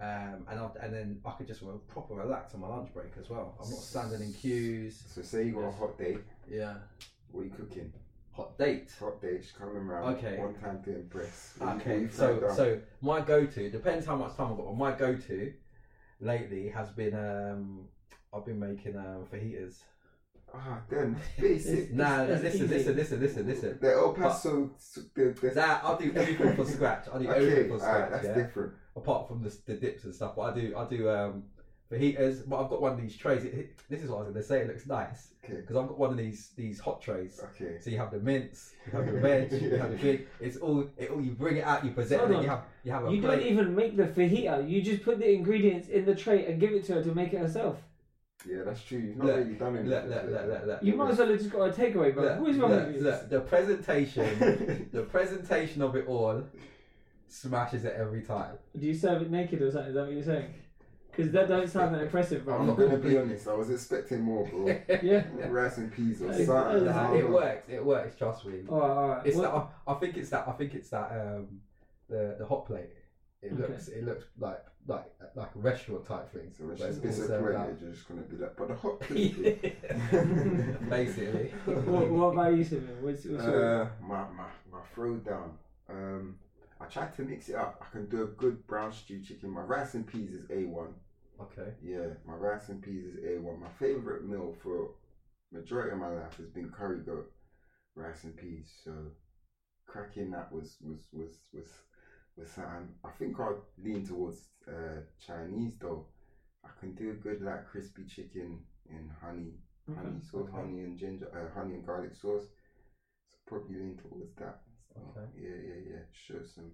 [0.00, 3.12] um, and I've, and then I could just re- proper relax on my lunch break
[3.20, 3.54] as well.
[3.62, 5.02] I'm not standing in queues.
[5.14, 6.18] So say you got a hot date.
[6.50, 6.74] Yeah,
[7.30, 7.92] What are you cooking?
[8.32, 8.90] hot date.
[8.98, 9.42] Hot date.
[9.42, 10.16] She's coming round.
[10.16, 10.36] Okay.
[10.38, 11.54] One time to impress.
[11.58, 14.66] What Okay, you so so my go-to depends how much time I've got.
[14.66, 15.52] But my go-to
[16.20, 17.86] lately has been um,
[18.32, 19.76] I've been making um, fajitas.
[20.56, 21.92] Ah, then basic.
[21.92, 22.74] Nah, it's listen, easy.
[22.74, 23.78] listen, listen, listen, listen.
[23.80, 24.70] The El Paso.
[25.14, 27.06] the, the, That I'll do everything from scratch.
[27.12, 28.10] I'll do okay, everything from alright, scratch.
[28.22, 28.44] that's yeah.
[28.44, 28.72] different.
[28.96, 31.42] Apart from the, the dips and stuff, but I do I do um
[31.90, 32.48] fajitas.
[32.48, 33.44] But I've got one of these trays.
[33.44, 34.60] It, it- this is what I was going to say.
[34.60, 37.40] It looks nice Okay, because I've got one of these these hot trays.
[37.42, 37.78] okay.
[37.80, 40.26] So you have the mince, you have the veg, you have the big.
[40.40, 41.20] It's all it all.
[41.20, 42.34] You bring it out, you present Hold it.
[42.36, 43.36] and You have you have a You plate.
[43.40, 44.68] don't even make the fajita.
[44.70, 47.32] You just put the ingredients in the tray and give it to her to make
[47.34, 47.76] it herself.
[48.48, 48.98] Yeah, that's true.
[48.98, 49.90] You've not Look, really done anything.
[49.90, 50.82] Look, look, look, look, look.
[50.82, 52.24] You might as well have just got a takeaway, bro.
[52.24, 53.02] Look, what is wrong look, with you?
[53.02, 56.44] look, the presentation, the presentation of it all
[57.28, 58.56] smashes it every time.
[58.78, 59.88] Do you serve it naked or something?
[59.88, 60.54] Is that what you're saying?
[61.10, 62.58] Because that don't sound that impressive, bro.
[62.58, 63.46] I'm not gonna be honest.
[63.46, 64.66] I was expecting more, bro.
[65.02, 65.24] Yeah.
[65.46, 66.86] Rice and peas or something.
[66.86, 67.68] Nah, it works.
[67.68, 68.16] It works.
[68.16, 68.60] Trust me.
[68.68, 69.26] All right, all right.
[69.26, 69.92] It's Well, that.
[69.92, 70.48] I think it's that.
[70.48, 71.12] I think it's that.
[71.12, 71.60] Um,
[72.08, 72.90] the the hot plate.
[73.44, 73.62] It Okay.
[73.62, 73.88] looks.
[73.88, 76.52] It looks like like like a restaurant type thing.
[76.56, 77.80] So it's but just it's all served.
[77.82, 79.76] You're just gonna be like, but the hot plate.
[80.90, 81.48] Basically.
[81.66, 82.96] what, what about you, Simon?
[83.02, 83.82] What's, what's your...
[83.82, 85.50] Uh, my, my, my throwdown.
[85.88, 86.36] Um,
[86.80, 87.82] I tried to mix it up.
[87.82, 89.50] I can do a good brown stew chicken.
[89.50, 90.92] My rice and peas is A1.
[91.40, 91.72] Okay.
[91.82, 93.58] Yeah, my rice and peas is A1.
[93.58, 94.90] My favourite meal for
[95.52, 97.30] majority of my life has been curry goat,
[97.94, 98.70] rice and peas.
[98.84, 98.92] So
[99.86, 101.68] cracking that was was was was
[102.36, 102.88] was something.
[103.04, 106.04] I think I'd lean towards uh, Chinese though.
[106.64, 109.54] I can do a good like crispy chicken in honey,
[109.94, 110.56] honey sauce, okay.
[110.56, 112.44] honey and ginger, uh, honey and garlic sauce.
[113.30, 114.56] So probably lean towards that.
[114.92, 115.26] So, Okay.
[115.36, 116.02] Yeah, yeah, yeah.
[116.12, 116.70] Show some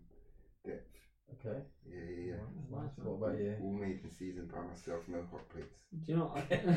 [0.64, 0.96] depth.
[1.32, 1.58] Okay.
[1.88, 2.36] Yeah, yeah, yeah.
[2.70, 2.90] Nice.
[2.96, 3.54] What about you?
[3.61, 5.76] All made and seasoned by myself, no hot plates.
[6.04, 6.26] Do you know?
[6.26, 6.44] what?
[6.52, 6.76] I,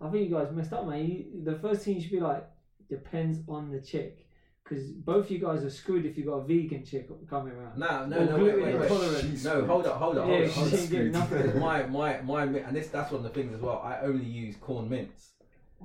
[0.00, 1.04] I think you guys messed up, man.
[1.04, 2.46] You, the first thing you should be like
[2.88, 4.26] depends on the chick,
[4.70, 7.76] because both you guys are screwed if you've got a vegan chick coming around.
[7.76, 8.82] No, no, Or no, wait, gluten wait, wait.
[8.82, 9.44] intolerant.
[9.44, 10.52] No, hold up, hold up, hold Yeah, up.
[10.52, 11.04] Hold she up.
[11.06, 11.42] nothing.
[11.42, 13.82] Because my, my, my, and this, that's one of the things as well.
[13.84, 15.30] I only use corn mince,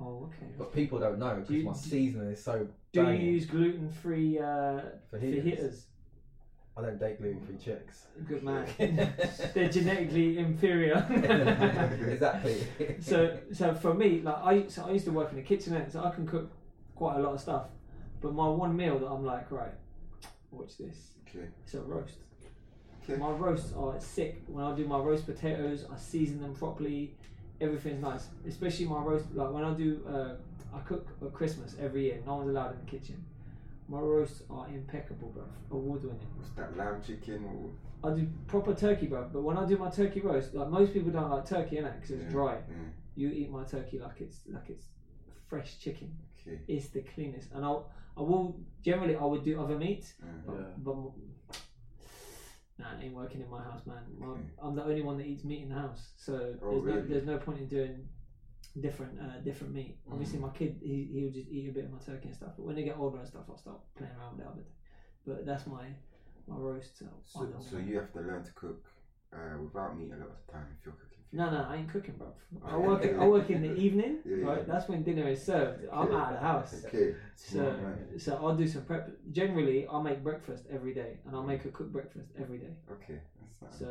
[0.00, 0.52] Oh, okay.
[0.56, 2.68] but people don't know because you- my seasoning is so.
[2.92, 4.80] Do you use gluten free uh,
[5.12, 5.44] Fajitas.
[5.44, 5.82] fajitas?
[6.78, 8.04] I don't date gluten-free chicks.
[8.28, 8.66] Good man.
[9.54, 11.06] They're genetically inferior.
[12.10, 12.66] exactly.
[13.00, 15.90] so so for me, like I so I used to work in a kitchen, innit?
[15.92, 16.50] so I can cook
[16.94, 17.64] quite a lot of stuff.
[18.20, 19.74] But my one meal that I'm like, right,
[20.50, 21.12] watch this.
[21.28, 21.46] Okay.
[21.64, 22.16] It's a roast.
[23.04, 23.16] Okay.
[23.20, 24.42] My roasts are sick.
[24.46, 27.14] When I do my roast potatoes, I season them properly.
[27.60, 29.26] Everything's nice, especially my roast.
[29.34, 30.34] Like when I do, uh,
[30.76, 32.18] I cook at Christmas every year.
[32.26, 33.24] No one's allowed in the kitchen.
[33.88, 35.44] My roasts are impeccable, bro.
[35.70, 36.18] Award winning.
[36.36, 37.44] What's that lamb chicken
[38.02, 39.28] or I do proper turkey, bro.
[39.32, 41.94] But when I do my turkey roast, like most people don't like turkey, innit?
[41.94, 42.54] Because it's Yeah, dry.
[42.54, 42.74] yeah.
[43.14, 44.86] You eat my turkey like it's like it's
[45.48, 46.14] fresh chicken.
[46.40, 46.58] Okay.
[46.68, 50.26] It's the cleanest, and I'll I will generally I would do other meats, Yeah.
[50.46, 50.96] but, but
[52.78, 54.02] nah, it ain't working in my house, man.
[54.18, 54.40] My, Okay.
[54.62, 57.26] I'm the only one that eats meat in the house, so Oh, there's no there's
[57.26, 58.08] no point in doing
[58.80, 59.98] different uh, different meat.
[60.10, 60.42] Obviously, Mm.
[60.42, 62.74] my kid he he'll just eat a bit of my turkey and stuff, but when
[62.76, 64.66] they get older and stuff, I'll start playing around with it bit.
[65.26, 65.86] But that's my
[66.46, 66.98] my roast.
[66.98, 68.84] So, So, so you have to learn to cook
[69.32, 71.15] uh, without meat a lot of the time if you're cooking.
[71.36, 72.28] No, no, I ain't cooking, bro.
[72.64, 73.04] I Oh, work.
[73.04, 74.46] I work in the evening, Yeah, yeah.
[74.48, 74.66] right?
[74.66, 75.84] That's when dinner is served.
[75.92, 76.72] I'm out of the house.
[76.86, 77.14] Okay.
[77.34, 78.18] So, man.
[78.18, 79.10] so I'll do some prep.
[79.30, 82.74] Generally, I'll make breakfast every day, and I'll make a cooked breakfast every day.
[82.96, 83.18] Okay.
[83.78, 83.88] So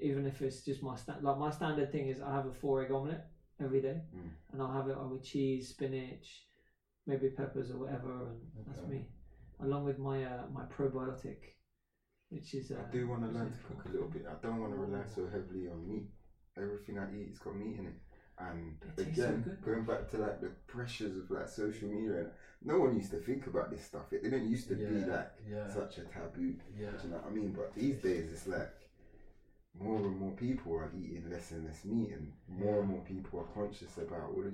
[0.00, 2.82] even if it's just my sta- like my standard thing is I have a four
[2.84, 3.26] egg omelette
[3.60, 4.30] every day, Mm.
[4.52, 6.26] and I'll have it with cheese, spinach,
[7.06, 8.12] maybe peppers or whatever,
[8.56, 9.00] and that's me,
[9.60, 11.40] along with my uh, my probiotic,
[12.28, 12.70] which is.
[12.72, 14.24] Uh, I do want to learn to cook a little bit.
[14.28, 16.08] I don't want to rely so heavily on meat.
[16.56, 17.94] Everything I eat it's got meat in it.
[18.38, 22.18] And It tastes so again, going back to like the pressures of like social media,
[22.18, 22.30] and
[22.64, 24.12] no one used to think about this stuff.
[24.12, 25.68] It didn't used to be like yeah.
[25.72, 26.56] such a taboo.
[26.76, 26.90] Yeah.
[26.90, 27.52] Do you know what I mean?
[27.52, 28.72] But these days, it's like
[29.80, 33.40] more and more people are eating less and less meat, and more and more people
[33.40, 34.46] are conscious about what.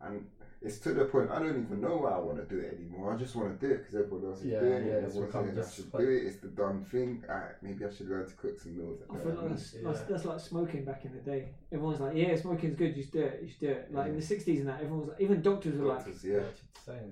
[0.00, 0.26] And
[0.60, 3.14] it's to the point I don't even know why I want to do it anymore.
[3.14, 5.04] I just want to do it because everyone else is Yeah, doing yeah, it.
[5.04, 6.22] it's Everyone's saying I should like- do it.
[6.26, 7.24] It's the done thing.
[7.28, 8.98] Alright, maybe I should learn to cook some meals.
[9.08, 10.04] I feel like that's, that's, Yeah.
[10.10, 11.48] that's like smoking back in the day.
[11.70, 12.96] Everyone's like, yeah, smoking's good.
[12.96, 13.40] You should do it.
[13.42, 13.94] You should do it.
[13.94, 16.40] Like in the '60s and that, everyone was like, even doctors were like, yeah.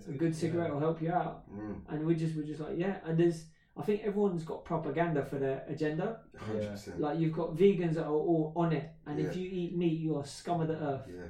[0.08, 1.44] A good cigarette will help you out.
[1.52, 3.44] Mm, and we just were just like yeah and there's
[3.76, 6.20] i think everyone's got propaganda for their agenda
[6.50, 6.98] 100%.
[6.98, 10.24] like you've got vegans that are all on it and if you eat meat you're
[10.24, 11.24] scum of the earth yeah.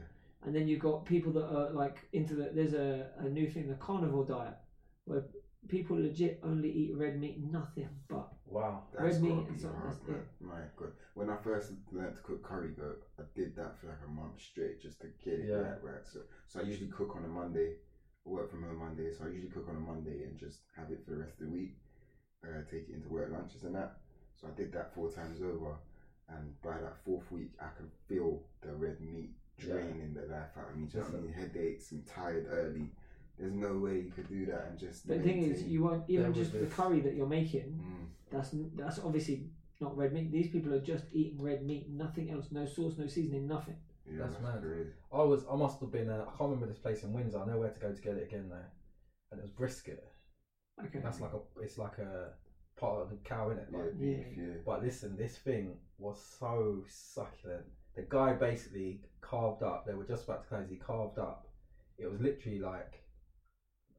[0.47, 3.69] And then you've got people that are like into the there's a, a new thing
[3.69, 4.57] the carnivore diet
[5.07, 5.23] where
[5.69, 8.85] people legit only eat red meat nothing but Wow.
[8.93, 10.25] That's Red meat gotta and be something, hard, that's man.
[10.41, 10.91] My God.
[11.15, 14.41] When I first learned to cook curry goat, I did that for like a month
[14.41, 15.57] straight just to get it Yeah.
[15.59, 16.07] right, right.
[16.07, 17.75] So, so I usually cook on a Monday.
[18.27, 20.91] I work from home Monday, so I usually cook on a Monday and just have
[20.91, 21.75] it for the rest of the week.
[22.45, 23.97] Uh, take it into work lunches and that.
[24.35, 25.77] So I did that four times over,
[26.29, 30.71] and by that fourth week, I could feel the red meat draining the life out
[30.71, 30.87] of me.
[30.87, 31.93] Just Just me headaches.
[31.93, 32.91] I'm tired early.
[33.39, 35.07] There's no way you could do that and just.
[35.07, 37.79] But the thing is, you won't even just the curry that you're making.
[37.83, 39.51] Mm, That's that's obviously
[39.81, 40.33] not red meat.
[40.33, 43.77] These people are just eating red meat, nothing else, no sauce, no seasoning, nothing.
[44.11, 44.63] yeah, That's that's, mad.
[44.63, 44.89] crazy.
[45.13, 47.41] I was, I must have been, uh, I can't remember this place in Windsor.
[47.43, 48.57] I know where to go to get it again though,
[49.31, 50.03] and it was brisket.
[50.83, 51.01] Okay.
[51.03, 52.31] That's like a, it's like a
[52.81, 53.69] part of the cow in it.
[53.71, 54.17] Like, Yeah.
[54.35, 54.55] yeah.
[54.65, 57.67] But listen, this thing was so succulent.
[57.97, 59.87] The guy basically carved up.
[59.87, 60.69] They were just about to close.
[60.69, 61.49] He carved up.
[61.99, 63.03] It was literally like,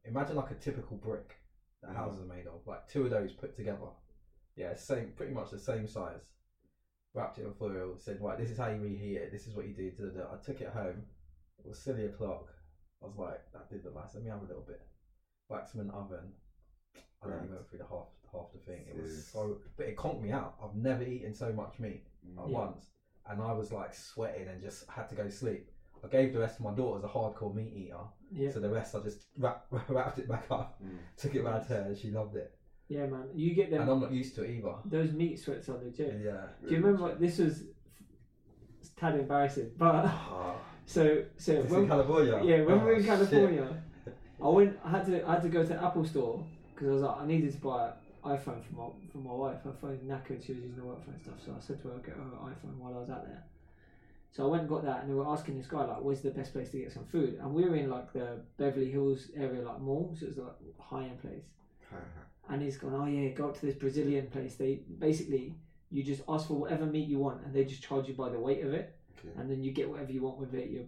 [0.06, 1.38] imagine like a typical brick
[1.82, 1.96] that Mhm.
[1.96, 2.66] houses are made of.
[2.68, 3.90] Like two of those put together.
[4.56, 6.32] Yeah, same, pretty much the same size.
[7.14, 7.98] Wrapped it in foil.
[7.98, 9.32] Said, right, this is how you reheat it.
[9.32, 9.92] This is what you do.
[9.92, 10.34] da, da, da.
[10.34, 11.06] I took it home.
[11.60, 12.54] It was silly o'clock.
[13.02, 14.16] I was like, that did look last.
[14.16, 14.82] Let me have a little bit.
[15.50, 16.34] Waxman oven.
[17.22, 17.50] I Right.
[17.50, 18.86] went through the half half the thing.
[18.88, 20.56] It was so, but it conked me out.
[20.62, 22.50] I've never eaten so much meat at Mm.
[22.52, 22.58] Yeah.
[22.58, 22.92] once,
[23.30, 25.70] and I was like sweating and just had to go to sleep.
[26.04, 27.98] I gave the rest to my daughter as a hardcore meat eater,
[28.32, 28.52] Yeah.
[28.52, 30.98] so the rest I just wrap, wrapped it back up, Mm.
[31.18, 32.54] took it round to her, and she loved it.
[32.90, 33.26] Yeah, man.
[33.34, 33.82] You get them.
[33.82, 34.74] And I'm not used to it either.
[34.86, 36.22] Those meat sweats are legit.
[36.24, 36.46] Yeah.
[36.66, 37.64] Do you remember what this was?
[38.80, 40.56] It's tad embarrassing, but Ah,
[40.86, 42.40] so so it's when, in California.
[42.44, 43.06] yeah, when we were in Oh, shit.
[43.08, 43.84] California,
[44.42, 44.80] I went.
[44.86, 45.28] I had to.
[45.28, 47.58] I had to go to the Apple store because I was like, I needed to
[47.60, 47.94] buy an
[48.24, 49.64] iPhone for my for my wife.
[49.64, 50.46] Her phone's knackered.
[50.46, 51.36] She was using the work phone stuff.
[51.46, 53.44] So I said to her, I'll get her an iPhone while I was out there.
[54.32, 56.32] So I went and got that, and they were asking this guy like, "Where's the
[56.32, 59.62] best place to get some food?" And we were in like the Beverly Hills area,
[59.62, 61.46] like mall, so it was like high end place.
[61.92, 62.54] Uh-huh.
[62.54, 64.56] And he's gone, "Oh yeah, go up to this Brazilian place.
[64.56, 65.56] They basically
[65.90, 68.40] you just ask for whatever meat you want, and they just charge you by the
[68.40, 69.40] weight of it." okay.
[69.40, 70.84] and then you get whatever you want with it, your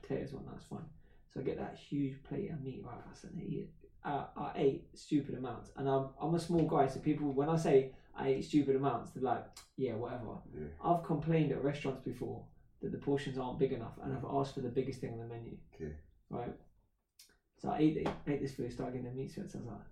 [0.00, 0.84] potatoes, one that's fine.
[1.32, 2.98] So I get that huge plate of meat, right?
[2.98, 3.70] I said, eat it.
[4.04, 7.56] Uh, I ate stupid amounts, and I'm I'm a small guy, so people when I
[7.56, 9.44] say I ate stupid amounts, they're like,
[9.76, 10.38] yeah, whatever.
[10.54, 10.68] Yeah.
[10.82, 12.42] I've complained at restaurants before
[12.82, 15.26] that the portions aren't big enough, and I've asked for the biggest thing on the
[15.26, 15.92] menu, Okay.
[16.30, 16.54] right?
[17.58, 19.54] So I ate ate this food, started getting the meat sweats.
[19.54, 19.86] I was like,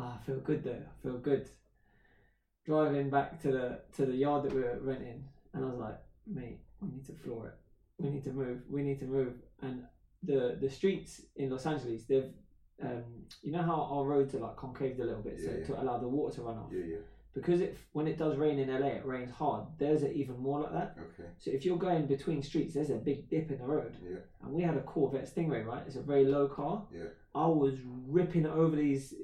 [0.00, 1.48] ah, I feel good though, I feel good.
[2.66, 6.00] Driving back to the to the yard that we were renting, and I was like,
[6.26, 7.54] mate, we need to floor it.
[8.02, 8.62] We need to move.
[8.68, 9.34] We need to move.
[9.62, 9.84] And
[10.24, 12.32] the the streets in Los Angeles, they've
[12.82, 13.04] um,
[13.42, 15.98] you know how our roads are like concaved a little bit, so Yeah, to allow
[15.98, 16.70] the water to run off.
[16.72, 16.96] Yeah, yeah.
[17.34, 19.64] Because it when it does rain in LA, it rains hard.
[19.78, 20.96] There's it even more like that.
[20.98, 21.28] Okay.
[21.38, 23.96] So if you're going between streets, there's a big dip in the road.
[24.02, 24.18] Yeah.
[24.42, 25.82] And we had a Corvette Stingray, right?
[25.86, 26.84] It's a very low car.
[26.94, 27.06] Yeah.
[27.34, 27.74] I was
[28.06, 29.14] ripping over these,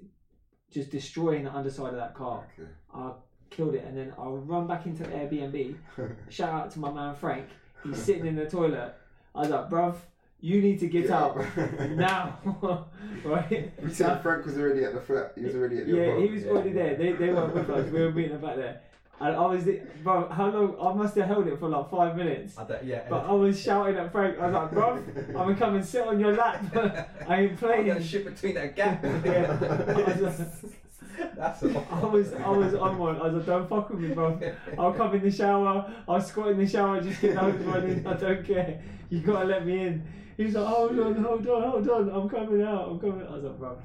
[0.72, 2.48] just destroying the underside of that car.
[2.58, 2.68] Okay.
[2.92, 3.12] I
[3.50, 5.76] killed it, and then I'll run back into the Airbnb.
[6.30, 7.46] Shout out to my man Frank.
[7.84, 8.94] He's sitting in the toilet.
[9.34, 9.94] I was like, bruv,
[10.40, 11.36] you need to get out
[11.90, 12.38] now,
[13.24, 13.72] right?
[13.82, 15.32] You said Frank was already at the flat.
[15.36, 16.50] He was already at your Yeah, he was Yeah.
[16.50, 16.96] already there.
[16.96, 17.90] They, they weren't with us.
[17.90, 18.80] We were meeting back there.
[19.22, 19.64] And I was,
[20.02, 20.76] bro, how long?
[20.80, 22.56] I must have held it for like five minutes.
[22.56, 23.02] I don't, yeah.
[23.10, 24.38] But I was shouting at Frank.
[24.38, 26.64] I was like, bro, I'm gonna come and sit on your lap.
[27.28, 27.86] I ain't I'm playing.
[27.88, 29.04] gonna shit between that gap.
[29.04, 29.58] Yeah.
[29.60, 30.64] I was,
[31.36, 33.16] That's a I was, I was on one.
[33.20, 34.40] I was like, don't fuck with me, bro.
[34.78, 35.92] I'll come in the shower.
[36.08, 37.02] I'll squat in the shower.
[37.02, 38.06] Just get those running.
[38.06, 38.80] I don't care.
[39.10, 40.02] You gotta let me in.
[40.40, 42.08] He was like, hold on, hold on, hold on.
[42.08, 42.88] I'm coming out.
[42.88, 43.26] I'm coming.
[43.26, 43.78] I was like, bro,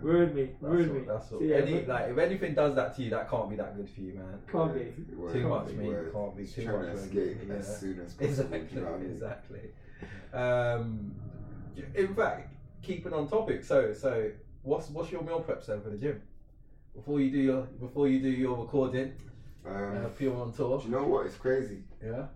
[0.00, 1.00] ruin me, That's ruin all, me.
[1.06, 1.38] that's all.
[1.38, 3.76] So, yeah, Any, but- like, if anything does that to you, that can't be that
[3.76, 4.38] good for you, man.
[4.50, 5.14] Can't be.
[5.14, 6.12] Word, Too much word, meat word.
[6.12, 7.54] can't be Just too trying much to escape yeah.
[7.54, 8.26] as soon as possible.
[8.54, 9.10] Exactly, you know what I mean?
[9.12, 9.60] exactly.
[10.32, 11.14] Um,
[11.94, 13.62] in fact, keeping on topic.
[13.62, 14.30] So, so
[14.62, 16.20] what's what's your meal preps then for the gym?
[16.96, 19.12] Before you do your before you do your recording,
[19.64, 20.78] Um, uh, pure on tour.
[20.80, 21.26] do you know what?
[21.26, 21.84] It's crazy.
[22.04, 22.26] Yeah.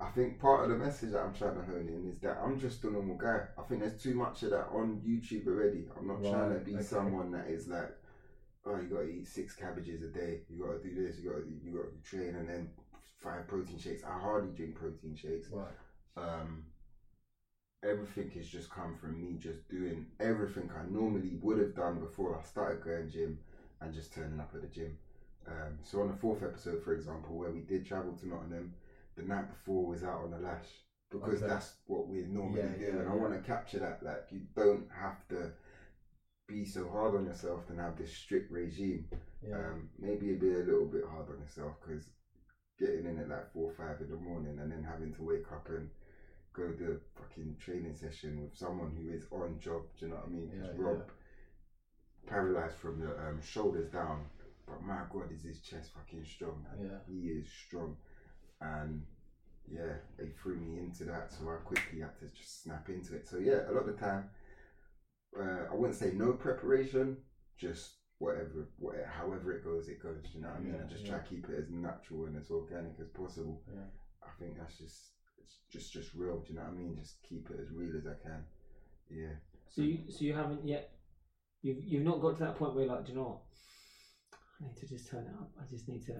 [0.00, 2.58] I think part of the message that I'm trying to hone in is that I'm
[2.58, 3.40] just a normal guy.
[3.58, 5.86] I think there's too much of that on YouTube already.
[5.96, 6.82] I'm not trying to be okay.
[6.82, 7.90] someone that is like,
[8.64, 10.42] oh, you gotta eat six cabbages a day.
[10.48, 11.18] You gotta do this.
[11.18, 12.70] You gotta you gotta train and then
[13.18, 14.04] five protein shakes.
[14.04, 15.48] I hardly drink protein shakes.
[15.50, 15.66] Right.
[16.16, 16.64] Um,
[17.82, 22.38] everything has just come from me just doing everything I normally would have done before
[22.38, 23.38] I started going gym
[23.80, 24.96] and just turning up at the gym.
[25.46, 28.74] Um, so on the fourth episode, for example, where we did travel to Nottingham,
[29.18, 31.46] the night before was out on the lash because Okay.
[31.46, 34.02] that's what we normally Yeah, do, yeah, and I want to capture that.
[34.02, 35.50] Like you don't have to
[36.46, 39.04] be so hard on yourself and have this strict regime.
[39.42, 39.56] Yeah.
[39.56, 42.10] Um, maybe be a little bit hard on yourself because
[42.78, 45.50] getting in at like four or five in the morning and then having to wake
[45.52, 45.88] up and
[46.52, 49.82] go do a fucking training session with someone who is on job.
[49.98, 50.48] Do you know what I mean?
[50.48, 51.12] 'Cause Yeah, Rob,
[52.26, 54.26] paralyzed from the um, shoulders down,
[54.66, 56.62] but my god, is his chest fucking strong?
[56.62, 56.86] man.
[56.90, 56.98] Yeah.
[57.06, 57.96] he is strong,
[58.60, 59.02] and
[59.70, 63.28] yeah, they threw me into that, so I quickly had to just snap into it.
[63.28, 64.30] So yeah, a lot of the time,
[65.38, 67.18] uh, I wouldn't say no preparation,
[67.58, 70.24] just whatever, whatever, however it goes, it goes.
[70.34, 70.74] You know what I mean?
[70.74, 71.10] Yeah, I just yeah.
[71.10, 73.62] try to keep it as natural and as organic as possible.
[73.68, 73.80] Yeah.
[74.22, 76.38] I think that's just it's just just real.
[76.40, 76.96] Do you know what I mean?
[76.98, 78.44] Just keep it as real as I can.
[79.10, 79.36] Yeah.
[79.68, 80.90] So you so you haven't yet
[81.62, 83.40] you've you've not got to that point where you're like, do you know what?
[84.60, 85.50] I need to just turn it up.
[85.60, 86.14] I just need to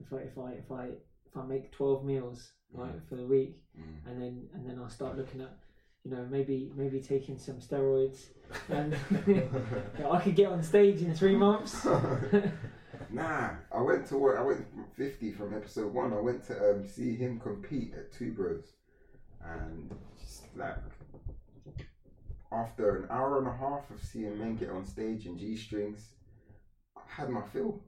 [0.00, 0.88] if I if I if I
[1.32, 3.08] if I make twelve meals right Mm.
[3.08, 4.06] for the week Mm.
[4.06, 5.56] and then and then I'll start looking at
[6.04, 8.26] you know maybe maybe taking some steroids
[8.68, 8.94] and
[10.10, 11.86] I could get on stage in three months.
[13.10, 14.38] Nah, I went to work.
[14.38, 16.12] I went from 50 from episode one.
[16.14, 18.64] I went to um, see him compete at Two Bros,
[19.44, 20.76] and just like
[22.50, 26.12] after an hour and a half of seeing men get on stage in G strings,
[26.96, 27.80] I had my fill.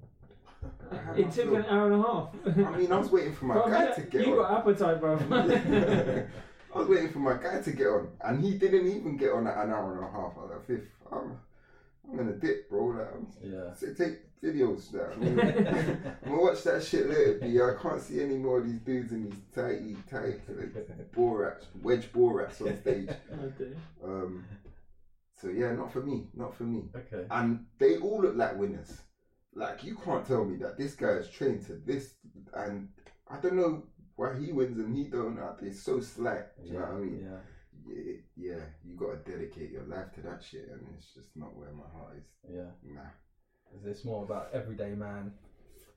[0.91, 2.29] I had it took an hour and a half.
[2.75, 4.51] I mean, I was waiting for my Bro, guy you, to get you on.
[4.51, 5.17] got appetite, bro.
[6.75, 9.47] I was waiting for my guy to get on, and he didn't even get on
[9.47, 10.33] at an hour and a half.
[10.37, 11.39] I was like, fifth, I'm,
[12.11, 12.87] I'm gonna dip, bro.
[12.87, 13.73] Like, I'm, Yeah.
[13.75, 14.91] so take videos.
[14.91, 17.39] That I mean, I'm gonna watch that shit later.
[17.41, 17.61] B.
[17.61, 22.13] I can't see any more of these dudes in these tighty, tight like, borats, wedge
[22.13, 23.09] borats on stage.
[23.59, 23.77] Dear.
[24.05, 24.45] Um,
[25.41, 26.85] so yeah, not for me, not for me.
[26.95, 27.25] Okay.
[27.31, 29.01] And they all look like winners.
[29.55, 32.15] Like you can't tell me that this guy is trained to this,
[32.55, 32.89] and
[33.29, 33.85] I don't know
[34.17, 35.39] why he wins and he don't.
[35.63, 36.51] It's so slack.
[36.63, 37.21] Do you know what I mean?
[37.23, 37.39] Yeah.
[37.87, 41.55] Yeah, yeah, you got to dedicate your life to that shit, and it's just not
[41.57, 42.55] where my heart is.
[42.55, 42.71] Yeah.
[42.83, 43.01] Nah.
[43.85, 45.33] It's more about everyday man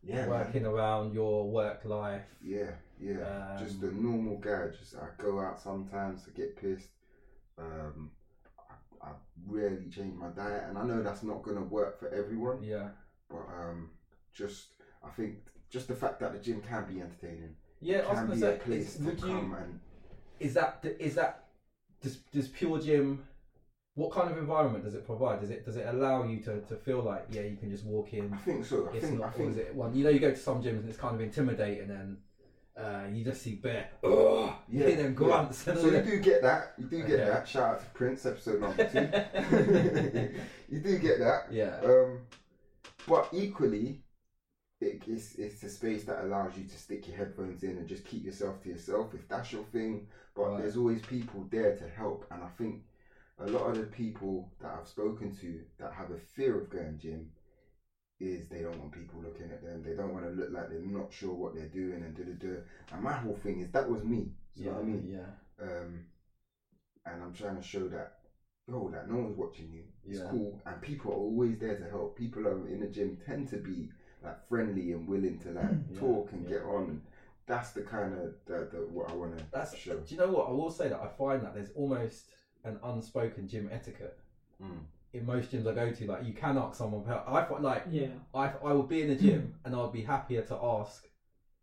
[0.04, 0.30] Yeah, man.
[0.30, 2.26] working around your work life?
[2.42, 3.56] Yeah, yeah.
[3.60, 4.68] Um, just a normal guy.
[4.78, 6.90] Just I go out sometimes to get pissed.
[7.58, 8.12] Um,
[8.70, 9.12] I, I
[9.48, 12.64] rarely change my diet, and I know that's not gonna work for everyone.
[12.64, 12.90] Yeah.
[13.30, 13.90] But um,
[14.34, 14.74] just
[15.04, 15.36] I think
[15.70, 17.98] just the fact that the gym can be entertaining, Yeah.
[18.00, 19.56] I was can gonna be say, a place is, to would come you?
[19.56, 19.80] and
[20.40, 21.46] Is that is that
[22.02, 23.24] does does pure gym?
[23.96, 25.42] What kind of environment does it provide?
[25.42, 28.14] Does it does it allow you to, to feel like yeah you can just walk
[28.14, 28.32] in?
[28.34, 28.88] I think so.
[28.92, 29.30] I It's think not.
[29.30, 29.96] I think is it one?
[29.96, 32.18] You know, you go to some gyms and it's kind of intimidating, and
[32.78, 35.64] uh, you just see bare, oh, Yeah, yeah, them grunts.
[35.64, 36.74] So you do get that.
[36.78, 37.48] You do get that.
[37.48, 39.00] Shout out to Prince, episode number two.
[40.70, 41.50] you do get that.
[41.50, 41.52] that.
[41.52, 42.20] yeah, Um,
[43.08, 44.02] but equally,
[44.82, 48.06] it, it's it's a space that allows you to stick your headphones in and just
[48.06, 50.06] keep yourself to yourself if that's your thing.
[50.36, 50.58] But Right.
[50.58, 52.82] there's always people there to help, and I think
[53.40, 56.98] a lot of the people that I've spoken to that have a fear of going
[57.00, 57.30] gym
[58.20, 59.84] is they don't want people looking at them.
[59.84, 62.34] They don't want to look like they're not sure what they're doing and da da
[62.34, 62.58] da.
[62.92, 64.32] And my whole thing is that was me.
[64.56, 65.06] You yeah, know what I mean?
[65.06, 65.30] yeah,
[65.62, 66.04] um,
[67.06, 68.17] and I'm trying to show that
[68.68, 69.84] yo that no one's watching you.
[70.04, 70.30] It's Yeah.
[70.30, 72.16] cool, and people are always there to help.
[72.16, 73.90] People are in the gym tend to be
[74.24, 76.50] like friendly and willing to like Yeah, talk and yeah.
[76.50, 77.02] get on.
[77.46, 79.76] That's the kind of the, the what I want to That's.
[79.76, 79.96] show.
[79.96, 80.48] Do you know what?
[80.48, 82.26] I will say that I find that there's almost
[82.64, 84.18] an unspoken gym etiquette
[84.62, 84.86] Mm.
[85.14, 86.06] in most gyms I go to.
[86.08, 87.24] Like you can ask someone for help.
[87.30, 88.08] I find like Yeah.
[88.34, 91.08] I, I would be in the gym and I'd be happier to ask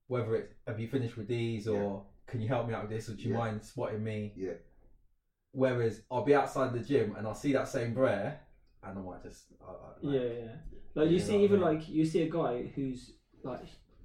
[0.07, 3.09] whether it's have you finished with these or can you help me out with this
[3.09, 3.39] or do you Yeah.
[3.39, 4.33] mind spotting me?
[4.37, 4.53] Yeah.
[5.55, 8.39] Whereas I'll be outside the gym and I'll see that same brer
[8.83, 10.53] and I might just I, I, like, Yeah, yeah.
[10.97, 11.69] Like you You know see, what I even mean?
[11.75, 13.61] like you see a guy who's like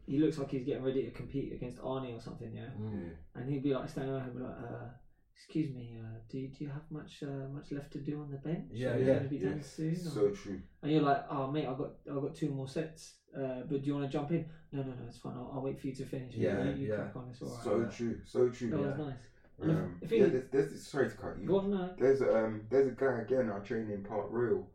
[0.05, 2.69] he looks like he's getting ready to compete against Arnie or something, yeah.
[2.79, 3.11] Mm.
[3.35, 4.87] And he'd be like standing around and be like, uh,
[5.35, 8.37] "Excuse me, uh, do do you have much uh, much left to do on the
[8.37, 8.71] bench?
[8.73, 9.49] Yeah, Are we yeah, going to be Yeah.
[9.49, 10.61] done soon?" or- So true.
[10.81, 13.15] And you're like, "Oh mate, I got I got two more sets.
[13.37, 14.43] Uh, but do you want to jump in?
[14.71, 15.33] No, no, no, it's fine.
[15.37, 16.33] I'll, I'll wait for you to finish.
[16.33, 16.95] Yeah, you, you yeah.
[16.95, 17.27] crack on.
[17.29, 17.63] It's alright.
[17.63, 17.85] So yeah.
[17.95, 18.19] true.
[18.25, 18.69] So true.
[18.71, 19.17] that was nice.
[19.61, 21.47] Um, if yeah, he- there's, there's, sorry to cut you.
[21.47, 21.93] No.
[21.97, 24.69] There's um there's a guy again I train in Park Royal,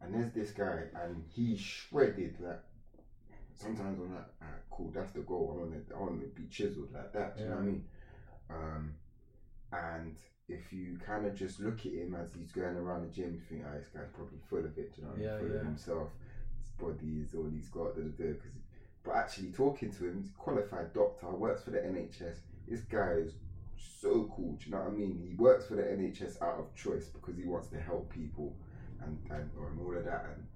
[0.00, 2.60] and there's this guy and he shredded like.
[3.54, 4.24] Sometimes I'm like,
[4.70, 5.52] cool, that's the goal.
[5.54, 7.36] I want to, I want to be chiseled like that.
[7.36, 7.84] Do you know what I mean?
[8.50, 8.94] Um,
[9.72, 10.16] and
[10.48, 13.40] if you kind of just look at him as he's going around the gym, you
[13.40, 14.94] think, ah, this guy's probably full of it.
[14.96, 15.28] Do you know what I mean?
[15.28, 15.60] Yeah, full yeah.
[15.60, 16.08] of himself.
[16.58, 17.94] His body is all he's got.
[17.94, 18.58] Da, da, da, 'cause-
[19.04, 22.38] but actually talking to him, he's a qualified doctor, works for the NHS.
[22.66, 23.34] This guy is
[24.00, 24.52] so cool.
[24.58, 25.26] Do you know what I mean?
[25.28, 28.54] He works for the NHS out of choice because he wants to help people
[29.02, 30.26] and, and, and all of that.
[30.34, 30.46] And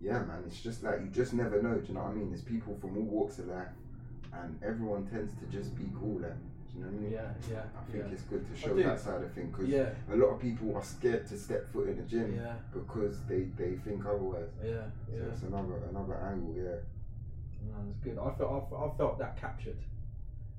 [0.00, 1.74] yeah, man, it's just like you just never know.
[1.74, 2.30] Do you know what I mean?
[2.30, 3.68] There's people from all walks of life,
[4.32, 6.20] and everyone tends to just be cool.
[6.20, 6.36] Like,
[6.74, 7.12] do you know what I mean?
[7.12, 7.62] Yeah, yeah.
[7.78, 8.12] I think yeah.
[8.12, 10.82] it's good to show that side of thing because yeah, a lot of people are
[10.82, 14.50] scared to step foot in the gym yeah, because they, they think otherwise.
[14.62, 15.32] yeah, So yeah.
[15.32, 16.82] it's another another angle, yeah.
[17.64, 18.18] No, that's good.
[18.18, 19.78] I felt I felt, I felt that captured,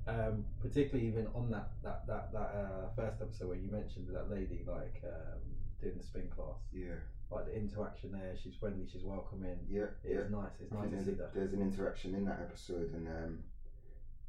[0.06, 4.28] um, particularly even on that that that that uh, first episode where you mentioned that
[4.30, 5.38] lady like um,
[5.80, 6.94] doing the spin class, Yeah,
[7.30, 8.34] like the interaction there.
[8.34, 9.58] She's friendly, she's welcoming.
[9.68, 10.18] yeah, yeah.
[10.18, 10.50] It's nice.
[10.60, 11.34] It's I nice think to see there's, that.
[11.34, 13.38] there's an interaction in that episode, and um,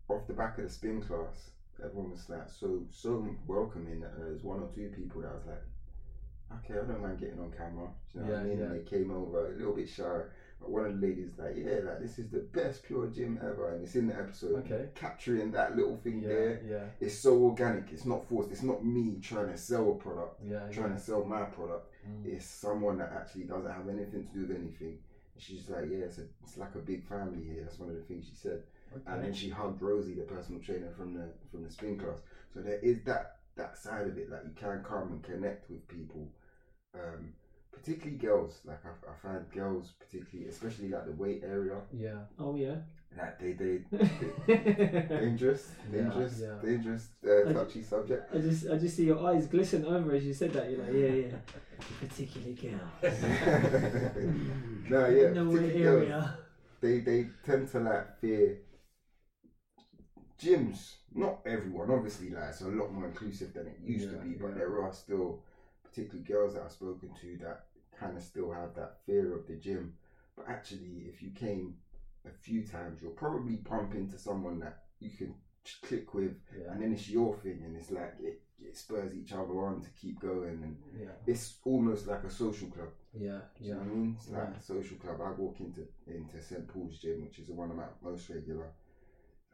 [0.10, 1.52] off the back of the spin class,
[1.84, 5.62] everyone was like so so welcoming that there's one or two people that was like,
[6.54, 7.90] okay, I don't mind getting on camera.
[8.14, 8.58] Do you know what I mean?
[8.58, 8.64] yeah.
[8.66, 10.22] And they came over a little bit shy,
[10.60, 13.74] But one of the ladies like, yeah, like this is the best pure gym ever,
[13.74, 14.66] and it's in the episode.
[14.66, 14.90] Okay.
[14.96, 17.92] Capturing that little thing Yeah, there, yeah, it's so organic.
[17.92, 18.52] It's not forced.
[18.52, 20.68] It's not me trying to sell a product, yeah.
[20.72, 20.98] trying yeah.
[20.98, 21.94] to sell my product.
[22.10, 22.34] Mm.
[22.34, 24.98] It's someone that actually doesn't have anything to do with anything.
[25.34, 27.64] And she's like, yeah, it's, a, it's like a big family here.
[27.64, 28.64] That's one of the things she said.
[28.96, 29.04] Okay.
[29.08, 32.20] And then she hugged Rosie, the personal trainer from the from the spin class.
[32.54, 34.32] So there is that that side of it.
[34.32, 36.30] Like you can come and connect with people,
[36.96, 37.34] um,
[37.80, 38.60] particularly girls.
[38.66, 42.20] Like I, I find girls, particularly, especially like the weight area, Yeah.
[42.40, 42.76] Oh yeah.
[43.18, 43.76] like they they
[45.08, 46.58] dangerous, Yeah, dangerous, yeah.
[46.64, 48.34] dangerous, uh, I- touchy subject.
[48.36, 50.70] I just I just see your eyes glisten over as you said that.
[50.70, 51.38] You're like, yeah, yeah.
[52.08, 53.04] Particularly girls.
[54.90, 56.04] no, yeah, No particularly girls.
[56.04, 56.38] area.
[56.82, 58.58] they they tend to like fear
[60.40, 60.94] gyms.
[61.16, 64.50] Not everyone, obviously, like it's a lot more inclusive than it used to be, but
[64.50, 64.54] yeah.
[64.56, 65.40] there are still,
[65.98, 67.58] particularly girls that I've spoken to that
[67.92, 69.90] kind of still have that fear of the gym.
[70.36, 71.74] But actually, if you came
[72.24, 75.34] a few times, you'll probably bump into someone that you can
[75.82, 76.72] click with, Yeah.
[76.72, 79.90] and then it's your thing, and it's like it, it spurs each other on to
[79.90, 81.14] keep going, and Yeah.
[81.26, 82.90] it's almost like a social club.
[83.12, 83.42] Yeah.
[83.56, 83.84] Do you know Yeah.
[83.86, 84.14] what I mean?
[84.16, 84.58] It's like Yeah.
[84.58, 85.20] a social club.
[85.20, 88.70] I walk into into St Paul's gym, which is the one I'm at most regular.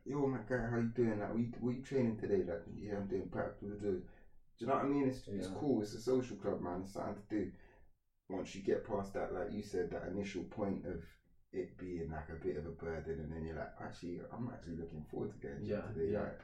[0.06, 1.18] Yo, my guy, how you doing?
[1.20, 2.44] Like, we we training today?
[2.44, 3.54] Like, yeah, I'm doing prep.
[4.64, 5.07] Do, you know what I mean?
[5.07, 5.82] It's it's cool.
[5.82, 6.82] It's a social club, man.
[6.84, 7.51] It's something to do.
[8.30, 11.03] Once you get past that, like you said, that initial point of
[11.51, 14.78] it being like a bit of a burden, and then you're like, actually, I'm actually
[14.78, 16.11] looking forward to getting to the gym Yeah, today.
[16.14, 16.20] yeah.
[16.22, 16.39] Like,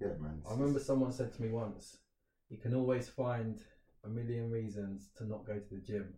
[0.00, 0.42] yeah, man.
[0.48, 1.96] I remember someone said to me once,
[2.48, 3.60] you can always find
[4.04, 6.14] a million reasons to not go to the gym,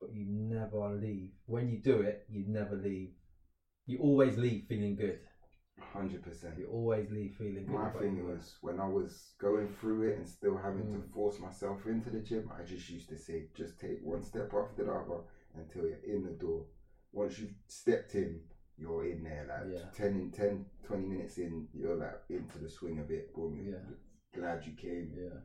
[0.00, 1.30] but you never leave.
[1.46, 3.12] When you do it, you never leave.
[3.86, 5.20] You always leave feeling good.
[5.80, 6.56] Hundred percent.
[6.58, 7.72] You always leave feeling good.
[7.72, 11.12] My thing was when I was going through it and still having to Mm.
[11.12, 14.82] force myself into the gym, I just used to say, just take one step after
[14.82, 15.18] the other
[15.54, 16.64] until you're in the door.
[17.12, 18.40] Once you've stepped in,
[18.76, 19.44] you're in there.
[19.44, 19.88] Like Yeah.
[19.92, 23.32] 10, in, 10, 20 minutes in, you're like into the swing of it.
[23.32, 23.78] Boom, Yeah.
[24.32, 25.10] glad you came.
[25.14, 25.38] Yeah.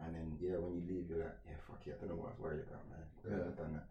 [0.00, 2.26] And then, yeah, when you leave, you're like, yeah, fuck it, I don't know what
[2.26, 3.04] I was worried about, man.
[3.22, 3.46] Glad Yeah.
[3.46, 3.84] I've done that.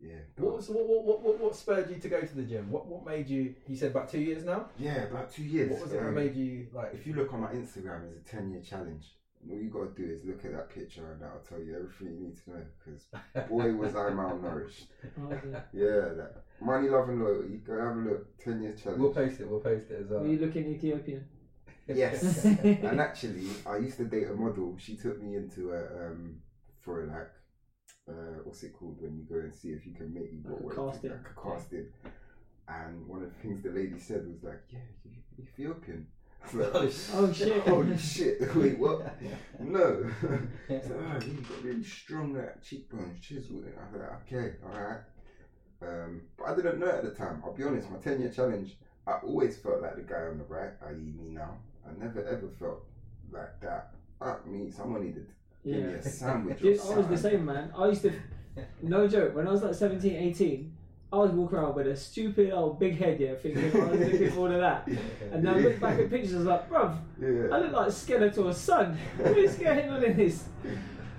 [0.00, 0.14] Yeah.
[0.38, 2.70] What, was, what, what, what, what, what spurred you to go to the gym?
[2.70, 3.54] What, what made you?
[3.66, 4.66] You said about two years now.
[4.78, 5.70] yeah, about two years.
[5.72, 6.94] What was it that um, made you like?
[6.94, 9.06] If you look on my Instagram, it's a 10 year challenge.
[9.42, 11.74] And all you got to do is look at that picture and that'll tell you
[11.74, 12.62] everything you need to know.
[12.78, 14.86] Because boy, was I malnourished.
[15.20, 15.60] Oh, yeah.
[15.72, 17.56] Yeah, that money, love, and loyalty.
[17.66, 18.38] Go have a look.
[18.38, 19.00] 10 year challenge.
[19.00, 19.48] We'll post it.
[19.48, 20.20] We'll post it as well.
[20.20, 21.26] Were you looking Ethiopian?
[21.86, 22.44] Yes.
[22.44, 24.76] and actually, I used to date a model.
[24.78, 26.36] She took me into a, um,
[26.80, 27.30] for a like,
[28.10, 30.60] uh, what's it called when you go and see if you can make you Like
[30.60, 31.10] a what- casting.
[31.10, 31.86] Like a casting.
[32.68, 36.06] And one of the things the lady said was like, yeah, you Ethiopian.
[36.54, 37.62] Like, Oh, sh- Oh shit!
[37.68, 38.40] Holy shit!
[38.56, 39.14] Wait, what?
[39.60, 40.08] No.
[40.68, 43.62] so, oh, you got really strong like, cheekbones, chisel.
[43.62, 45.00] I was like, okay, all right.
[45.82, 47.42] Um, but I didn't know at the time.
[47.44, 47.90] I'll be honest.
[47.90, 51.28] My ten year challenge, I always felt like the guy on the right, i.e., me
[51.30, 51.58] now.
[51.86, 52.84] I never ever felt
[53.30, 53.92] like that.
[54.18, 54.70] Fuck me.
[54.70, 55.34] Someone needed to
[55.64, 55.96] give me Yeah.
[55.96, 56.60] a sandwich.
[56.60, 57.72] Dude, or I was the same, man.
[57.76, 58.12] I used to,
[58.82, 60.72] no joke, when I was like 17, 18,
[61.12, 64.30] I was walking around with a stupid old big head, yeah, thinking I was looking
[64.30, 64.86] for all of that.
[65.32, 66.96] And now I look back at pictures, I was like, bruv,
[67.52, 68.96] I look like Skeletor's son.
[69.18, 70.44] What is going on in this?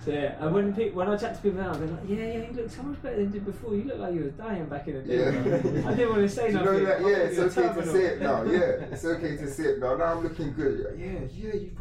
[0.06, 2.54] So yeah, and when when I chat to people now, they're like, yeah, yeah, you
[2.54, 3.76] look so much better than you did before.
[3.76, 5.18] You look like you were dying back in the day.
[5.18, 5.89] Yeah.
[5.89, 6.66] I didn't want to say you nothing.
[6.66, 7.02] know that?
[7.02, 7.94] Yeah, it's okay to terminal.
[7.94, 8.44] say it now.
[8.44, 8.60] Yeah,
[8.94, 9.96] it's okay to say it now.
[9.98, 10.98] Now I'm looking good.
[10.98, 11.72] Yeah, yeah, you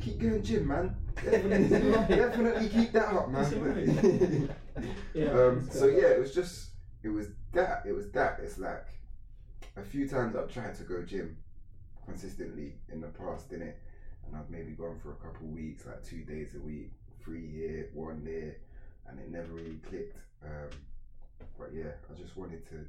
[0.00, 0.96] keep going, gym, man.
[1.16, 1.68] Definitely,
[2.16, 4.50] definitely keep that up, man.
[5.14, 5.30] yeah.
[5.30, 6.70] um, so yeah, it was just,
[7.02, 8.40] it was that, it was that.
[8.42, 8.86] It's like
[9.76, 11.36] a few times I've tried to go gym
[12.04, 13.82] consistently in the past, didn't it?
[14.26, 16.92] And I've maybe gone for a couple weeks, like two days a week,
[17.22, 18.56] three here, one there,
[19.08, 20.18] and it never really clicked.
[20.44, 20.70] Um,
[21.58, 22.86] but yeah, I just wanted to,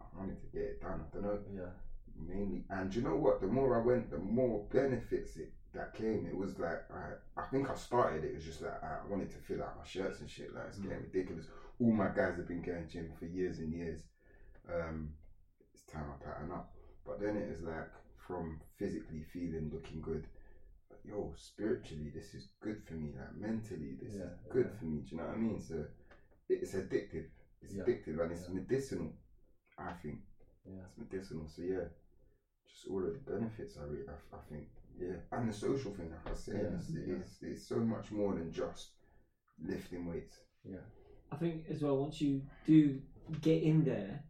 [0.00, 1.00] I wanted to get it done.
[1.00, 2.28] I don't know, yeah.
[2.28, 2.64] mainly.
[2.70, 3.40] And you know what?
[3.40, 6.26] The more I went, the more benefits it that came.
[6.26, 8.24] It was like I, I think I started.
[8.24, 10.54] It was just like I wanted to fill out my shirts and shit.
[10.54, 11.46] Like it's getting ridiculous.
[11.80, 14.04] All my guys have been going gym for years and years.
[14.68, 15.12] Um,
[15.74, 16.72] it's time I pattern up.
[17.06, 20.26] But then it is like from physically feeling looking good.
[20.90, 23.12] Like, yo, spiritually, this is good for me.
[23.16, 24.78] Like mentally, this is good yeah.
[24.78, 25.00] for me.
[25.00, 25.60] Do you know what I mean?
[25.60, 25.84] So
[26.48, 27.26] it's addictive.
[27.62, 28.54] It's Yeah, addictive and it's yeah.
[28.54, 29.12] medicinal.
[29.78, 30.18] I think
[30.64, 30.82] Yeah.
[30.84, 31.46] it's medicinal.
[31.46, 31.84] So yeah,
[32.66, 33.76] just all of the benefits.
[33.76, 34.66] I re- I, I think
[34.98, 36.10] yeah, and the social thing.
[36.10, 37.14] Like I was saying, Yeah, it's, yeah.
[37.14, 38.90] it's, it's so much more than just
[39.62, 40.38] lifting weights.
[40.64, 40.76] Yeah.
[41.32, 43.00] I think as well once you do
[43.40, 44.22] get in there,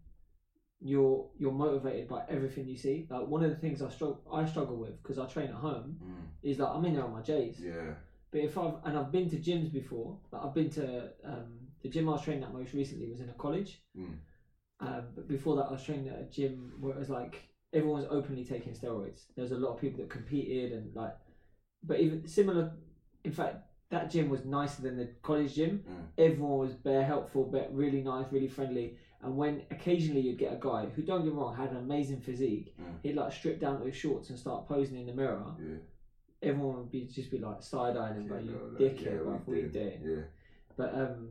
[0.80, 3.06] you're you're motivated by everything you see.
[3.08, 5.96] Like one of the things I struggle I struggle with because I train at home
[6.42, 7.60] is that I'm in there on my J's.
[7.60, 7.94] Yeah,
[8.30, 11.88] But if I've and I've been to gyms before, like I've been to um, the
[11.88, 14.18] gym I was training at most recently was in a college, Mm.
[14.80, 18.00] Um, but before that, I was training at a gym where it was like everyone
[18.02, 19.22] was openly taking steroids.
[19.34, 21.14] There was a lot of people that competed and like,
[21.82, 22.72] but even similar.
[23.24, 23.56] In fact,
[23.90, 25.82] that gym was nicer than the college gym.
[25.88, 26.06] Mm.
[26.18, 28.96] Everyone was bare helpful, but really nice, really friendly.
[29.22, 32.20] And when occasionally you'd get a guy who, don't get me wrong, had an amazing
[32.20, 32.84] physique, Mm.
[33.02, 35.42] he'd like strip down to his shorts and start posing in the mirror.
[35.60, 35.76] Yeah.
[36.42, 39.04] Everyone would be just be like side eyeing him, Yeah, like you no, like, dickhead,
[39.04, 39.72] yeah, bruv, we what you did.
[40.02, 40.16] doing?
[40.16, 40.22] Yeah.
[40.76, 41.28] But um,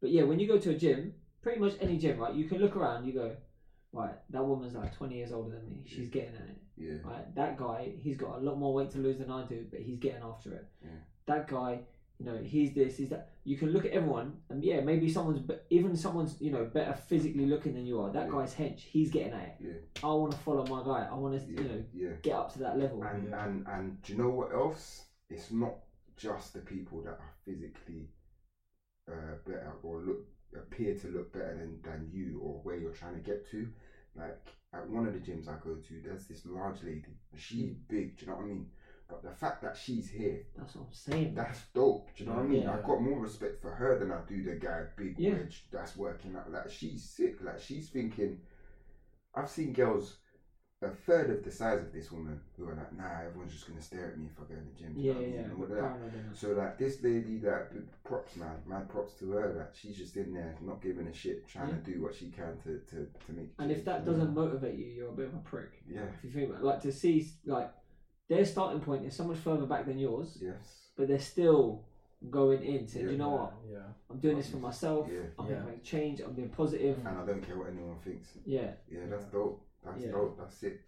[0.00, 2.34] but yeah, when you go to a gym, pretty much any gym, right?
[2.34, 3.34] You can look around, you go,
[3.94, 5.82] right, that woman's like twenty years older than me.
[5.86, 6.56] She's getting at it.
[6.76, 6.94] Yeah.
[7.04, 9.80] Right, that guy, he's got a lot more weight to lose than I do, but
[9.80, 10.66] he's getting after it.
[10.82, 10.88] Yeah.
[11.26, 11.80] That guy,
[12.18, 13.30] you know, he's this, he's that.
[13.44, 16.92] You can look at everyone, and yeah, maybe someone's be- even someone's you know better
[16.94, 18.10] physically looking than you are.
[18.12, 18.32] That Yeah.
[18.32, 19.66] guy's hench, he's getting at it.
[19.66, 20.08] Yeah.
[20.08, 21.08] I want to follow my guy.
[21.10, 21.60] I want to, Yeah.
[21.60, 22.12] you know, Yeah.
[22.22, 23.02] get up to that level.
[23.04, 23.44] And, Yeah.
[23.46, 25.06] and and do you know what else?
[25.30, 25.74] It's not
[26.16, 28.08] just the people that are physically
[29.08, 30.26] uh, better or look
[30.56, 33.68] appear to look better than, than you or where you're trying to get to.
[34.16, 34.40] Like
[34.72, 37.16] at one of the gyms I go to, there's this large lady.
[37.36, 38.16] She's big.
[38.16, 38.66] Do you know what I mean?
[39.08, 41.34] But the fact that she's here, That's what I'm saying.
[41.34, 42.08] that's dope.
[42.16, 42.62] Do you know what I mean?
[42.62, 42.72] Yeah.
[42.74, 45.32] I've got more respect for her than I do the guy big Yeah.
[45.34, 46.50] wedge that's working out.
[46.50, 47.42] Like she's sick.
[47.42, 48.38] Like she's thinking.
[49.34, 50.16] I've seen girls
[50.86, 53.80] a third of the size of this woman who are like, nah, everyone's just gonna
[53.82, 54.94] stare at me if I go in the gym.
[54.94, 55.40] Do you yeah, know yeah, yeah.
[55.42, 56.38] And what they're like- Paranoid enough.
[56.38, 57.70] so like this lady, like
[58.04, 59.54] props man, mad props to her.
[59.58, 62.56] Like she's just in there, not giving a shit, trying to do what she can
[62.64, 63.50] to to, to make.
[63.58, 65.70] And if that doesn't motivate you, you're a bit of a prick.
[65.88, 66.64] yeah, If you think about it.
[66.64, 67.70] like to see like
[68.28, 71.84] their starting point is so much further back than yours, yes, but they're still
[72.30, 73.12] going in saying, Yeah.
[73.12, 73.80] you know what, Yeah.
[74.10, 75.08] I'm doing this for myself.
[75.12, 75.20] Yeah.
[75.38, 75.56] I'm Yeah.
[75.56, 76.20] gonna make change.
[76.20, 76.98] I'm being positive.
[76.98, 78.28] and I don't care what anyone thinks.
[78.46, 79.60] Yeah, Yeah, that's dope.
[79.84, 80.10] That's Yeah.
[80.10, 80.36] dope.
[80.36, 80.80] That's it.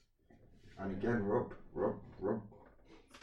[0.79, 2.41] And again, Rob, Rob, Rob,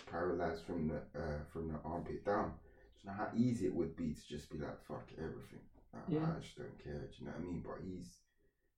[0.05, 2.49] paralyzed from the uh, from the armpit down.
[2.49, 5.59] Do you know how easy it would be to just be like, fuck everything.
[5.93, 6.27] Like, Yeah.
[6.35, 6.93] I just don't care.
[6.99, 7.61] Do you know what I mean?
[7.63, 8.19] But he's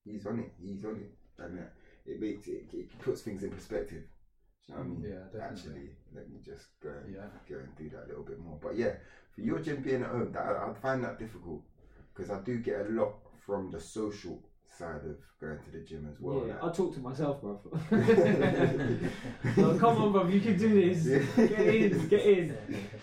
[0.04, 0.50] he's on it.
[0.62, 1.64] He's on it, and uh,
[2.06, 4.02] it makes it, it puts things in perspective.
[4.68, 5.04] Do you know what I mean?
[5.04, 5.48] Yeah, definitely.
[5.52, 7.28] Actually, let me just go and, Yeah.
[7.48, 8.58] go and do that a little bit more.
[8.60, 8.92] But yeah,
[9.32, 11.60] for your gym being at home, that I, I'd find that difficult
[12.14, 13.12] because I do get a lot
[13.46, 14.40] from the social
[14.78, 16.46] side of going to the gym as well.
[16.48, 16.54] yeah.
[16.56, 17.60] like- I talk to myself, bro.
[19.58, 20.28] oh, come on, bro.
[20.28, 21.06] You can do this.
[21.06, 21.46] Yeah.
[21.48, 22.08] Get in.
[22.08, 22.58] Get in.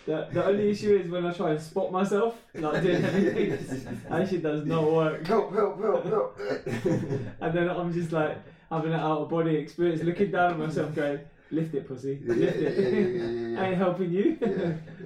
[0.07, 4.29] The, the only issue is when I try and spot myself, like doing everything, that
[4.29, 5.27] shit does not work.
[5.27, 6.39] help, help, help, help.
[7.41, 8.39] And then I'm just like
[8.71, 11.21] having an out of body experience, looking down at myself, going,
[11.51, 12.21] "Lift it, pussy.
[12.25, 12.79] yeah, Lift yeah, it.
[12.79, 13.61] yeah, yeah, yeah, yeah.
[13.63, 14.49] I ain't helping you." yeah,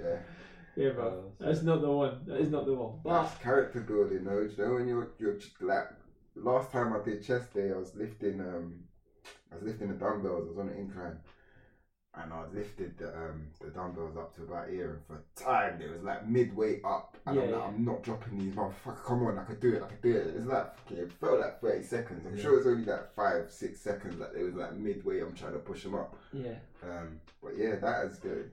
[0.03, 0.17] yeah.
[0.77, 1.05] Yeah, bro.
[1.07, 2.21] Oh, that's not the one.
[2.27, 3.01] That is not the one.
[3.03, 4.47] But That's character building, though.
[4.47, 5.89] Do you know when you're you're just like
[6.37, 8.75] last time I did chest day, I was lifting um
[9.53, 10.47] I was lifting the dumbbells.
[10.47, 11.19] I was on an incline,
[12.15, 15.91] and I lifted the um the dumbbells up to about here, and for time it
[15.93, 17.67] was like midway up, and I'm like yeah.
[17.67, 19.05] I'm not dropping these motherfucker.
[19.05, 19.83] Come on, I could do it.
[19.83, 20.27] I could do it.
[20.37, 22.25] It's like fucking, it felt like thirty seconds.
[22.27, 22.43] I'm Yeah.
[22.43, 24.19] sure it was only like five six seconds.
[24.19, 25.21] Like it was like midway.
[25.21, 26.17] I'm trying to push them up.
[26.33, 26.57] yeah.
[26.83, 28.51] Um, but yeah, that is good.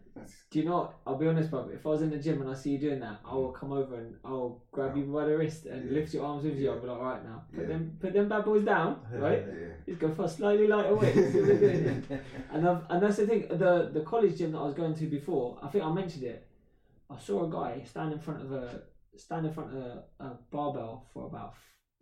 [0.51, 0.93] Do you know?
[1.05, 1.69] I'll be honest, bro.
[1.73, 3.55] If I was in the gym and I see you doing that, I will mm.
[3.55, 5.97] come over and I'll grab you by the wrist and Yeah.
[5.97, 6.69] lift your arms with you.
[6.71, 7.67] I'll be like, right now, put Yeah.
[7.67, 9.43] them, put them bad boys down, right?
[9.47, 9.73] yeah.
[9.85, 11.13] Just go for a slightly lighter weight.
[11.15, 12.21] See what we're doing here.
[12.51, 13.47] And I've, and that's the thing.
[13.47, 16.47] The the college gym that I was going to before, I think I mentioned it.
[17.09, 18.83] I saw a guy stand in front of a
[19.15, 21.53] stand in front of a, a barbell for about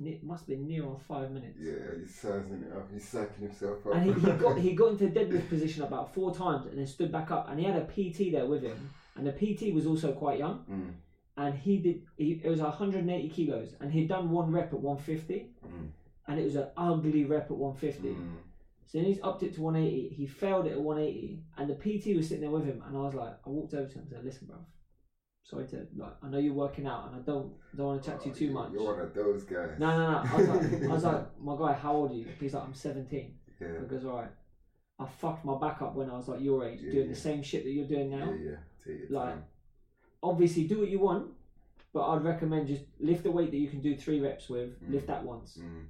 [0.08, 1.58] it must been near on five minutes.
[1.60, 2.88] Yeah, he's sizing it up.
[2.92, 3.96] He's psyching himself up.
[3.96, 6.88] And he, he got he got into a deadlift position about four times and then
[6.88, 9.86] stood back up and he had a PT there with him and the PT was
[9.86, 10.94] also quite young Mm,
[11.38, 15.50] and he did he, it was 180 kilos and he'd done one rep at 150
[15.66, 15.88] mm,
[16.28, 18.36] and it was an ugly rep at 150 mm.
[18.86, 22.16] so then he's upped it to 180 he failed it at 180 and the PT
[22.16, 24.10] was sitting there with him and I was like I walked over to him and
[24.10, 24.58] said listen bro
[25.44, 28.20] sorry to like I know you're working out and I don't don't want to chat
[28.22, 29.72] to you Oh, too you- much You're one of those guys.
[29.80, 32.28] no no no I was like I was like my guy how old are you
[32.40, 33.68] he's like I'm 17 Yeah.
[33.80, 34.32] I goes, alright.
[35.00, 37.14] I fucked my back up when I was like your age, Yeah, doing yeah.
[37.14, 38.32] the same shit that you're doing now.
[38.40, 38.96] Yeah, yeah.
[39.10, 39.44] Like, time.
[40.22, 41.32] Obviously, do what you want,
[41.92, 44.92] but I'd recommend just lift the weight that you can do three reps with, Mm.
[44.92, 45.58] lift that once.
[45.60, 45.86] Mm,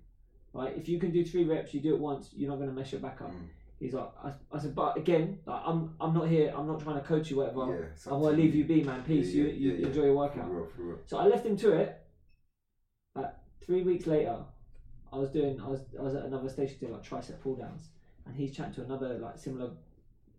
[0.53, 0.77] Right?
[0.77, 2.91] If you can do three reps, you do it once, you're not going to mess
[2.93, 3.31] your back up.
[3.31, 3.47] mm.
[3.81, 7.01] He's like, I, I said, but again, like, I'm I'm not here, I'm not trying
[7.01, 7.91] to coach you, whatever.
[8.05, 9.01] Yeah, I want to leave you be, man.
[9.03, 9.33] Peace.
[9.33, 9.87] Yeah, you yeah, you yeah.
[9.87, 10.51] enjoy your For workout.
[10.51, 10.97] real, for real.
[11.07, 11.99] So I left him to it.
[13.15, 13.33] Like
[13.65, 14.37] three weeks later,
[15.11, 17.89] I was doing I was I was at another station doing like tricep pull downs,
[18.27, 19.71] and he's chatting to another like similar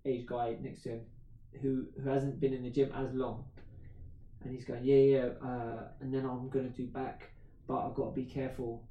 [0.07, 1.01] age guy next to him,
[1.61, 3.45] who who hasn't been in the gym as long,
[4.45, 7.33] and he's going yeah yeah, uh, and then I'm gonna do back,
[7.67, 8.89] but I've got to be careful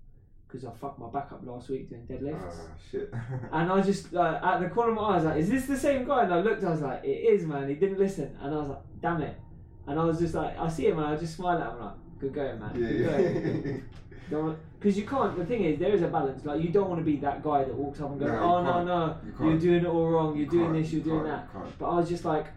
[0.51, 2.55] because I fucked my back up last week doing deadlifts.
[2.59, 3.13] Ah, shit.
[3.51, 5.65] And I just like at the corner of my eye, I was like, "Is this
[5.65, 8.35] the same guy?" And I looked, I was like, "It is, man." He didn't listen,
[8.41, 9.37] and I was like, "Damn it!"
[9.87, 11.93] And I was just like, I see him, and I just smile at him, like,
[12.19, 12.71] "Good going, man.
[12.75, 13.81] yeah, Good going." yeah.
[14.79, 15.37] Because you can't.
[15.37, 16.45] The thing is, there is a balance.
[16.45, 18.63] Like you don't want to be that guy that walks up and goes, No, "Oh
[18.63, 20.35] no, no, You you're doing it all wrong.
[20.35, 20.91] You're You doing this.
[20.91, 21.61] You're you doing that." you.
[21.77, 22.47] But I was just like,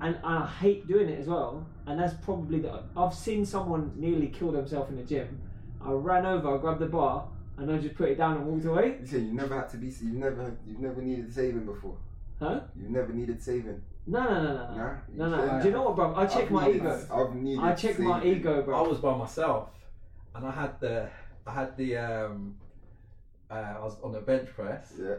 [0.00, 1.66] and, and I hate doing it as well.
[1.86, 2.82] And that's probably the.
[2.96, 5.40] I've seen someone nearly kill themselves in the gym.
[5.86, 8.64] I ran over, I grabbed the bar, and I just put it down and walked
[8.64, 8.98] away.
[9.00, 9.86] You say you never had to be.
[9.86, 10.56] You've never.
[10.66, 11.96] You've never needed saving before.
[12.38, 12.60] Huh?
[12.78, 13.80] You've never needed saving.
[14.06, 14.76] No, no, no, no, no.
[14.76, 14.94] Nah.
[15.14, 15.48] No, no.
[15.54, 15.62] should.
[15.62, 16.14] Do you know what, bro?
[16.14, 17.06] I check my needed- ego.
[17.12, 17.64] I've needed.
[17.64, 18.36] I check my saving.
[18.36, 19.70] ego, I was by myself,
[20.34, 21.08] and I had the
[21.46, 22.56] I had the um
[23.50, 24.92] uh, I was on the bench press.
[25.00, 25.14] Yeah.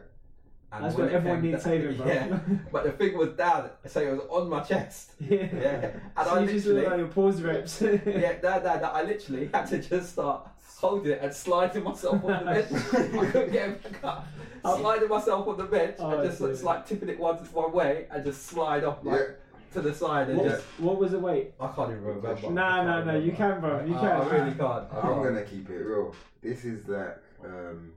[0.69, 2.05] And That's when what everyone needs da- saving, bro.
[2.13, 2.39] Yeah,
[2.73, 5.13] but the thing was down, so it was on my chest.
[5.19, 5.47] yeah.
[5.53, 7.81] Yeah, and so I you just look literally like your pause reps.
[7.81, 12.23] yeah, that, that, that, I literally had to just start holding it and sliding myself
[12.23, 12.71] on the bench.
[12.93, 14.27] I couldn't get it back up.
[14.63, 14.77] Oh.
[14.79, 18.07] Sliding myself on the bench Oh, and just it's like tipping it one one way
[18.11, 19.25] and just slide off like Yeah.
[19.73, 21.53] to the side and What, just what was the weight?
[21.59, 22.29] I can't even remember.
[22.29, 23.85] I Nah, can't nah, nah, you can, bro.
[23.85, 24.09] You I, can.
[24.21, 24.61] I really can't.
[24.91, 25.23] I I'm can't.
[25.23, 26.13] gonna keep it real.
[26.41, 27.93] This is like um,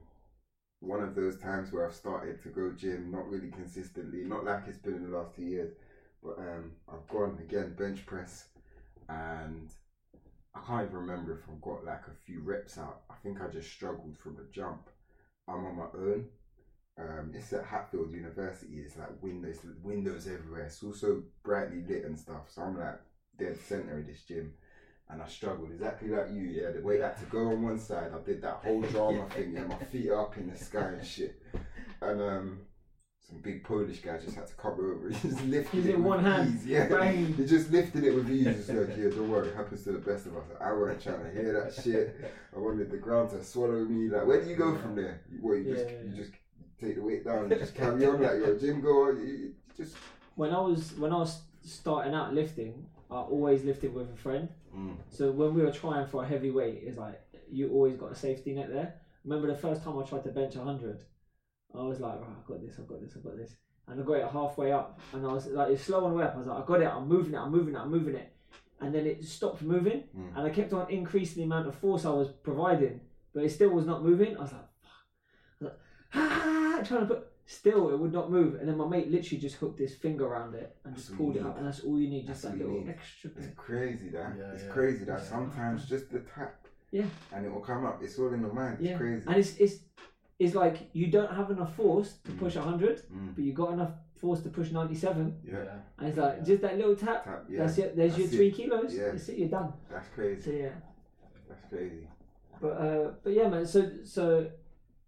[0.79, 4.63] one of those times where I've started to go gym, not really consistently, not like
[4.67, 5.73] it's been in the last two years,
[6.23, 8.47] but um, I've gone again bench press,
[9.09, 9.69] and
[10.53, 13.01] I can't even remember if I've got like a few reps out.
[13.09, 14.89] I think I just struggled from a jump.
[15.47, 16.25] I'm on my own.
[16.99, 18.79] Um, it's at Hatfield University.
[18.85, 20.65] It's like windows, windows everywhere.
[20.65, 22.49] It's also brightly lit and stuff.
[22.49, 22.99] So I'm like
[23.37, 24.53] dead center of this gym
[25.11, 26.43] and I struggled exactly like you.
[26.43, 29.25] Yeah, the way I had to go on one side, I did that whole drama
[29.29, 29.53] thing.
[29.53, 31.41] Yeah, my feet up in the sky and shit.
[32.01, 32.59] And um,
[33.31, 35.09] some big Polish guy just had to come over.
[35.21, 36.53] He just lifted it it with one hand?
[36.55, 36.65] ease.
[36.65, 37.33] Yeah, Bang.
[37.33, 38.45] he just lifted it with ease.
[38.45, 40.43] Just like, yeah, don't worry, it happens to the best of us.
[40.59, 42.19] I weren't trying to hear that shit.
[42.55, 44.09] I wanted the ground to swallow me.
[44.09, 45.21] Like, where do you go from there?
[45.31, 45.95] You, what, you just Yeah.
[46.05, 46.31] you just
[46.79, 49.13] take the weight down and just carry on like you're a gym goer.
[49.19, 49.95] You, you just
[50.35, 54.49] When I was when I was starting out lifting, I always lifted with a friend.
[54.75, 54.95] Mm.
[55.09, 57.21] So when we were trying for a heavy weight, it's like
[57.51, 58.95] you always got a safety net there.
[59.23, 61.03] Remember the first time I tried to bench hundred,
[61.77, 63.55] I was like, right, I've got this, I've got this, I've got this,
[63.87, 66.25] and I got it halfway up, and I was like, it's slow on the way
[66.25, 66.35] up.
[66.35, 68.33] I was like, I got it, I'm moving it, I'm moving it, I'm moving it,
[68.81, 70.35] and then it stopped moving, Mm.
[70.37, 72.99] and I kept on increasing the amount of force I was providing,
[73.33, 74.35] but it still was not moving.
[74.37, 74.91] I was like, fuck.
[75.61, 75.79] I was like,
[76.13, 77.27] ah, trying to put.
[77.45, 80.55] Still, it would not move, and then my mate literally just hooked his finger around
[80.55, 82.61] it and That's just pulled it up, and that's all you need, just That's that
[82.65, 82.89] little need.
[82.89, 85.23] extra It's crazy that Yeah, it's yeah, crazy that yeah.
[85.25, 86.65] sometimes just the tap.
[86.91, 87.05] Yeah.
[87.33, 88.01] And it will come up.
[88.01, 88.77] It's all in the mind.
[88.79, 88.97] It's Yeah.
[88.97, 89.23] crazy.
[89.27, 89.75] And it's it's
[90.43, 92.39] it's like you don't have enough force to Mm.
[92.39, 93.35] push hundred, Mm.
[93.35, 95.79] but you got enough force to push ninety seven, Yeah.
[95.97, 96.43] and it's like Yeah.
[96.49, 97.23] just that little tap.
[97.25, 97.45] Tap.
[97.49, 97.59] Yeah.
[97.59, 97.95] That's it.
[97.95, 98.55] There's your three it.
[98.55, 98.91] kilos.
[98.95, 99.11] Yeah.
[99.11, 99.37] That's it.
[99.39, 99.71] You're done.
[99.91, 100.41] That's crazy.
[100.45, 100.75] So yeah.
[101.49, 102.07] That's crazy.
[102.61, 103.65] But uh, but yeah, man.
[103.65, 104.49] So so,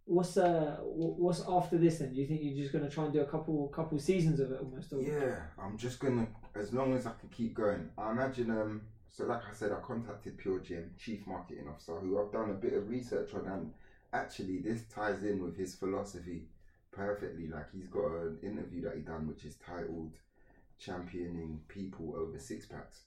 [0.06, 0.78] what's uh,
[1.24, 2.10] what's after this then?
[2.14, 4.60] Do you think you're just gonna try and do a couple couple seasons of it
[4.62, 4.92] almost?
[4.94, 5.02] Or?
[5.02, 7.90] Yeah, I'm just gonna as long as I can keep going.
[7.98, 12.20] I imagine um so like I said, I contacted Pure Gym, chief marketing officer, who
[12.20, 13.72] I've done a bit of research on and
[14.14, 16.48] actually this ties in with his philosophy
[16.92, 17.48] perfectly.
[17.48, 20.18] Like he's got an interview that he done which is titled
[20.80, 23.04] Championing People Over Six Packs.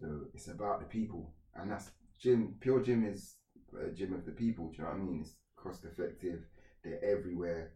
[0.00, 3.34] So it's about the people and that's gym Pure Gym is
[3.80, 5.20] a gym of the people, do you know what I mean?
[5.20, 6.46] It's cost effective,
[6.82, 7.70] they're everywhere.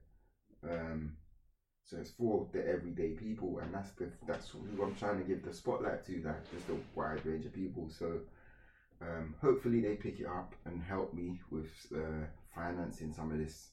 [0.62, 1.14] Um
[1.84, 5.42] so it's for the everyday people, and that's the that's who I'm trying to give
[5.42, 6.22] the spotlight to.
[6.22, 7.88] Like just a wide range of people.
[7.88, 8.20] So
[9.00, 13.70] um, hopefully they pick it up and help me with uh, financing some of this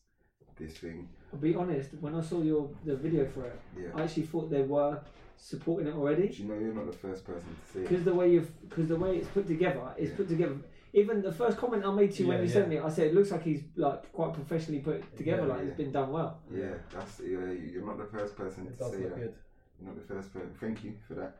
[0.57, 1.07] this thing.
[1.31, 1.91] I'll be honest.
[1.99, 3.89] When I saw your the video for it, Yeah.
[3.95, 4.99] I actually thought they were
[5.35, 6.29] supporting it already.
[6.29, 8.05] Do you know you're not the first person to say Because it.
[8.05, 10.57] the way you've, because the way it's put together, it's put together.
[10.93, 12.53] Even the first comment I made to you when you yeah.
[12.53, 15.59] sent me, I said it looks like he's like quite professionally put together, Yeah, like
[15.61, 15.67] yeah.
[15.67, 16.39] it's been done well.
[16.51, 19.19] Yeah, that's yeah, you're not the first person It to does say look that.
[19.19, 19.35] good.
[19.79, 20.55] You're not the first person.
[20.59, 21.35] Thank you for that.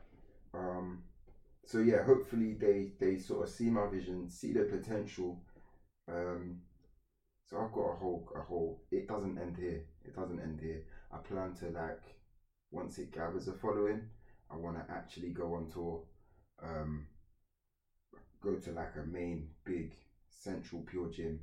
[0.54, 1.02] Um,
[1.64, 5.40] so yeah, hopefully they they sort of see my vision, see the potential.
[6.06, 6.60] Um,
[7.48, 8.82] so I've got a whole a whole.
[8.90, 9.82] It doesn't end here.
[10.04, 10.82] It doesn't end here.
[11.12, 12.02] I plan to like
[12.70, 14.02] once it gathers a following,
[14.50, 16.02] I want to actually go on tour.
[16.62, 17.06] Um,
[18.42, 19.94] go to like a main big
[20.28, 21.40] central pure gym.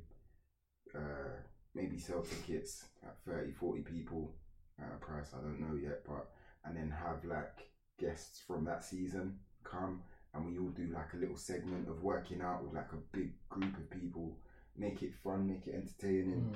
[0.94, 1.34] Uh,
[1.74, 4.34] maybe sell tickets at 30, 40 people
[4.78, 6.30] at a price I don't know yet, but
[6.64, 7.68] and then have like
[7.98, 10.02] guests from that season come
[10.34, 13.32] and we all do like a little segment of working out with like a big
[13.48, 14.36] group of people,
[14.78, 16.54] make it fun, make it entertaining,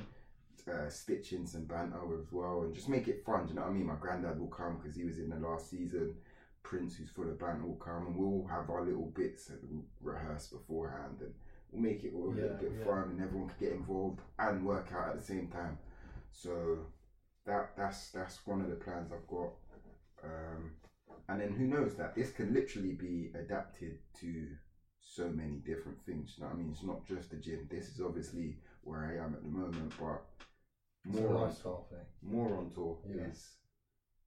[0.67, 0.73] Mm.
[0.73, 3.45] uh, stitch in some banter as well, and just make it fun.
[3.45, 3.87] Do you know what I mean?
[3.87, 6.17] My granddad will come because he was in the last season.
[6.63, 9.85] Prince, who's full of banter, will come, and we'll have our little bits that we'll
[10.03, 11.33] rehearse beforehand, and
[11.71, 12.85] we'll make it all a little bit yeah.
[12.85, 15.79] fun, and everyone can get involved and work out at the same time.
[16.33, 16.87] So
[17.47, 19.53] that that's that's one of the plans I've got.
[20.23, 20.73] Um,
[21.31, 24.47] and then who knows that this can literally be adapted to
[25.11, 26.35] so many different things.
[26.37, 26.71] You know what I mean?
[26.71, 27.67] It's not just the gym.
[27.69, 30.23] This is obviously where I am at the moment, but
[31.05, 32.07] more on, lifestyle thing.
[32.23, 33.27] more on tour Yeah.
[33.29, 33.57] is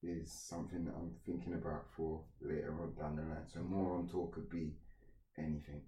[0.02, 3.48] is something that I'm thinking about for later on down the line.
[3.48, 4.76] So more on tour could be
[5.38, 5.82] anything.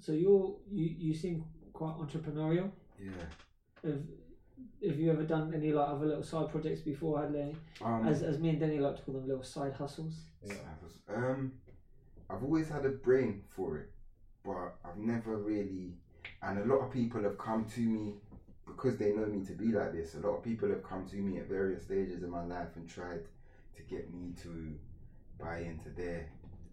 [0.00, 2.72] So you're you you seem quite entrepreneurial.
[2.98, 3.26] Yeah.
[3.84, 4.02] Have
[4.84, 7.20] have you ever done any like other little side projects before?
[7.20, 10.14] Had any, Um, as as me and Denny like to call them little side hustles.
[10.42, 10.74] Yeah.
[11.08, 11.52] Um,
[12.28, 13.90] I've always had a brain for it,
[14.44, 15.92] but I've never really.
[16.42, 18.14] And a lot of people have come to me
[18.66, 20.14] because they know me to be like this.
[20.14, 22.88] A lot of people have come to me at various stages in my life and
[22.88, 23.20] tried
[23.76, 24.74] to get me to
[25.38, 26.26] buy into their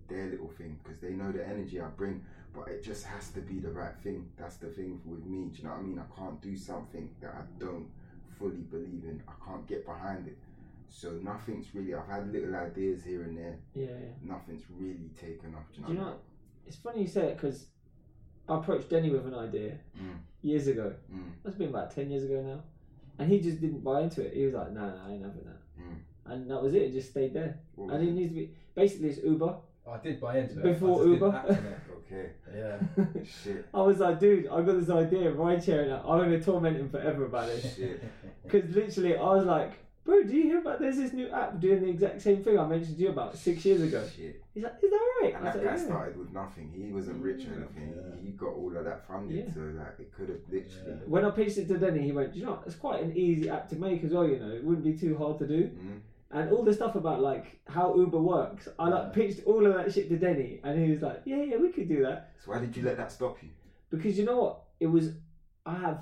[0.07, 2.23] their little thing because they know the energy I bring.
[2.55, 4.29] But it just has to be the right thing.
[4.37, 5.49] That's the thing with me.
[5.49, 5.99] Do you know what I mean?
[5.99, 7.87] I can't do something that I don't
[8.39, 9.21] fully believe in.
[9.27, 10.37] I can't get behind it.
[10.89, 11.93] So nothing's really.
[11.93, 14.13] I've had little ideas here and there Yeah, yeah.
[14.23, 15.65] nothing's really taken off.
[15.75, 15.87] Do you know?
[15.87, 16.15] Do you know?
[16.67, 16.73] What?
[16.73, 17.65] It's funny you say it because
[18.49, 20.17] I approached Denny with an idea Mm.
[20.41, 20.93] years ago.
[21.13, 21.31] Mm.
[21.43, 22.61] That's been about ten years ago now,
[23.19, 24.33] and he just didn't buy into it.
[24.33, 25.97] He was like, "No, no, I ain't having that," Mm.
[26.33, 26.83] and that was it.
[26.83, 27.59] It just stayed there.
[27.75, 28.13] What And was it it?
[28.15, 29.55] needs to be basically it's Uber.
[29.89, 30.63] I did buy into it.
[30.63, 31.35] Before I just didn't Uber.
[31.35, 31.77] act on it.
[32.09, 32.79] Okay, Yeah.
[33.25, 35.91] shit, I was like, dude, I got this idea, of ride sharing.
[35.91, 37.75] I'm gonna torment him forever about this.
[37.75, 38.01] shit.
[38.43, 39.73] Because literally, I was like,
[40.07, 42.65] bro, do you hear about there's this new app doing the exact same thing I
[42.65, 44.07] mentioned to you about six years ago?
[44.15, 44.41] Shit.
[44.53, 45.33] He's like, is that right?
[45.35, 45.85] And that like, guy yeah.
[45.85, 46.71] started with nothing.
[46.73, 47.93] He wasn't rich or anything.
[47.95, 48.15] Yeah.
[48.23, 49.53] He got all of that funded, Yeah.
[49.53, 51.01] so like it could have literally.
[51.05, 52.63] When I pitched it to Denny, he went, "Do you know, what?
[52.65, 54.27] it's quite an easy app to make as well.
[54.27, 55.99] You know, it wouldn't be too hard to do." Mm.
[56.31, 59.93] And all the stuff about like how Uber works, I like pitched all of that
[59.93, 62.59] shit to Denny, and he was like, "Yeah, yeah, we could do that." So why
[62.59, 63.49] did you let that stop you?
[63.89, 64.63] Because you know what?
[64.79, 65.11] It was,
[65.65, 65.99] I have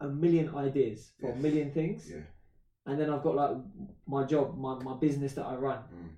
[0.00, 2.20] a million ideas for a million things, Yeah.
[2.86, 3.56] And then I've got like
[4.06, 5.78] my job, my my business that I run.
[5.78, 6.08] Mm.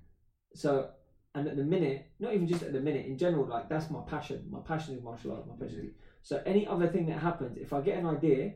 [0.53, 0.89] So,
[1.35, 4.01] and at the minute, not even just at the minute, in general, like that's my
[4.07, 4.45] passion.
[4.49, 5.47] My passion is martial arts.
[5.47, 5.85] My passion.
[5.87, 8.53] is- So any other thing that happens, if I get an idea,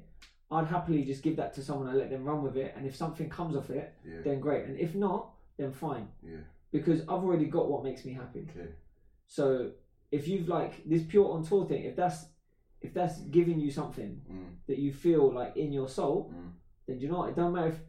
[0.51, 2.73] I'd happily just give that to someone and let them run with it.
[2.75, 4.21] And if something comes off it, Yeah.
[4.25, 4.65] then great.
[4.65, 5.21] And if not,
[5.57, 6.07] then fine.
[6.21, 6.41] Yeah.
[6.71, 8.47] Because I've already got what makes me happy.
[8.49, 8.69] Okay.
[9.27, 9.71] So
[10.11, 12.19] if you've like this pure on tour thing, if that's
[12.81, 14.49] if that's giving you something Mm.
[14.67, 16.51] that you feel like in your soul, Mm.
[16.85, 17.29] then you know what?
[17.29, 17.79] It don't matter if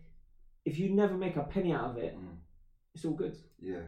[0.65, 2.37] if you never make a penny out of it, Mm.
[2.95, 3.37] it's all good.
[3.59, 3.83] Yeah.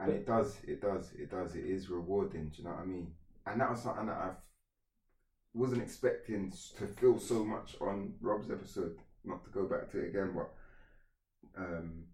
[0.00, 2.80] And But- it does, it does, it does, it is rewarding, do you know what
[2.80, 3.14] I mean?
[3.46, 4.36] And that was something that I
[5.54, 10.08] wasn't expecting to feel so much on Rob's episode, not to go back to it
[10.08, 10.50] again, but
[11.56, 12.04] um,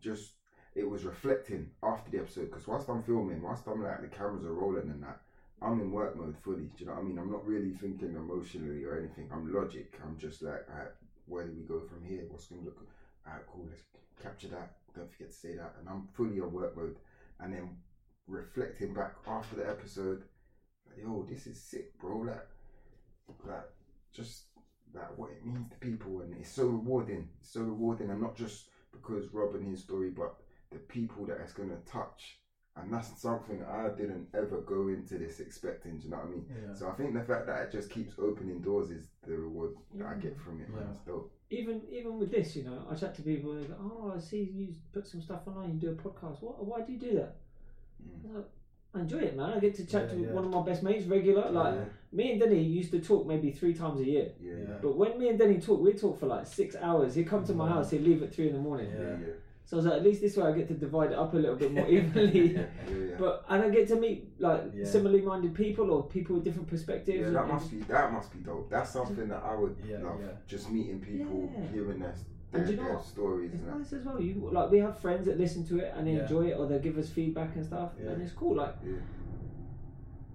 [0.00, 0.34] just
[0.74, 4.44] it was reflecting after the episode because whilst I'm filming, whilst I'm like the cameras
[4.44, 5.20] are rolling and that,
[5.60, 6.66] I'm in work mode fully.
[6.66, 7.18] Do you know what I mean?
[7.18, 9.28] I'm not really thinking emotionally or anything.
[9.32, 9.98] I'm logic.
[10.04, 10.92] I'm just like, alright,
[11.26, 12.24] where do we go from here?
[12.28, 12.86] What's gonna look?
[13.28, 13.66] Alright, cool.
[13.68, 13.82] Let's
[14.22, 14.76] capture that.
[14.94, 15.74] Don't forget to say that.
[15.78, 16.96] And I'm fully on work mode.
[17.40, 17.76] And then
[18.26, 20.22] reflecting back after the episode,
[20.88, 22.18] like, yo, this is sick, bro.
[22.18, 22.46] Like,
[23.46, 23.70] like
[24.12, 24.44] just
[24.94, 27.28] like what it means to people, and it's so rewarding.
[27.40, 30.34] It's so rewarding, and not just because Rob and his story, but
[30.70, 32.38] the people that it's gonna touch.
[32.76, 35.98] And that's something I didn't ever go into this expecting.
[35.98, 36.46] Do you know what I mean?
[36.48, 36.74] Yeah.
[36.74, 40.06] So I think the fact that it just keeps opening doors is the reward that
[40.06, 40.44] I get mm.
[40.44, 40.70] from it.
[40.70, 40.90] Man, Yeah.
[40.92, 41.32] it's dope.
[41.50, 43.54] Even even with this, you know, I chat to people.
[43.54, 45.70] They go, "Oh, I see you put some stuff online.
[45.74, 46.42] You do a podcast.
[46.42, 46.64] What?
[46.64, 47.36] Why do you do that?"
[48.02, 48.34] Mm.
[48.34, 48.44] Like,
[48.94, 49.50] I enjoy it, man.
[49.50, 50.32] I get to chat Yeah, to yeah.
[50.32, 51.50] one of my best mates regular.
[51.50, 54.32] Like yeah, me and Denny used to talk maybe three times a year.
[54.42, 57.14] yeah, But when me and Denny talk, we talk for like six hours.
[57.14, 57.90] He'd come to my house.
[57.90, 58.90] He'd leave at three in the morning.
[59.68, 61.36] So I was like, at least this way I get to divide it up a
[61.36, 62.54] little bit more evenly.
[62.54, 63.16] yeah, yeah.
[63.18, 64.86] But and I get to meet like Yeah.
[64.86, 67.18] similarly minded people or people with different perspectives.
[67.20, 68.70] Yeah, that and- must be that must be dope.
[68.70, 70.20] That's something that I would Yeah, love.
[70.22, 70.28] yeah.
[70.46, 71.66] Just meeting people, Yeah.
[71.70, 72.14] hearing their,
[72.54, 73.04] And their, do you know their what?
[73.04, 73.52] stories.
[73.52, 73.78] It's And that.
[73.78, 74.18] nice as well.
[74.22, 76.22] You like we have friends that listen to it and they Yeah.
[76.22, 78.12] enjoy it or they give us feedback and stuff, Yeah.
[78.12, 78.56] and it's cool.
[78.56, 78.92] Like Yeah,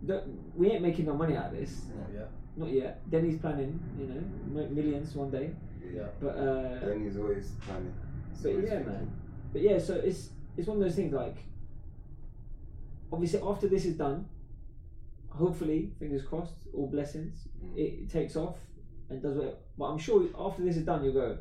[0.03, 0.23] the,
[0.55, 2.29] we ain't making no money out of this, Not yet.
[2.55, 3.09] not yet.
[3.09, 5.55] Denny's planning, you know, millions one day.
[5.91, 6.03] yeah.
[6.21, 7.93] But uh, Then he's always planning.
[8.31, 8.85] He's but yeah, thinking.
[8.93, 9.11] man.
[9.53, 11.37] But yeah, so it's it's one of those things like.
[13.11, 14.27] Obviously, after this is done,
[15.29, 17.77] hopefully, fingers crossed, all blessings, Mm.
[17.77, 18.57] it takes off
[19.09, 19.61] and does what.
[19.77, 21.37] But I'm sure after this is done, you'll go.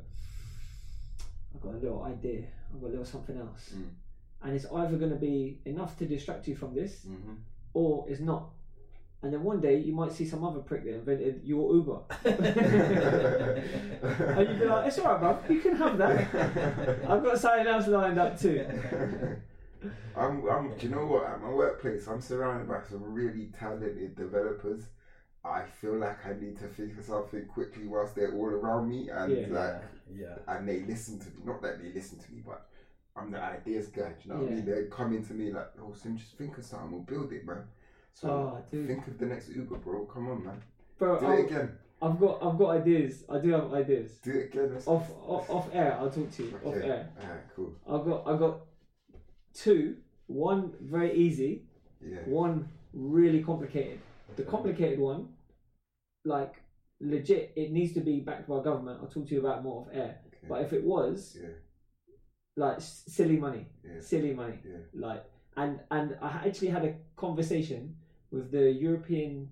[1.54, 2.44] I've got a little idea.
[2.72, 3.88] I've got a little something else, Mm.
[4.42, 7.36] and it's either going to be enough to distract you from this, Mhm.
[7.72, 8.50] or it's not.
[9.22, 12.44] And then one day you might see some other prick that invented your Uber, and
[14.48, 15.48] you'd be like, "It's alright, bruv.
[15.50, 16.34] You can have that.
[17.08, 18.66] I've got something else lined up too."
[20.16, 21.26] I'm, I'm, do you know what?
[21.26, 24.84] At my workplace, I'm surrounded by some really talented developers.
[25.44, 29.08] I feel like I need to think of something quickly whilst they're all around me,
[29.10, 29.46] and Yeah.
[29.50, 29.82] like,
[30.14, 30.36] yeah.
[30.48, 31.32] and they listen to me.
[31.44, 32.66] Not that they listen to me, but
[33.16, 34.10] I'm the ideas guy.
[34.10, 34.64] Do you know what I mean?
[34.64, 36.90] They come into me like, "Oh, Sim, just think of something.
[36.90, 37.64] We'll build it, man."
[38.14, 38.86] So Oh, dude.
[38.86, 40.06] think of the next Uber, bro.
[40.06, 40.62] Come on, man.
[40.98, 41.78] Bro, Do I'll- it again.
[42.00, 43.24] I've got I've got ideas.
[43.28, 44.18] I do have ideas.
[44.24, 44.76] Do it again.
[44.86, 46.56] Off off, off air, I'll talk to you.
[46.56, 46.88] Off Okay.
[46.88, 47.08] air.
[47.22, 47.74] Alright, cool.
[47.86, 48.60] I've got I've got
[49.54, 49.96] two.
[50.26, 51.66] One very easy.
[52.04, 52.18] Yeah.
[52.26, 54.00] One really complicated.
[54.36, 55.28] The complicated one,
[56.24, 56.56] like
[57.00, 58.98] legit, it needs to be backed by government.
[59.00, 60.20] I'll talk to you about it more off air.
[60.26, 60.46] Okay.
[60.48, 61.48] But if it was yeah.
[62.56, 64.00] like silly money, Yeah.
[64.00, 64.78] silly money, Yeah.
[64.94, 65.24] like
[65.56, 67.96] and and I actually had a conversation
[68.32, 69.50] with the European,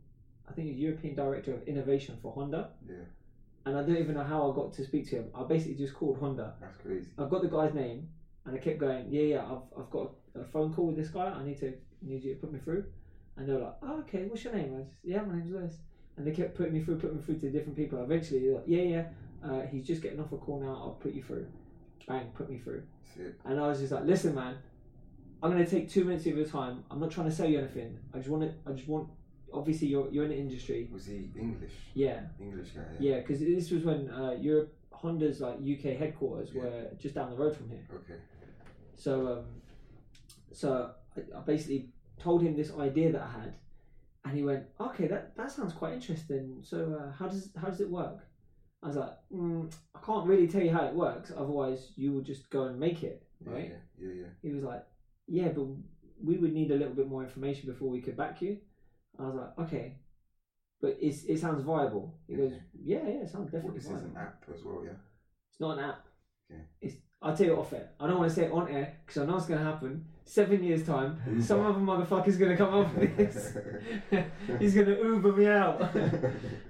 [0.48, 2.96] I think European Director of Innovation for Honda, Yeah.
[3.66, 5.26] and I don't even know how I got to speak to him.
[5.34, 6.54] I basically just called Honda.
[6.60, 7.08] That's crazy.
[7.18, 8.08] I've got the guy's name,
[8.46, 11.26] and I kept going, yeah, yeah, I've, I've got a phone call with this guy.
[11.26, 12.84] I need to need you to put me through.
[13.36, 14.74] And they're like, oh, okay, what's your name?
[14.74, 15.76] I just, yeah, my name's Lewis.
[16.16, 18.02] And they kept putting me through, putting me through to different people.
[18.02, 19.04] Eventually, they're like, yeah, yeah,
[19.44, 20.72] uh, he's just getting off a call now.
[20.74, 21.46] I'll put you through.
[22.08, 22.82] Bang, put me through.
[23.44, 24.56] And I was just like, listen, man,
[25.42, 26.84] I'm gonna take two minutes of your time.
[26.90, 27.98] I'm not trying to sell you anything.
[28.14, 28.70] I just want to.
[28.70, 29.08] I just want.
[29.52, 30.88] Obviously, you're you're in the industry.
[30.92, 31.72] Was he English?
[31.94, 32.82] Yeah, English guy.
[33.00, 33.18] yeah.
[33.20, 36.62] Because this was when uh, Europe Honda's like UK headquarters Yeah.
[36.62, 37.84] were just down the road from here.
[37.94, 38.20] Okay.
[38.96, 39.44] So, um,
[40.52, 41.88] so I, I basically
[42.18, 43.54] told him this idea that I had,
[44.24, 46.58] and he went, "Okay, that, that sounds quite interesting.
[46.62, 48.18] So, uh, how does how does it work?"
[48.82, 51.32] I was like, mm, "I can't really tell you how it works.
[51.36, 54.06] Otherwise, you will just go and make it, Yeah, right?" Yeah.
[54.08, 54.14] Yeah.
[54.20, 54.26] Yeah.
[54.42, 54.84] He was like,
[55.30, 55.66] "Yeah, but
[56.22, 58.58] we would need a little bit more information before we could back you."
[59.18, 59.96] I was like, "Okay."
[60.80, 62.14] But it's, it sounds viable.
[62.26, 62.52] He goes,
[62.82, 64.98] "Yeah, yeah, it sounds definitely this is an app as well, yeah.
[65.50, 66.06] It's not an app.
[66.50, 66.62] Okay.
[66.80, 66.96] It's.
[67.22, 67.90] I'll tell you off air.
[68.00, 70.06] I don't want to say it on air because I know it's going to happen.
[70.24, 73.52] Seven years time, some other motherfucker's going to come up with this.
[74.58, 75.92] He's going to Uber me out.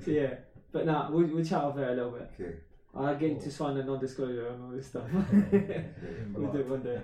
[0.05, 0.35] so yeah,
[0.73, 2.31] but nah, we'll, we'll chat off air a little bit.
[2.41, 2.55] okay.
[2.95, 5.05] Get you to sign a non-disclosure and all this stuff.
[6.35, 7.01] we'll do it one day.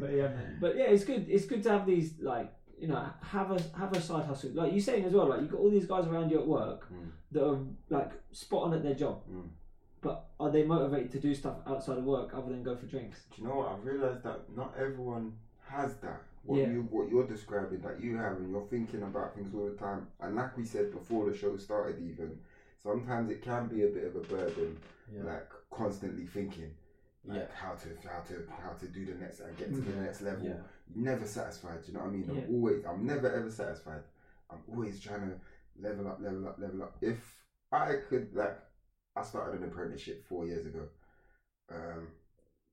[0.00, 0.30] But yeah.
[0.60, 1.26] But yeah, it's good.
[1.28, 4.50] It's good to have these like you know have a have a side hustle.
[4.54, 5.28] Like you're saying as well.
[5.28, 7.10] Like you've got all these guys around you at work Mm.
[7.32, 7.58] that are
[7.90, 9.22] like spot on at their job.
[9.30, 9.48] Mm.
[10.00, 13.22] But are they motivated to do stuff outside of work other than go for drinks?
[13.34, 13.68] Do you know what?
[13.72, 15.32] I've realised that not everyone
[15.66, 16.20] has that.
[16.44, 16.68] What Yeah.
[16.68, 20.06] you what you're describing that you have and you're thinking about things all the time.
[20.20, 22.38] And like we said before the show started even,
[22.88, 24.76] sometimes it can be a bit of a burden,
[25.10, 25.22] Yeah.
[25.24, 26.70] like constantly thinking.
[27.26, 27.46] Like Yeah.
[27.54, 30.02] how to how to how to do the next and get to the Mhm.
[30.02, 30.44] next level.
[30.44, 30.60] Yeah.
[30.94, 32.28] Never satisfied, you know what I mean?
[32.28, 34.02] I'm always I'm never ever satisfied.
[34.50, 35.38] I'm always trying to
[35.76, 36.98] level up, level up, level up.
[37.00, 37.42] If
[37.72, 38.58] I could like
[39.16, 40.86] I started an apprenticeship four years ago.
[41.70, 42.10] Um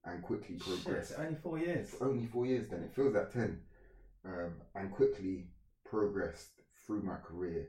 [0.03, 1.93] and quickly Shit, progressed only four years.
[1.93, 3.61] it's only four years then it feels like 10
[4.25, 5.47] um, and quickly
[5.85, 7.67] progressed through my career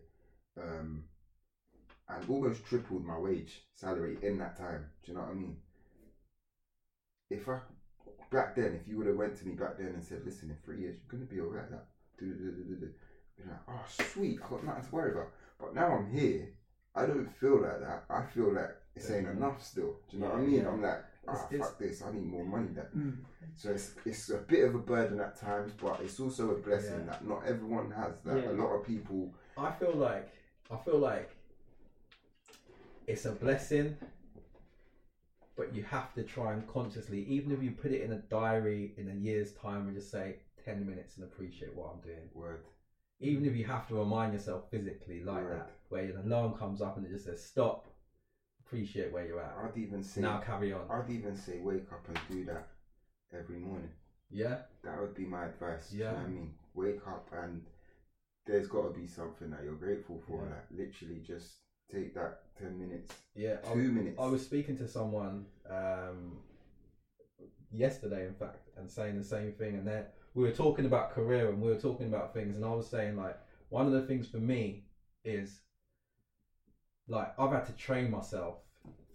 [0.56, 1.04] um,
[2.08, 4.84] and almost tripled my wage salary in that time.
[5.04, 5.56] Do you know what i mean?
[7.30, 7.58] If i
[8.30, 10.56] back then if you would have went to me back then and said listen in
[10.64, 11.80] three years you're going to be all right like,
[13.46, 15.28] like, oh sweet i got nothing to worry about.
[15.60, 16.48] But now i'm here
[16.94, 18.04] i don't feel like that.
[18.08, 19.96] I feel like it's ain't enough still.
[20.10, 20.62] Do you know what i mean?
[20.62, 20.68] yeah.
[20.68, 23.24] i'm like ah, fuck this i need more money than
[23.56, 27.00] so it's, it's a bit of a burden at times, but it's also a blessing
[27.00, 27.12] Yeah.
[27.12, 28.14] that not everyone has.
[28.24, 28.50] That.
[28.50, 30.28] A lot of people, I feel like
[30.70, 31.30] I feel like
[33.06, 33.96] it's a blessing,
[35.56, 38.92] but you have to try and consciously, even if you put it in a diary
[38.96, 42.28] in a year's time and just say ten minutes and appreciate what I'm doing.
[42.34, 42.60] word,
[43.20, 45.58] Even if you have to remind yourself physically like Right.
[45.58, 47.86] that, where an alarm comes up and it just says stop,
[48.64, 49.54] appreciate where you're at.
[49.56, 50.88] I'd even say, Now carry on.
[50.90, 52.68] I'd even say, wake up and do that
[53.32, 53.90] every morning.
[54.30, 55.90] Yeah, That would be my advice.
[55.90, 56.18] do you know Yeah.
[56.18, 57.62] I mean, wake up and
[58.46, 60.44] there's got to be something that you're grateful for.
[60.44, 60.54] Yeah.
[60.54, 61.58] Like literally, just
[61.92, 63.56] take that ten minutes, yeah.
[63.66, 64.18] I two minutes.
[64.18, 66.38] I was speaking to someone um,
[67.70, 69.76] yesterday, in fact, and saying the same thing.
[69.76, 70.04] And then
[70.34, 73.16] we were talking about career and we were talking about things, and I was saying
[73.16, 73.38] like
[73.68, 74.84] one of the things for me
[75.24, 75.60] is
[77.08, 78.56] like I've had to train myself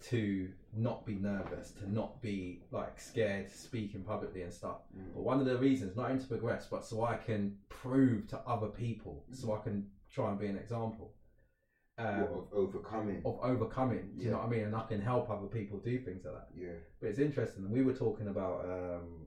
[0.00, 4.78] to not be nervous, to not be like scared speaking publicly and stuff.
[4.96, 5.14] Mm.
[5.14, 8.38] But one of the reasons, not only to progress, but so I can prove to
[8.46, 11.14] other people, so I can try and be an example.
[11.98, 13.20] Um, of overcoming.
[13.24, 14.10] of overcoming.
[14.16, 14.62] Do you know what I mean?
[14.62, 16.46] And I can help other people do things like that.
[16.54, 17.68] yeah, But it's interesting.
[17.68, 19.26] We were talking about um,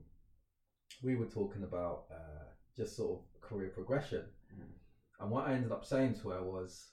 [1.02, 2.44] we were talking about uh,
[2.74, 4.22] just sort of career progression,
[4.54, 4.72] Mm.
[5.20, 6.88] and what I ended up saying to her was,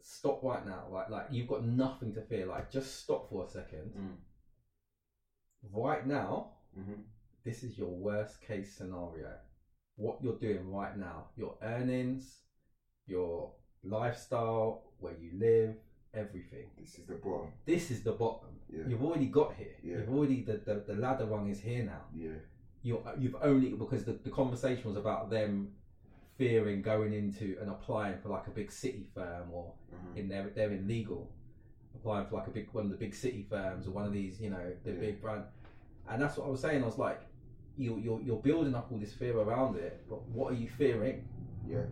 [0.00, 0.86] "Stop right now!
[0.90, 2.44] Like, like you've got nothing to fear.
[2.44, 3.92] Like, just stop for a second.
[3.96, 4.16] Mm.
[5.72, 7.00] Right now, hmm
[7.44, 9.34] this is your worst case scenario.
[9.96, 12.40] What you're doing right now, your earnings,
[13.06, 13.50] your
[13.84, 15.74] lifestyle, where you live,
[16.14, 16.66] everything.
[16.78, 17.48] This is the bottom.
[17.66, 18.48] This is the bottom.
[18.70, 19.76] Yeah, You've already got here.
[19.82, 19.98] Yeah.
[19.98, 22.02] You've already the, the, the ladder rung is here now.
[22.14, 22.30] yeah,
[22.82, 25.68] You're you've only because the, the conversation was about them
[26.36, 30.16] fearing going into and applying for like a big city firm or Mhm.
[30.18, 31.28] in there they're in legal
[31.96, 34.40] applying for like a big one of the big city firms or one of these
[34.40, 35.00] you know the Yeah.
[35.00, 35.42] big brand
[36.08, 37.20] and that's what I was saying I was like
[37.76, 41.26] you you're, you're building up all this fear around it but what are you fearing
[41.66, 41.86] Yeah,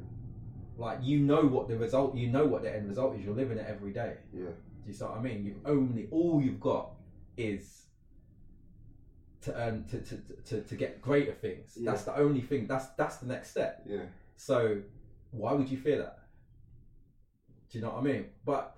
[0.76, 3.58] like you know what the result you know what the end result is you're living
[3.58, 6.90] it every day yeah, do you see what I mean you've only all you've got
[7.36, 7.82] is
[9.42, 11.90] to earn to, to, to, to get greater things Yeah.
[11.90, 14.02] that's the only thing that's that's the next step yeah,
[14.36, 14.82] so
[15.30, 16.18] why would you fear that?
[17.70, 18.26] Do you know what I mean?
[18.44, 18.76] But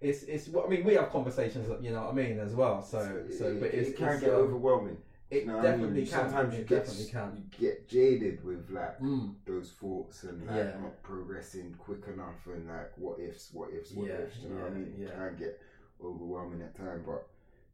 [0.00, 0.84] it's it's what I mean.
[0.84, 2.82] We have conversations, you know what I mean, as well.
[2.82, 4.96] So so, it, but it, it's, it can get um, overwhelming.
[5.30, 5.80] It know what I mean?
[5.80, 6.30] definitely can.
[6.30, 7.36] Sometimes you get definitely can.
[7.36, 9.34] you get jaded with like Mm.
[9.46, 10.80] those thoughts and like Yeah.
[10.80, 14.38] not progressing quick enough and like what ifs, what ifs, what Yeah, ifs.
[14.38, 14.92] You know what I mean?
[14.94, 15.10] It yeah.
[15.10, 15.60] can get
[16.02, 17.26] overwhelming at times, but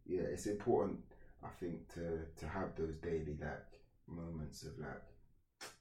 [0.07, 1.01] yeah, it's important.
[1.43, 5.03] I think to to have those daily like moments of like,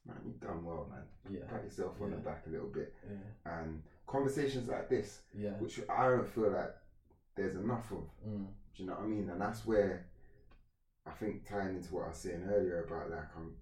[0.05, 1.03] man, you've done well, man.
[1.29, 5.51] Yeah, Pat yourself on the back a little bit, yeah, and conversations like this, yeah.
[5.59, 6.73] which I don't feel like
[7.35, 8.07] there's enough of.
[8.27, 8.47] Mm.
[8.75, 9.29] Do you know what I mean?
[9.29, 10.05] And that's where
[11.05, 13.53] I think tying into what I was saying earlier about like um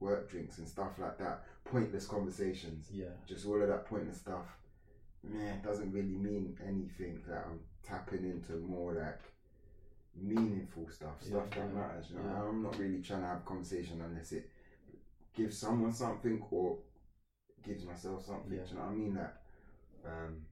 [0.00, 4.46] work drinks and stuff like that, pointless conversations, Yeah, just all of that pointless stuff,
[5.22, 7.20] man, doesn't really mean anything.
[7.28, 9.20] That I'm tapping into more like
[10.16, 12.06] meaningful stuff, Yeah, stuff that yeah, matters.
[12.10, 12.42] You know, yeah.
[12.48, 14.50] I'm not really trying to have a conversation unless it
[15.34, 16.78] gives someone something or
[17.64, 18.52] gives myself something.
[18.52, 19.14] You know what I mean?
[19.14, 19.42] That
[20.06, 20.46] um,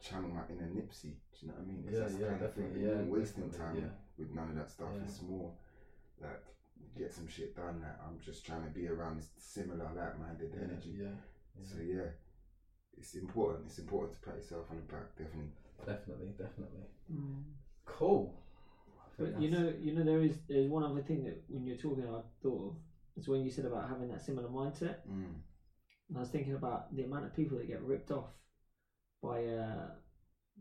[0.00, 1.14] channel my inner Nipsey.
[1.32, 1.82] Do you know what I mean?
[1.84, 2.64] 'Cause yeah, yeah, kind of thing.
[2.64, 2.88] definitely.
[2.88, 3.90] Yeah, wasting definitely, time
[4.20, 4.88] with none of that stuff.
[4.94, 5.02] Yeah.
[5.04, 5.50] It's more
[6.20, 6.42] like
[6.96, 7.80] get some shit done.
[7.80, 10.94] That I'm just trying to be around this similar like-minded Yeah, energy.
[11.00, 11.16] yeah,
[11.64, 12.10] So yeah,
[12.96, 13.66] it's important.
[13.66, 15.16] It's important to pat yourself on the back.
[15.16, 15.50] Definitely.
[15.86, 16.84] definitely, definitely.
[17.12, 17.42] Mm.
[17.86, 18.34] Cool.
[19.18, 22.04] But you know, you know, there is there's one other thing that when you're talking,
[22.04, 22.76] I thought of.
[23.16, 24.96] It's when you said about having that similar mindset.
[25.10, 25.34] Mm.
[26.08, 28.30] And I was thinking about the amount of people that get ripped off
[29.22, 29.90] by uh,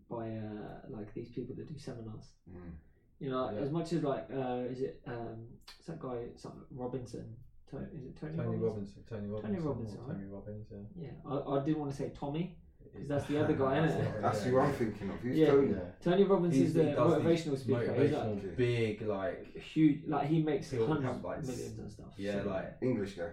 [0.09, 2.33] by uh, like these people that do seminars.
[2.49, 2.73] Mm.
[3.19, 3.59] You know, Yeah.
[3.59, 5.47] as much as like, uh, is it um,
[5.77, 7.35] it's that guy, something Robinson?
[7.69, 8.63] To- is it Tony, Tony Robbins?
[8.63, 10.13] Robinson, Tony Robinson, Robinson, or right?
[10.15, 11.03] Tony Robbins, yeah.
[11.03, 12.55] Yeah, I, I did want to say Tommy.
[12.91, 14.21] 'Cause that's the other guy, isn't it?
[14.21, 15.15] That's yeah, who I'm thinking of.
[15.19, 15.47] Who's Yeah.
[15.47, 15.71] Tony?
[15.71, 15.77] Yeah.
[16.01, 17.93] Tony Robbins He's- is the he does these motivational speaker.
[17.93, 22.07] He's like big, like huge, like he makes He'll hundreds like, millions and stuff.
[22.17, 23.29] yeah, So, like English guy.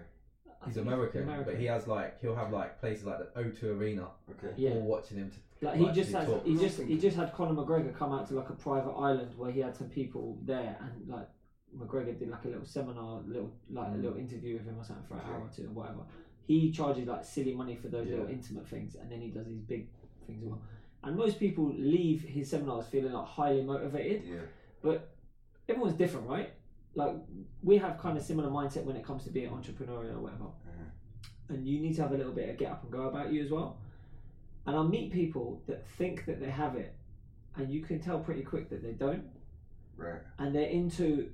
[0.65, 4.09] He's think American, but he has like he'll have like places like the O2 Arena,
[4.31, 4.53] Okay.
[4.57, 4.71] Yeah.
[4.71, 5.31] all watching him.
[5.31, 8.27] To, Like he just to has, he just he just had Conor McGregor come out
[8.27, 11.27] to like a private island where he had some people there and like
[11.75, 14.01] McGregor did like a little seminar, little like a Mm.
[14.03, 15.99] little interview with him or something for an hour or two or whatever.
[16.45, 18.17] He charges like silly money for those Yeah.
[18.17, 19.87] little intimate things, and then he does these big
[20.27, 20.61] things as well.
[21.03, 24.39] And most people leave his seminars feeling like highly motivated, Yeah.
[24.81, 25.09] but
[25.67, 26.51] everyone's different, right?
[26.95, 27.15] Like
[27.63, 31.53] we have kind of similar mindset when it comes to being entrepreneurial or whatever Uh,
[31.53, 33.43] and you need to have a little bit of get up and go about you
[33.43, 33.77] as well.
[34.67, 36.93] And I'll meet people that think that they have it,
[37.55, 39.23] and you can tell pretty quick that they don't,
[39.95, 40.19] right.
[40.39, 41.29] and they're into,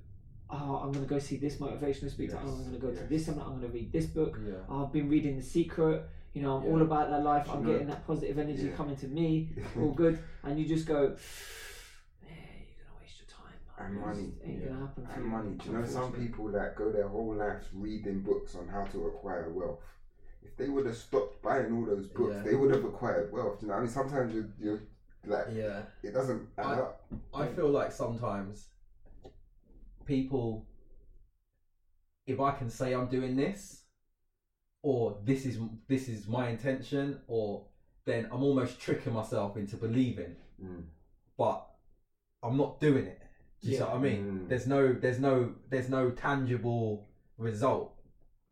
[0.52, 2.92] oh, I'm going to go see this motivational speaker, Yes, oh, I'm going to go
[2.92, 3.10] to yes.
[3.10, 6.04] this seminar, I'm going to read this book, yeah, oh, I've been reading The Secret,
[6.34, 8.76] you know, I'm all about that life, I'm getting that positive energy Yeah.
[8.76, 9.50] coming to me,
[9.80, 11.16] all good, and you just go,
[12.22, 13.58] yeah, you're going to waste your time.
[13.80, 14.68] And money, ain't yeah.
[14.68, 15.50] going to happen for And money.
[15.58, 19.08] Do you know some people that go their whole lives reading books on how to
[19.08, 19.80] acquire wealth?
[20.46, 22.44] If they would have stopped buying all those books, Yeah.
[22.44, 23.62] they would have acquired wealth.
[23.62, 24.82] You know, I mean, sometimes you're, you're
[25.26, 25.84] like, yeah.
[26.04, 27.06] it doesn't add I- up.
[27.34, 28.68] I feel like sometimes
[30.06, 30.68] people,
[32.28, 33.84] if I can say I'm doing this,
[34.82, 35.58] or this is
[35.88, 37.66] this is my intention, or
[38.06, 40.84] then I'm almost tricking myself into believing, Mm.
[41.38, 41.66] but
[42.42, 43.22] I'm not doing it.
[43.62, 44.42] Do you see what I mean?
[44.42, 44.50] Mm.
[44.50, 47.08] There's no there's no there's no tangible
[47.38, 47.93] result.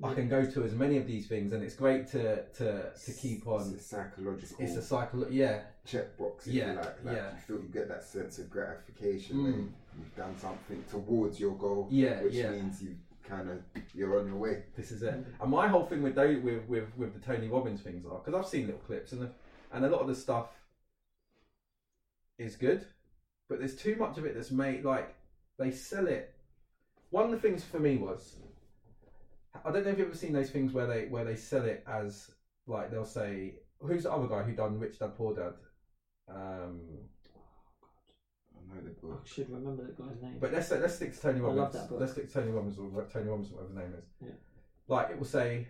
[0.03, 3.13] I can go to as many of these things, and it's great to to to
[3.13, 3.61] keep on.
[3.73, 5.25] It's a psychological It's a cycle.
[5.31, 7.05] Yeah, checkbox, if Yeah, you like.
[7.05, 7.31] like yeah.
[7.33, 9.43] You feel you get that sense of gratification Mm.
[9.43, 12.51] when you've done something towards your goal, yeah, which yeah.
[12.51, 13.61] means you kind of
[13.93, 14.63] you're on your way.
[14.75, 15.13] This is it.
[15.39, 18.33] And my whole thing with those, with with with the Tony Robbins things are because
[18.33, 19.29] I've seen little clips and the,
[19.71, 20.47] and a lot of the stuff
[22.37, 22.85] is good,
[23.47, 25.13] but there's too much of it that's made like
[25.59, 26.33] they sell it.
[27.11, 28.35] One of the things for me was
[29.65, 31.83] I don't know if you've ever seen those things where they where they sell it
[31.87, 32.31] as
[32.67, 35.53] like they'll say who's the other guy who done Rich Dad Poor Dad.
[36.29, 36.81] Um,
[38.55, 39.27] I know the I book.
[39.27, 40.37] should remember that guy's name.
[40.39, 41.59] But let's say, let's stick to Tony I Robbins.
[41.59, 41.99] love that book.
[41.99, 44.05] Let's stick to Tony Robbins or Tony Robbins, whatever his name is.
[44.21, 44.29] Yeah.
[44.87, 45.67] Like it will say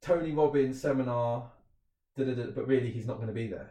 [0.00, 1.50] Tony Robbins seminar,
[2.16, 3.70] da, da, da, but really he's not going to be there.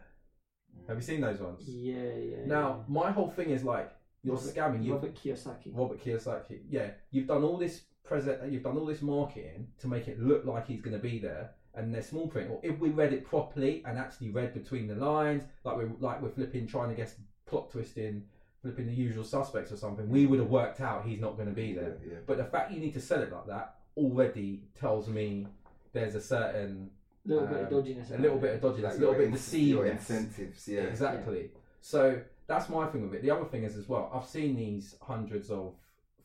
[0.88, 1.62] Have you seen those ones?
[1.66, 2.36] yeah, yeah.
[2.46, 3.90] Now my whole thing is like
[4.22, 4.84] you're Robert- scamming.
[4.84, 5.70] You Robert Kiyosaki.
[5.72, 6.60] Robert Kiyosaki.
[6.68, 7.82] Yeah, you've done all this
[8.12, 8.52] present.
[8.52, 11.50] You've done all this marketing to make it look like he's going to be there,
[11.74, 14.94] and they're small print, or if we read it properly and actually read between the
[14.94, 17.14] lines, like we're like we're flipping trying to guess
[17.46, 18.22] plot twisting,
[18.60, 21.54] flipping the usual suspects or something, we would have worked out he's not going to
[21.54, 21.96] be there.
[22.04, 22.18] Yeah, yeah.
[22.26, 25.46] But the fact you need to sell it like that already tells me
[25.92, 26.90] there's a certain
[27.26, 28.10] A little bit of Um, dodginess.
[28.10, 28.40] a little it.
[28.40, 30.80] bit of dodginess, Like a little bit of in- Your incentives, yeah.
[30.82, 31.50] Exactly.
[31.80, 33.22] So that's my thing with it.
[33.22, 35.74] The other thing is as well, I've seen these hundreds of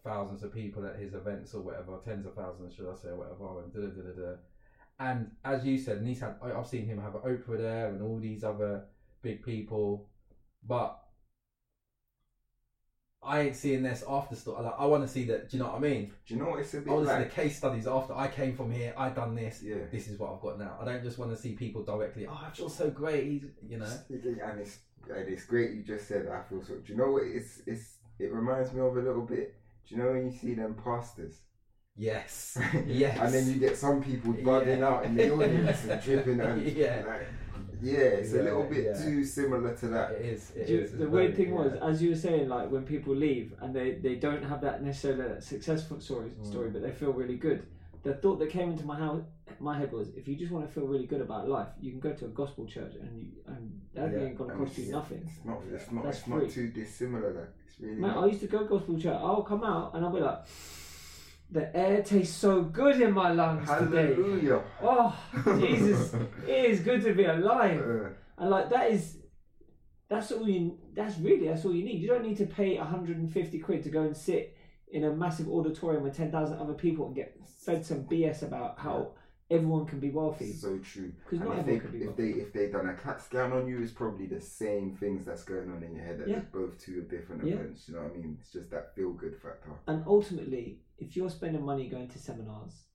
[0.08, 3.18] thousands of people at his events or whatever, tens of thousands, should I say, or
[3.18, 4.36] whatever, and da da da da.
[5.00, 8.02] And as you said, and he's had, I- I've seen him have Oprah there and
[8.02, 8.86] all these other
[9.22, 10.10] big people,
[10.66, 11.00] but
[13.22, 14.64] I ain't seeing this after story.
[14.64, 15.50] Like, I want to see that.
[15.50, 16.14] Do you know what I mean?
[16.26, 18.14] Do you know what it's a I bit want to see the case studies after
[18.14, 18.94] I came from here.
[18.96, 19.62] I done this.
[19.62, 19.76] Yeah.
[19.92, 20.78] This is what I've got now.
[20.80, 22.26] I don't just want to see people directly.
[22.26, 23.26] Oh, I feel so great.
[23.28, 23.86] He's, you know.
[24.10, 24.78] And it's
[25.10, 26.76] and it's great you just said I feel so.
[26.76, 29.56] Do you know what it's it's it reminds me of a little bit.
[29.88, 31.36] Do you know when you see them pastors?
[31.96, 32.58] Yes.
[32.88, 33.18] Yes.
[33.20, 34.88] and then you get some people bugging Yeah.
[34.88, 37.04] out in the audience and dripping and Yeah.
[37.08, 37.28] like,
[37.82, 39.04] yeah, it's Yeah, a little bit yeah.
[39.06, 40.12] too similar to that.
[40.14, 40.52] It is.
[40.56, 43.16] It you- is, the weird very- thing was, as you were saying, like when people
[43.16, 46.46] leave and they, they don't have that necessarily that successful story, Mm.
[46.46, 47.66] story, but they feel really good.
[48.08, 49.22] The thought that came into my house,
[49.60, 52.00] my head was, if you just want to feel really good about life, you can
[52.00, 55.24] go to a gospel church and you and that Yeah, ain't gonna cost you nothing.
[55.30, 55.60] It's not.
[55.70, 56.04] It's not.
[56.06, 57.34] That's it's not too dissimilar.
[57.34, 57.96] Like it's really.
[57.96, 58.24] Man, not.
[58.24, 59.20] I used to go gospel church.
[59.22, 60.40] I'll come out and I'll be like,
[61.52, 64.16] the air tastes so good in my lungs today.
[64.82, 65.14] Oh,
[65.60, 66.14] Jesus,
[66.48, 67.82] it is good to be alive.
[67.82, 69.18] Uh, And like that is,
[70.08, 70.78] that's all you.
[70.94, 72.00] That's really that's all you need.
[72.02, 74.57] You don't need to pay 150 quid to go and sit
[74.92, 79.14] in a massive auditorium with 10,000 other people and get fed some BS about how
[79.50, 80.52] everyone can be wealthy.
[80.52, 81.12] so true.
[81.24, 82.34] Because not if everyone they can be if wealthy.
[82.34, 85.44] they if they done a CAT scan on you, it's probably the same things that's
[85.44, 86.20] going on in your head.
[86.20, 86.42] That Yeah.
[86.54, 87.56] both two different Yeah.
[87.56, 87.88] events.
[87.88, 88.38] You know what I mean?
[88.40, 89.72] It's just that feel good factor.
[89.88, 92.86] And ultimately, if you're spending money going to seminars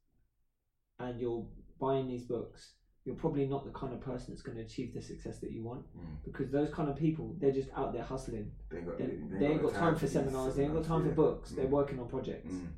[0.99, 1.47] and you're
[1.79, 2.75] buying these books,
[3.05, 5.63] you're probably not the kind of person that's going to achieve the success that you
[5.63, 5.81] want.
[5.99, 6.05] Mm.
[6.25, 8.51] Because those kind of people, they're just out there hustling.
[8.71, 8.99] They ain't got.
[8.99, 10.55] They, they, they ain't got time for seminars.
[10.55, 11.15] They ain't got time for yeah.
[11.15, 11.51] books.
[11.51, 11.71] They're Mm.
[11.71, 12.69] working on projects, Mm.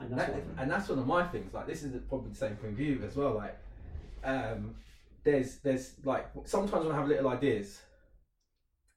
[0.00, 1.54] and that's that, and that's one of my things.
[1.54, 3.34] Like this is probably the same for you as well.
[3.34, 3.56] Like,
[4.24, 4.74] um,
[5.22, 7.80] there's there's like sometimes when I have little ideas,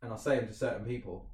[0.01, 1.29] and I say them to certain people,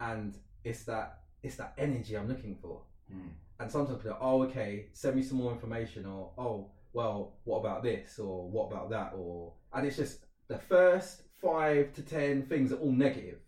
[0.00, 2.80] and it's that it's that energy I'm looking for.
[3.14, 3.28] Mm.
[3.60, 7.58] And sometimes people are, oh okay, send me some more information, or oh well, what
[7.58, 12.42] about this, or what about that, or and it's just the first five to ten
[12.46, 13.38] things are all negative.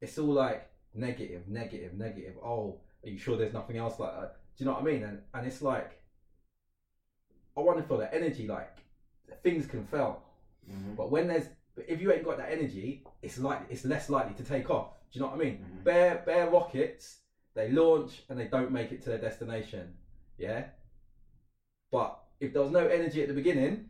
[0.00, 2.34] It's all like negative, negative, negative.
[2.44, 4.36] Oh, are you sure there's nothing else like that?
[4.56, 5.02] Do you know what I mean?
[5.02, 6.00] And and it's like
[7.56, 8.46] I want to feel that energy.
[8.46, 8.70] Like
[9.42, 10.22] things can fail,
[10.70, 10.94] Mhm.
[10.94, 14.34] but when there's but if you ain't got that energy, it's like it's less likely
[14.34, 14.92] to take off.
[15.10, 15.58] Do you know what I mean?
[15.58, 15.82] Mhm.
[15.82, 17.22] Bare bare rockets,
[17.54, 19.98] they launch and they don't make it to their destination.
[20.38, 20.68] Yeah.
[21.90, 23.88] But if there was no energy at the beginning,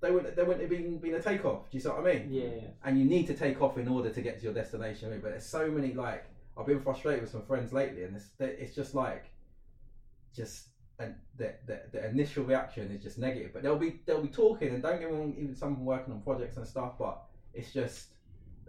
[0.00, 1.70] they wouldn't there wouldn't have been been a takeoff.
[1.70, 2.32] Do you see what I mean?
[2.32, 2.68] yeah, yeah.
[2.84, 5.18] and you need to take off in order to get to your destination.
[5.22, 6.24] But there's so many like
[6.56, 9.30] I've been frustrated with some friends lately, and it's it's just like
[10.34, 13.50] just and the, the the initial reaction is just negative.
[13.52, 16.20] But they'll be they'll be talking, and don't get me wrong, even some working on
[16.22, 16.94] projects and stuff.
[16.98, 17.22] But
[17.54, 18.08] it's just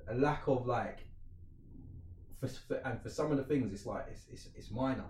[0.08, 1.00] a lack of like
[2.40, 5.06] for, for and for some of the things, it's like it's it's, it's minor.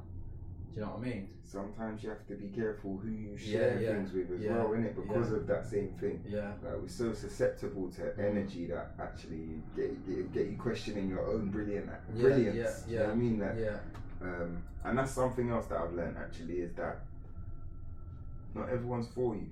[0.74, 1.28] Do you know what I mean?
[1.44, 4.58] Sometimes you have to be careful who you share Yeah, yeah, things with as yeah,
[4.58, 4.96] well, innit?
[4.96, 5.38] Because yeah.
[5.38, 6.24] of that same thing.
[6.28, 6.54] Yeah.
[6.64, 11.52] Like we're so susceptible to energy that actually get, get get you questioning your own
[11.52, 11.86] brilliant
[12.16, 12.56] Yeah, brilliance.
[12.58, 13.40] yeah, Do you know what I mean?
[13.40, 13.78] Like, Yeah.
[14.22, 17.02] um, and that's something else that I've learned actually is that
[18.56, 19.50] not everyone's for you.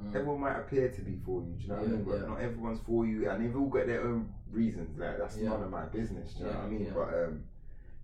[0.00, 0.14] Mm.
[0.14, 1.54] Everyone might appear to be for you.
[1.56, 2.04] Do you know what I mean?
[2.04, 2.26] But yeah.
[2.28, 4.96] not everyone's for you, and they've all got their own reasons.
[4.98, 5.48] Like that's Yeah.
[5.50, 6.34] none of my business.
[6.34, 6.84] Do you know what I mean?
[6.84, 6.92] yeah.
[6.94, 7.44] But um,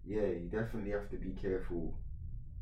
[0.05, 1.95] yeah, you definitely have to be careful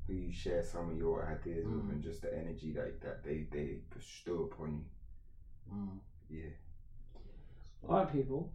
[0.08, 1.74] who you share some of your ideas Mm.
[1.76, 4.84] with, and just the energy that that they they bestow upon you.
[5.72, 6.00] Mm.
[6.30, 6.50] Yeah.
[7.88, 8.52] All right, people.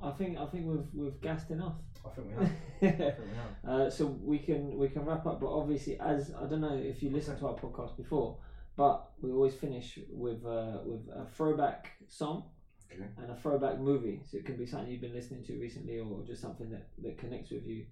[0.00, 1.76] I think I think we've we've gassed enough.
[2.06, 2.42] I think we have.
[2.82, 3.54] I think we have.
[3.64, 7.02] Uh, so we can we can wrap up, but obviously, as I don't know if
[7.02, 8.36] you listened to our podcast before,
[8.76, 12.44] but we always finish with uh, with a throwback song
[12.92, 13.06] Okay.
[13.16, 14.20] and a throwback movie.
[14.30, 17.16] So it can be something you've been listening to recently, or just something that, that
[17.16, 17.86] connects with you.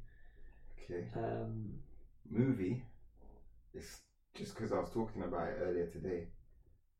[0.84, 1.06] Okay.
[1.16, 1.70] Um,
[2.32, 2.82] movie.
[3.74, 4.00] It's
[4.34, 6.26] just because I was talking about it earlier today,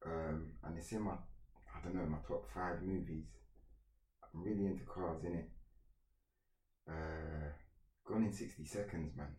[0.07, 1.13] um, and it's in my,
[1.75, 3.27] I don't know, my top five movies.
[4.35, 5.49] I'm really into cars, in it.
[6.89, 7.51] Uh,
[8.05, 9.35] Gone in sixty seconds, man.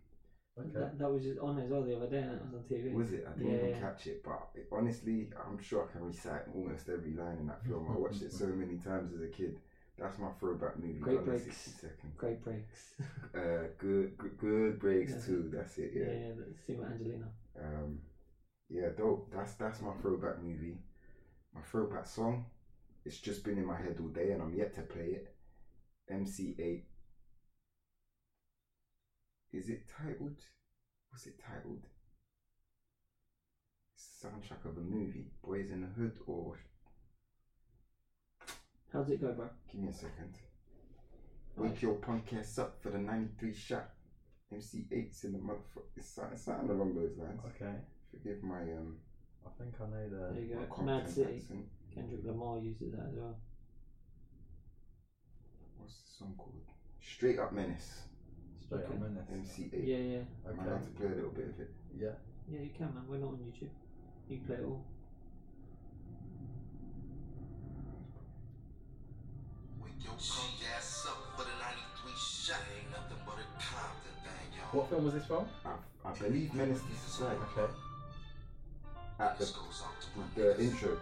[0.57, 0.79] Okay.
[0.79, 2.89] that, that was just on as well the other day, and it was on TV.
[2.91, 3.25] Was it?
[3.27, 6.89] I didn't Yeah, even catch it, but it, honestly, I'm sure I can recite almost
[6.89, 7.89] every line in that film.
[7.89, 9.59] I watched it so many times as a kid.
[10.03, 10.99] That's my throwback movie.
[10.99, 11.69] Great breaks.
[12.17, 12.93] Great breaks.
[13.33, 15.49] Uh, good, good, good breaks too.
[15.51, 15.91] That's it.
[15.95, 16.11] yeah, Yeah.
[16.11, 17.25] yeah, that's Sima Angelina.
[17.59, 17.99] Um,
[18.69, 19.31] Yeah, dope.
[19.33, 20.77] That's that's my throwback movie.
[21.55, 22.45] My throwback song.
[23.05, 25.33] It's just been in my head all day, and I'm yet to play it.
[26.09, 26.83] MC Eiht.
[29.57, 30.39] Is it titled?
[31.09, 31.85] What's it titled?
[33.97, 36.59] Soundtrack of a movie, Boys in the Hood, or
[38.93, 39.49] How does it go, bro?
[39.71, 40.37] give me a second.
[41.57, 43.89] Wake your punk ass up for the 93 shot.
[44.51, 45.81] MC Eiht's in the motherfucker.
[45.97, 47.41] It's something, something along those lines.
[47.55, 47.73] Okay.
[48.11, 48.97] Forgive my um
[49.45, 50.33] I think I know the.
[50.33, 50.41] There the.
[50.41, 50.73] you my go.
[50.75, 51.35] content m.A.A.d city.
[51.37, 51.65] accent.
[51.93, 53.35] Kendrick Lamar uses that as well.
[55.77, 56.53] What's the song called?
[57.01, 58.03] Straight Up Menace.
[58.61, 58.93] Straight Okay.
[58.93, 59.25] on Menace.
[59.31, 59.87] MC Eiht.
[59.87, 60.17] Yeah, yeah.
[60.17, 60.69] Am I Okay.
[60.69, 61.69] allowed to play a little bit of it?
[61.97, 62.09] Yeah.
[62.47, 63.03] Yeah, you can, man.
[63.07, 63.69] We're not on YouTube.
[64.29, 64.81] You can play it all.
[69.79, 69.92] Wake your punk ass up for the 93 shot.
[69.92, 69.92] Ain't nothing but a Compton thing, y'all.
[74.73, 75.45] What film was this from?
[75.63, 75.69] I,
[76.03, 77.39] I believe Menace II Society.
[77.55, 77.71] Okay.
[79.19, 80.97] At the, This goes out to my the intro.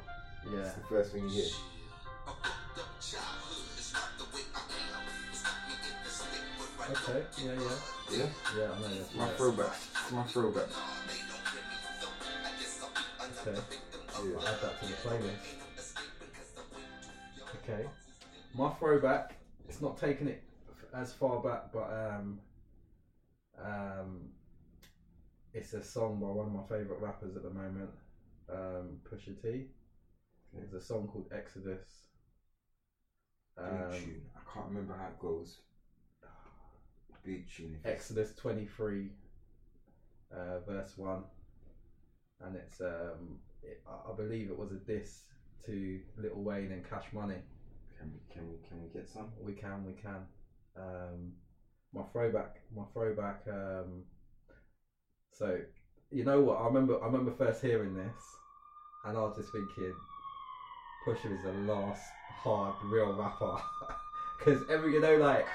[0.51, 0.59] Yeah.
[0.59, 1.45] It's the first thing you hear.
[1.45, 3.71] A fucked up childhood.
[3.77, 5.07] It's not the way I am.
[5.31, 7.23] It's got me in the stick with right Okay.
[7.39, 8.19] Yeah, yeah.
[8.19, 8.59] Yeah?
[8.59, 9.15] Yeah, I know this.
[9.15, 9.31] My yeah.
[9.37, 9.71] throwback.
[9.71, 10.69] It's my throwback.
[13.47, 13.55] Okay.
[13.55, 14.35] Yeah.
[14.35, 15.47] I'll add that to the playlist.
[17.63, 17.87] Okay.
[18.53, 19.35] My throwback,
[19.67, 20.43] it's not taking it
[20.93, 22.39] as far back, but um,
[23.57, 24.29] um,
[25.53, 27.89] it's a song by one of my favourite rappers at the moment,
[28.49, 29.67] um, Pusha T.
[30.61, 32.07] It's a song called Exodus.
[33.55, 34.21] Big Um, tune.
[34.35, 35.59] I can't remember how it goes.
[37.23, 37.79] Big tune.
[37.85, 39.11] Exodus 23,
[40.31, 41.23] uh, verse 1.
[42.41, 45.21] And it's, um, it, I I believe it was a diss
[45.65, 47.43] to Lil Wayne and Cash Money.
[48.01, 49.27] Can we, can we, can we get some?
[49.39, 50.25] We can, we can.
[50.75, 51.33] Um,
[51.93, 53.41] my throwback, my throwback.
[53.47, 54.01] Um,
[55.31, 55.59] so,
[56.09, 56.57] you know what?
[56.57, 58.15] I remember, I remember first hearing this,
[59.05, 59.93] and I was just thinking,
[61.05, 63.55] Pusha is the last hard real rapper,
[64.37, 65.45] because every, you know, like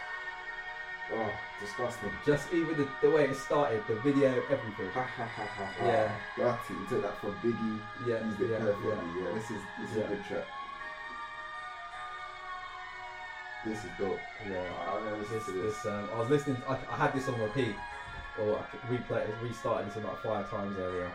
[1.13, 2.11] Oh, disgusting.
[2.25, 4.89] just even the, the way it started, the video, everything.
[4.91, 5.87] Ha ha ha ha ha.
[5.87, 6.13] Yeah.
[6.37, 6.81] Dirty.
[6.81, 7.81] You took that from Biggie.
[8.05, 9.01] Yeah, yeah, yeah.
[9.21, 9.33] Yeah.
[9.33, 10.03] This is this is Yeah.
[10.05, 10.45] a good track.
[13.67, 14.19] This is dope.
[14.49, 14.63] Yeah.
[14.89, 15.77] I never listened This, to this.
[15.83, 16.63] this, um, I was listening.
[16.69, 17.75] I, I had this on repeat,
[18.41, 21.11] or I could replay it, restarted this about five times earlier.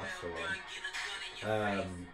[0.00, 1.80] That's the one.
[1.80, 2.06] Um,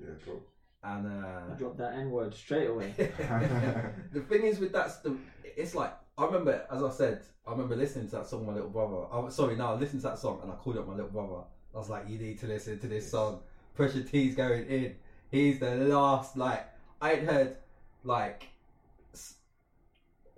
[0.00, 0.48] Yeah, dope.
[0.84, 2.94] and uh, dropped that N word straight away.
[2.98, 5.18] the thing is with that, st-
[5.56, 8.68] it's like I remember, as I said, I remember listening to that song, my little
[8.70, 9.06] brother.
[9.12, 11.10] I was sorry, no, I listened to that song and I called up my little
[11.10, 11.42] brother.
[11.74, 13.40] I was like, "You need to listen to this song."
[13.76, 14.96] Pusha T's going in.
[15.30, 16.36] He's the last.
[16.36, 16.66] Like
[17.00, 17.56] I ain't heard
[18.04, 18.48] like.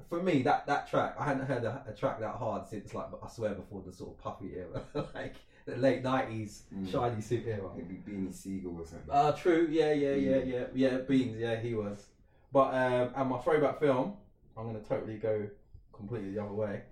[0.09, 3.07] For me, that, that track, I hadn't heard a, a track that hard since like
[3.23, 4.83] I swear before the sort of puffy era,
[5.15, 5.37] like
[5.67, 6.91] the late nineties Mm.
[6.91, 7.71] shiny suit era.
[7.77, 9.09] Maybe Beanie Sigel or something.
[9.09, 9.69] Uh, true.
[9.71, 10.97] Yeah, yeah, yeah, yeah, yeah.
[10.97, 11.37] Beans.
[11.39, 12.07] Yeah, he was.
[12.53, 14.17] But um, and my throwback film,
[14.57, 15.47] I'm gonna totally go
[15.93, 16.83] completely the other way.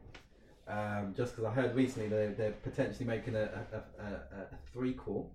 [0.69, 4.59] Um, just because I heard recently they're, they're potentially making a, a, a, a, a
[4.77, 5.29] threequel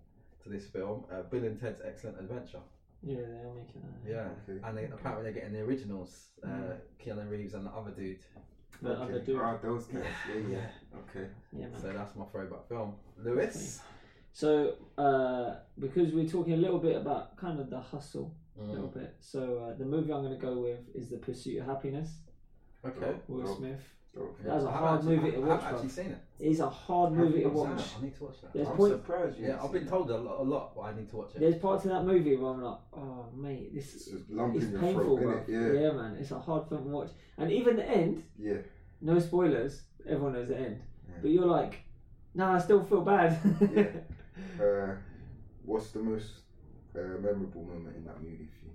[0.44, 2.60] to this film, uh, Bill and Ted's Excellent Adventure.
[3.02, 4.10] yeah, they are making that.
[4.12, 4.94] Yeah, Okay, and they, okay.
[4.94, 6.78] apparently they're getting the originals, uh, Mm.
[7.04, 8.20] Keanu Reeves and the other dude.
[8.82, 9.26] The other Okay.
[9.26, 9.40] dude.
[9.42, 10.04] Ah, those guys.
[10.30, 10.68] Yeah, yeah.
[11.10, 11.28] Okay.
[11.52, 11.82] Yeah, man.
[11.82, 12.94] So that's my throwback film.
[13.24, 13.82] Lewis.
[14.34, 18.70] So, uh, because we're talking a little bit about kind of the hustle, a Mm.
[18.72, 19.16] little bit.
[19.20, 22.10] So, uh, the movie I'm going to go with is The Pursuit of Happyness.
[22.86, 23.16] Okay.
[23.28, 23.58] Will Dope.
[23.58, 23.82] Smith.
[24.16, 25.48] That was a hard actually- movie to watch.
[25.50, 26.18] I watch, haven't actually seen it.
[26.40, 27.82] It is a hard movie to watch.
[28.00, 28.54] I need to watch that.
[28.54, 30.94] There's I'm point- surprised you Yeah, I've been told a lot, a lot, but I
[30.94, 31.40] need to watch it.
[31.40, 34.24] There's parts of that movie where I'm like, oh mate, this is it's
[34.80, 35.82] painful, throat, innit?
[35.82, 35.92] Yeah.
[35.94, 37.10] man, it's a hard film to watch.
[37.38, 38.58] And even the end, Yeah.
[39.02, 39.82] no spoilers.
[40.06, 41.16] Everyone knows the end, Yeah.
[41.22, 41.80] but you're like,
[42.36, 43.40] nah, I still feel bad.
[43.74, 43.88] Yeah.
[44.60, 44.96] Uh,
[45.64, 46.42] what's the most
[46.96, 48.72] uh, memorable moment in that movie for you?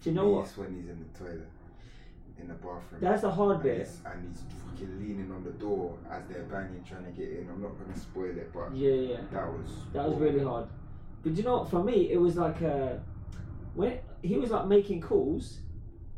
[0.00, 0.46] Do you know Me, what?
[0.46, 1.46] It's when he's in the toilet,
[2.40, 3.00] in the bathroom.
[3.00, 3.78] That's the hard and bit.
[3.78, 7.48] he's, and he's fucking leaning on the door as they're banging, trying to get in.
[7.50, 9.20] I'm not gonna spoil it, but Yeah, yeah.
[9.32, 10.66] that was That was really hard.
[11.22, 11.70] But you know what?
[11.70, 12.94] For me, it was like uh,
[13.74, 15.58] when he was like making calls,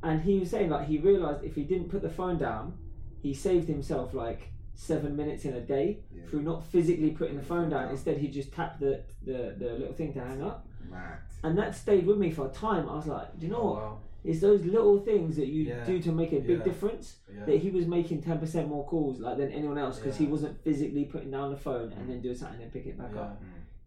[0.03, 2.78] and he was saying like he realized if he didn't put the phone down,
[3.20, 6.23] he saved himself like seven minutes in a day Yeah.
[6.28, 7.90] through not physically putting the phone down.
[7.90, 11.19] Instead, he just tapped the, the the little thing to hang up, Mad.
[11.43, 12.89] and that stayed with me for a time.
[12.89, 13.74] I was like, do you know what?
[13.82, 13.99] wow.
[14.24, 15.85] It's those little things that you Yeah.
[15.85, 16.65] do to make a big Yeah.
[16.65, 17.19] difference.
[17.35, 17.44] Yeah.
[17.44, 20.59] That he was making ten percent more calls like than anyone else because he wasn't
[20.62, 23.40] physically putting down the phone and then doing something and pick it back up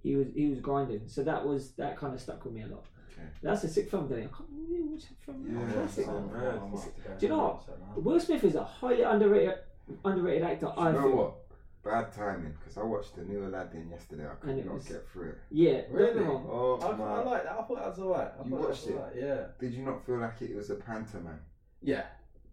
[0.03, 1.01] he was he was grinding.
[1.07, 2.85] So that was that kind of stuck with me a lot.
[3.11, 3.27] Okay.
[3.41, 4.23] That's a sick film, Danny.
[4.23, 5.47] I can't remember which film.
[5.49, 5.99] Yeah, classic.
[5.99, 6.41] it's not bad.
[6.43, 8.01] I might have to go Do you know watch that now.
[8.01, 9.55] Will Smith is a highly underrated
[10.03, 10.65] underrated actor.
[10.67, 11.17] Do I you know feel.
[11.17, 11.35] what?
[11.85, 14.25] Bad timing because I watched the new Aladdin yesterday.
[14.25, 15.37] I could And it not was- get through it.
[15.51, 16.19] Yeah, Really?
[16.21, 16.43] wrong.
[16.49, 16.87] Oh I,
[17.19, 17.51] I like that.
[17.51, 18.31] I thought that was alright.
[18.43, 18.95] You watched it?
[18.95, 19.43] alright, Yeah.
[19.59, 21.39] Did you not feel like it was a pantomime?
[21.83, 22.05] Yeah.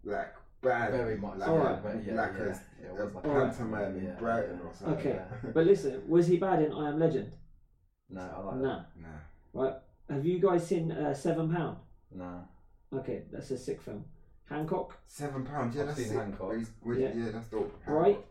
[0.03, 1.37] Like bad, Very much.
[1.39, 1.81] like, so, Alright.
[1.83, 2.43] but yeah, like yeah.
[2.43, 3.49] a, It a was like Alright.
[3.57, 4.67] pantomime in Yeah, Brighton yeah.
[4.69, 4.97] or something.
[4.99, 5.49] Okay, Yeah.
[5.55, 7.31] but listen, was he bad in I Am Legend?
[8.11, 8.81] No, I like Nah.
[9.01, 9.07] Nah.
[9.63, 9.73] Right.
[10.11, 11.77] Have you guys seen uh, Seven Pound?
[12.11, 12.17] that.
[12.19, 12.99] Nah.
[12.99, 14.05] Okay, that's a sick film.
[14.47, 15.75] Hancock, Seven pounds.
[15.75, 16.17] Yeah, I've that's seen sick.
[16.17, 16.49] Hancock.
[16.49, 17.25] Where he's- Yeah.
[17.25, 17.31] yeah.
[17.31, 17.83] that's dope.
[17.85, 18.23] Bright.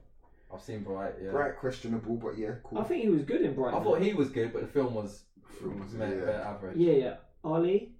[0.52, 1.30] I've seen Bright, yeah.
[1.30, 2.78] Bright, questionable, but yeah, cool.
[2.78, 3.68] I think he was good in Bright.
[3.68, 3.84] I Brighton.
[3.92, 5.22] thought he was good, but the film was
[5.60, 6.10] Film was- me- yeah.
[6.10, 6.76] bit average.
[6.76, 7.14] Yeah, yeah.
[7.44, 7.92] Ali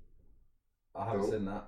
[0.94, 1.30] I haven't Dope.
[1.30, 1.64] seen that.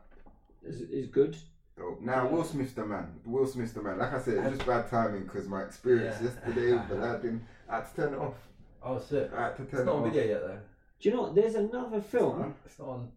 [0.62, 1.36] is, is good.
[1.76, 2.00] Dope.
[2.02, 3.14] Now, Will Smith's the man.
[3.24, 3.98] Will Smith's the man.
[3.98, 6.28] Like I said, it was just bad timing because my experience Yeah.
[6.28, 8.34] yesterday with Aladdin, I had to turn it off.
[8.82, 9.30] Oh shit.
[9.34, 10.12] I had to It's turn not it on off.
[10.12, 10.58] video yet though.
[11.00, 11.34] Do you know what?
[11.34, 12.54] There's another film.
[12.64, 13.08] It's not on.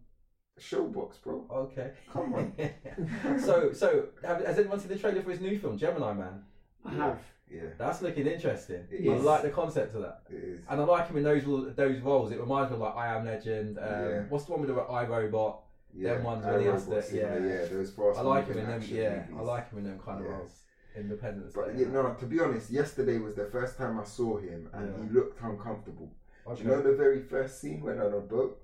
[0.60, 1.46] Showbox, bro.
[1.50, 1.92] Okay.
[2.12, 2.52] Come on.
[3.38, 6.42] so, so have, has anyone seen the trailer for his new film, Gemini Man?
[6.84, 7.18] I have.
[7.50, 8.86] Yeah, That's looking interesting.
[8.90, 9.24] It I is.
[9.24, 10.60] like the concept of that, it is.
[10.68, 11.44] and I like him in those
[11.74, 12.30] those roles.
[12.32, 13.78] It reminds me of like I Am Legend.
[13.78, 14.22] Um, Yeah.
[14.28, 15.60] What's the one with the I, Robot?
[15.94, 17.38] Yeah, them ones when he has to- yeah.
[17.38, 18.82] yeah, those fast I like him in them.
[18.86, 20.32] Yeah, I like him in them kind of Yeah.
[20.36, 20.62] roles.
[20.96, 21.52] Independence.
[21.54, 21.80] But Day.
[21.80, 25.02] you know, to be honest, yesterday was the first time I saw him, and Yeah.
[25.04, 26.10] he looked uncomfortable.
[26.46, 26.62] okay.
[26.62, 28.60] Do you know the very first scene when on a boat?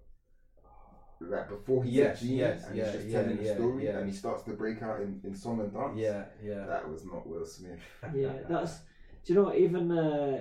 [1.20, 3.84] Like before he's Yes, a genie yes, and yeah, he's just yeah, telling the story
[3.86, 3.98] yeah.
[3.98, 5.96] and he starts to break out in, in song and dance.
[5.96, 6.66] yeah, yeah.
[6.66, 7.80] That was not Will Smith.
[8.14, 8.78] Yeah, that's.
[9.24, 9.56] Do you know what?
[9.56, 10.40] Even uh,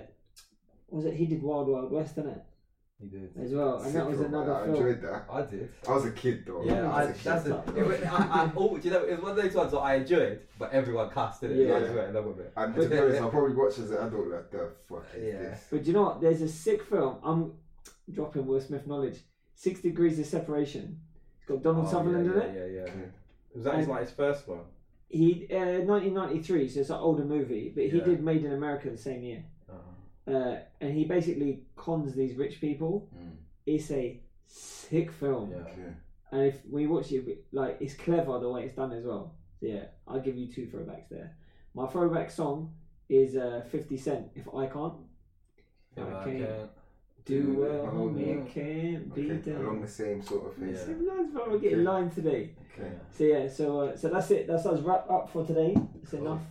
[0.89, 1.13] was it?
[1.13, 2.43] He did Wild Wild West, didn't it?
[3.01, 3.31] he did.
[3.41, 4.75] As well, and that Sick was film, another I film.
[4.75, 5.25] enjoyed that.
[5.31, 5.69] I did.
[5.87, 6.63] I was a kid though.
[6.63, 7.23] Yeah, I I, was a kid.
[7.23, 7.55] that's the.
[7.77, 9.77] It, was- I, I, oh, do you know, it was one of those ones that
[9.79, 11.51] I enjoyed, but everyone cast it.
[11.67, 11.75] Yeah.
[11.75, 12.53] I just went along with it.
[12.55, 15.39] And to be honest, I probably watched as an adult like the fuck is Yeah.
[15.39, 15.67] this?
[15.71, 16.21] But do you know what?
[16.21, 17.17] There's a sick film.
[17.23, 17.53] I'm
[18.11, 19.19] dropping Will Smith knowledge.
[19.55, 20.99] Six Degrees of Separation.
[21.37, 22.71] It's got Donald Oh, Sutherland yeah, in yeah, it.
[22.73, 22.89] Yeah, yeah.
[22.91, 23.09] Okay.
[23.55, 24.61] Was that his, like his first one?
[25.09, 28.03] He uh, 1993, so it's an older movie, but he Yeah.
[28.03, 29.43] did Made in America the same year.
[29.69, 30.33] Oh.
[30.33, 33.09] Uh, and he basically cons these rich people.
[33.15, 33.35] Mm,
[33.65, 35.57] It's a sick film, Yeah.
[35.57, 35.93] okay.
[36.31, 39.35] and if we watch it, like it's clever the way it's done as well.
[39.59, 41.37] So yeah, I'll give you two throwbacks there.
[41.75, 42.73] My throwback song
[43.09, 44.27] is uh, 50 Cent.
[44.35, 44.95] If I can't,
[45.95, 46.69] If I I can't can't.
[47.25, 48.33] Do well, Oh, homie, yeah.
[48.33, 49.51] it can't be Okay.
[49.53, 50.69] Along the same sort of thing.
[50.69, 50.77] Yeah.
[50.85, 51.49] Same lines, bro.
[51.49, 51.87] We're getting Okay.
[51.87, 52.51] lines today.
[52.73, 52.91] Okay.
[53.11, 54.47] So yeah, so uh, so that's it.
[54.47, 55.75] That's us wrap up for today.
[56.01, 56.21] It's Cool.
[56.21, 56.41] enough.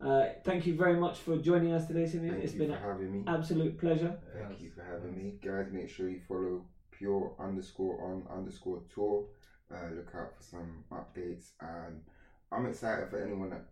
[0.00, 2.32] Uh, thank you very much for joining us today, Simeon.
[2.34, 3.24] Thank It's you been for an having me.
[3.26, 4.16] absolute pleasure.
[4.36, 5.66] Thank you for having me, guys.
[5.70, 9.26] Make sure you follow pure underscore on underscore tour.
[9.72, 12.02] Uh, look out for some updates, and
[12.50, 13.64] I'm excited for anyone that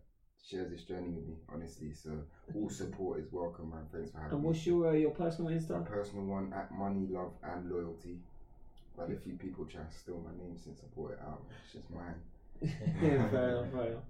[0.42, 1.34] shares this journey with me.
[1.52, 2.10] Honestly, so
[2.54, 3.86] all support is welcome, man.
[3.92, 4.46] Thanks for having And me.
[4.48, 5.84] what's your uh, your personal My Insta?
[5.86, 8.18] personal one at money, love, and loyalty.
[8.96, 11.42] But a few people try to steal my name since I brought it out.
[11.64, 12.20] It's just mine.
[12.62, 14.02] yeah, fair enough, fair enough.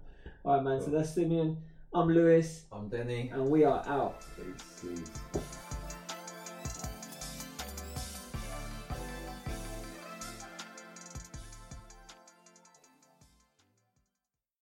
[0.43, 0.81] All right, man.
[0.81, 1.57] So that's Simeon.
[1.93, 3.29] I'm Lewis, I'm Denny.
[3.33, 4.23] and we are out.
[4.23, 5.60] Stay safe.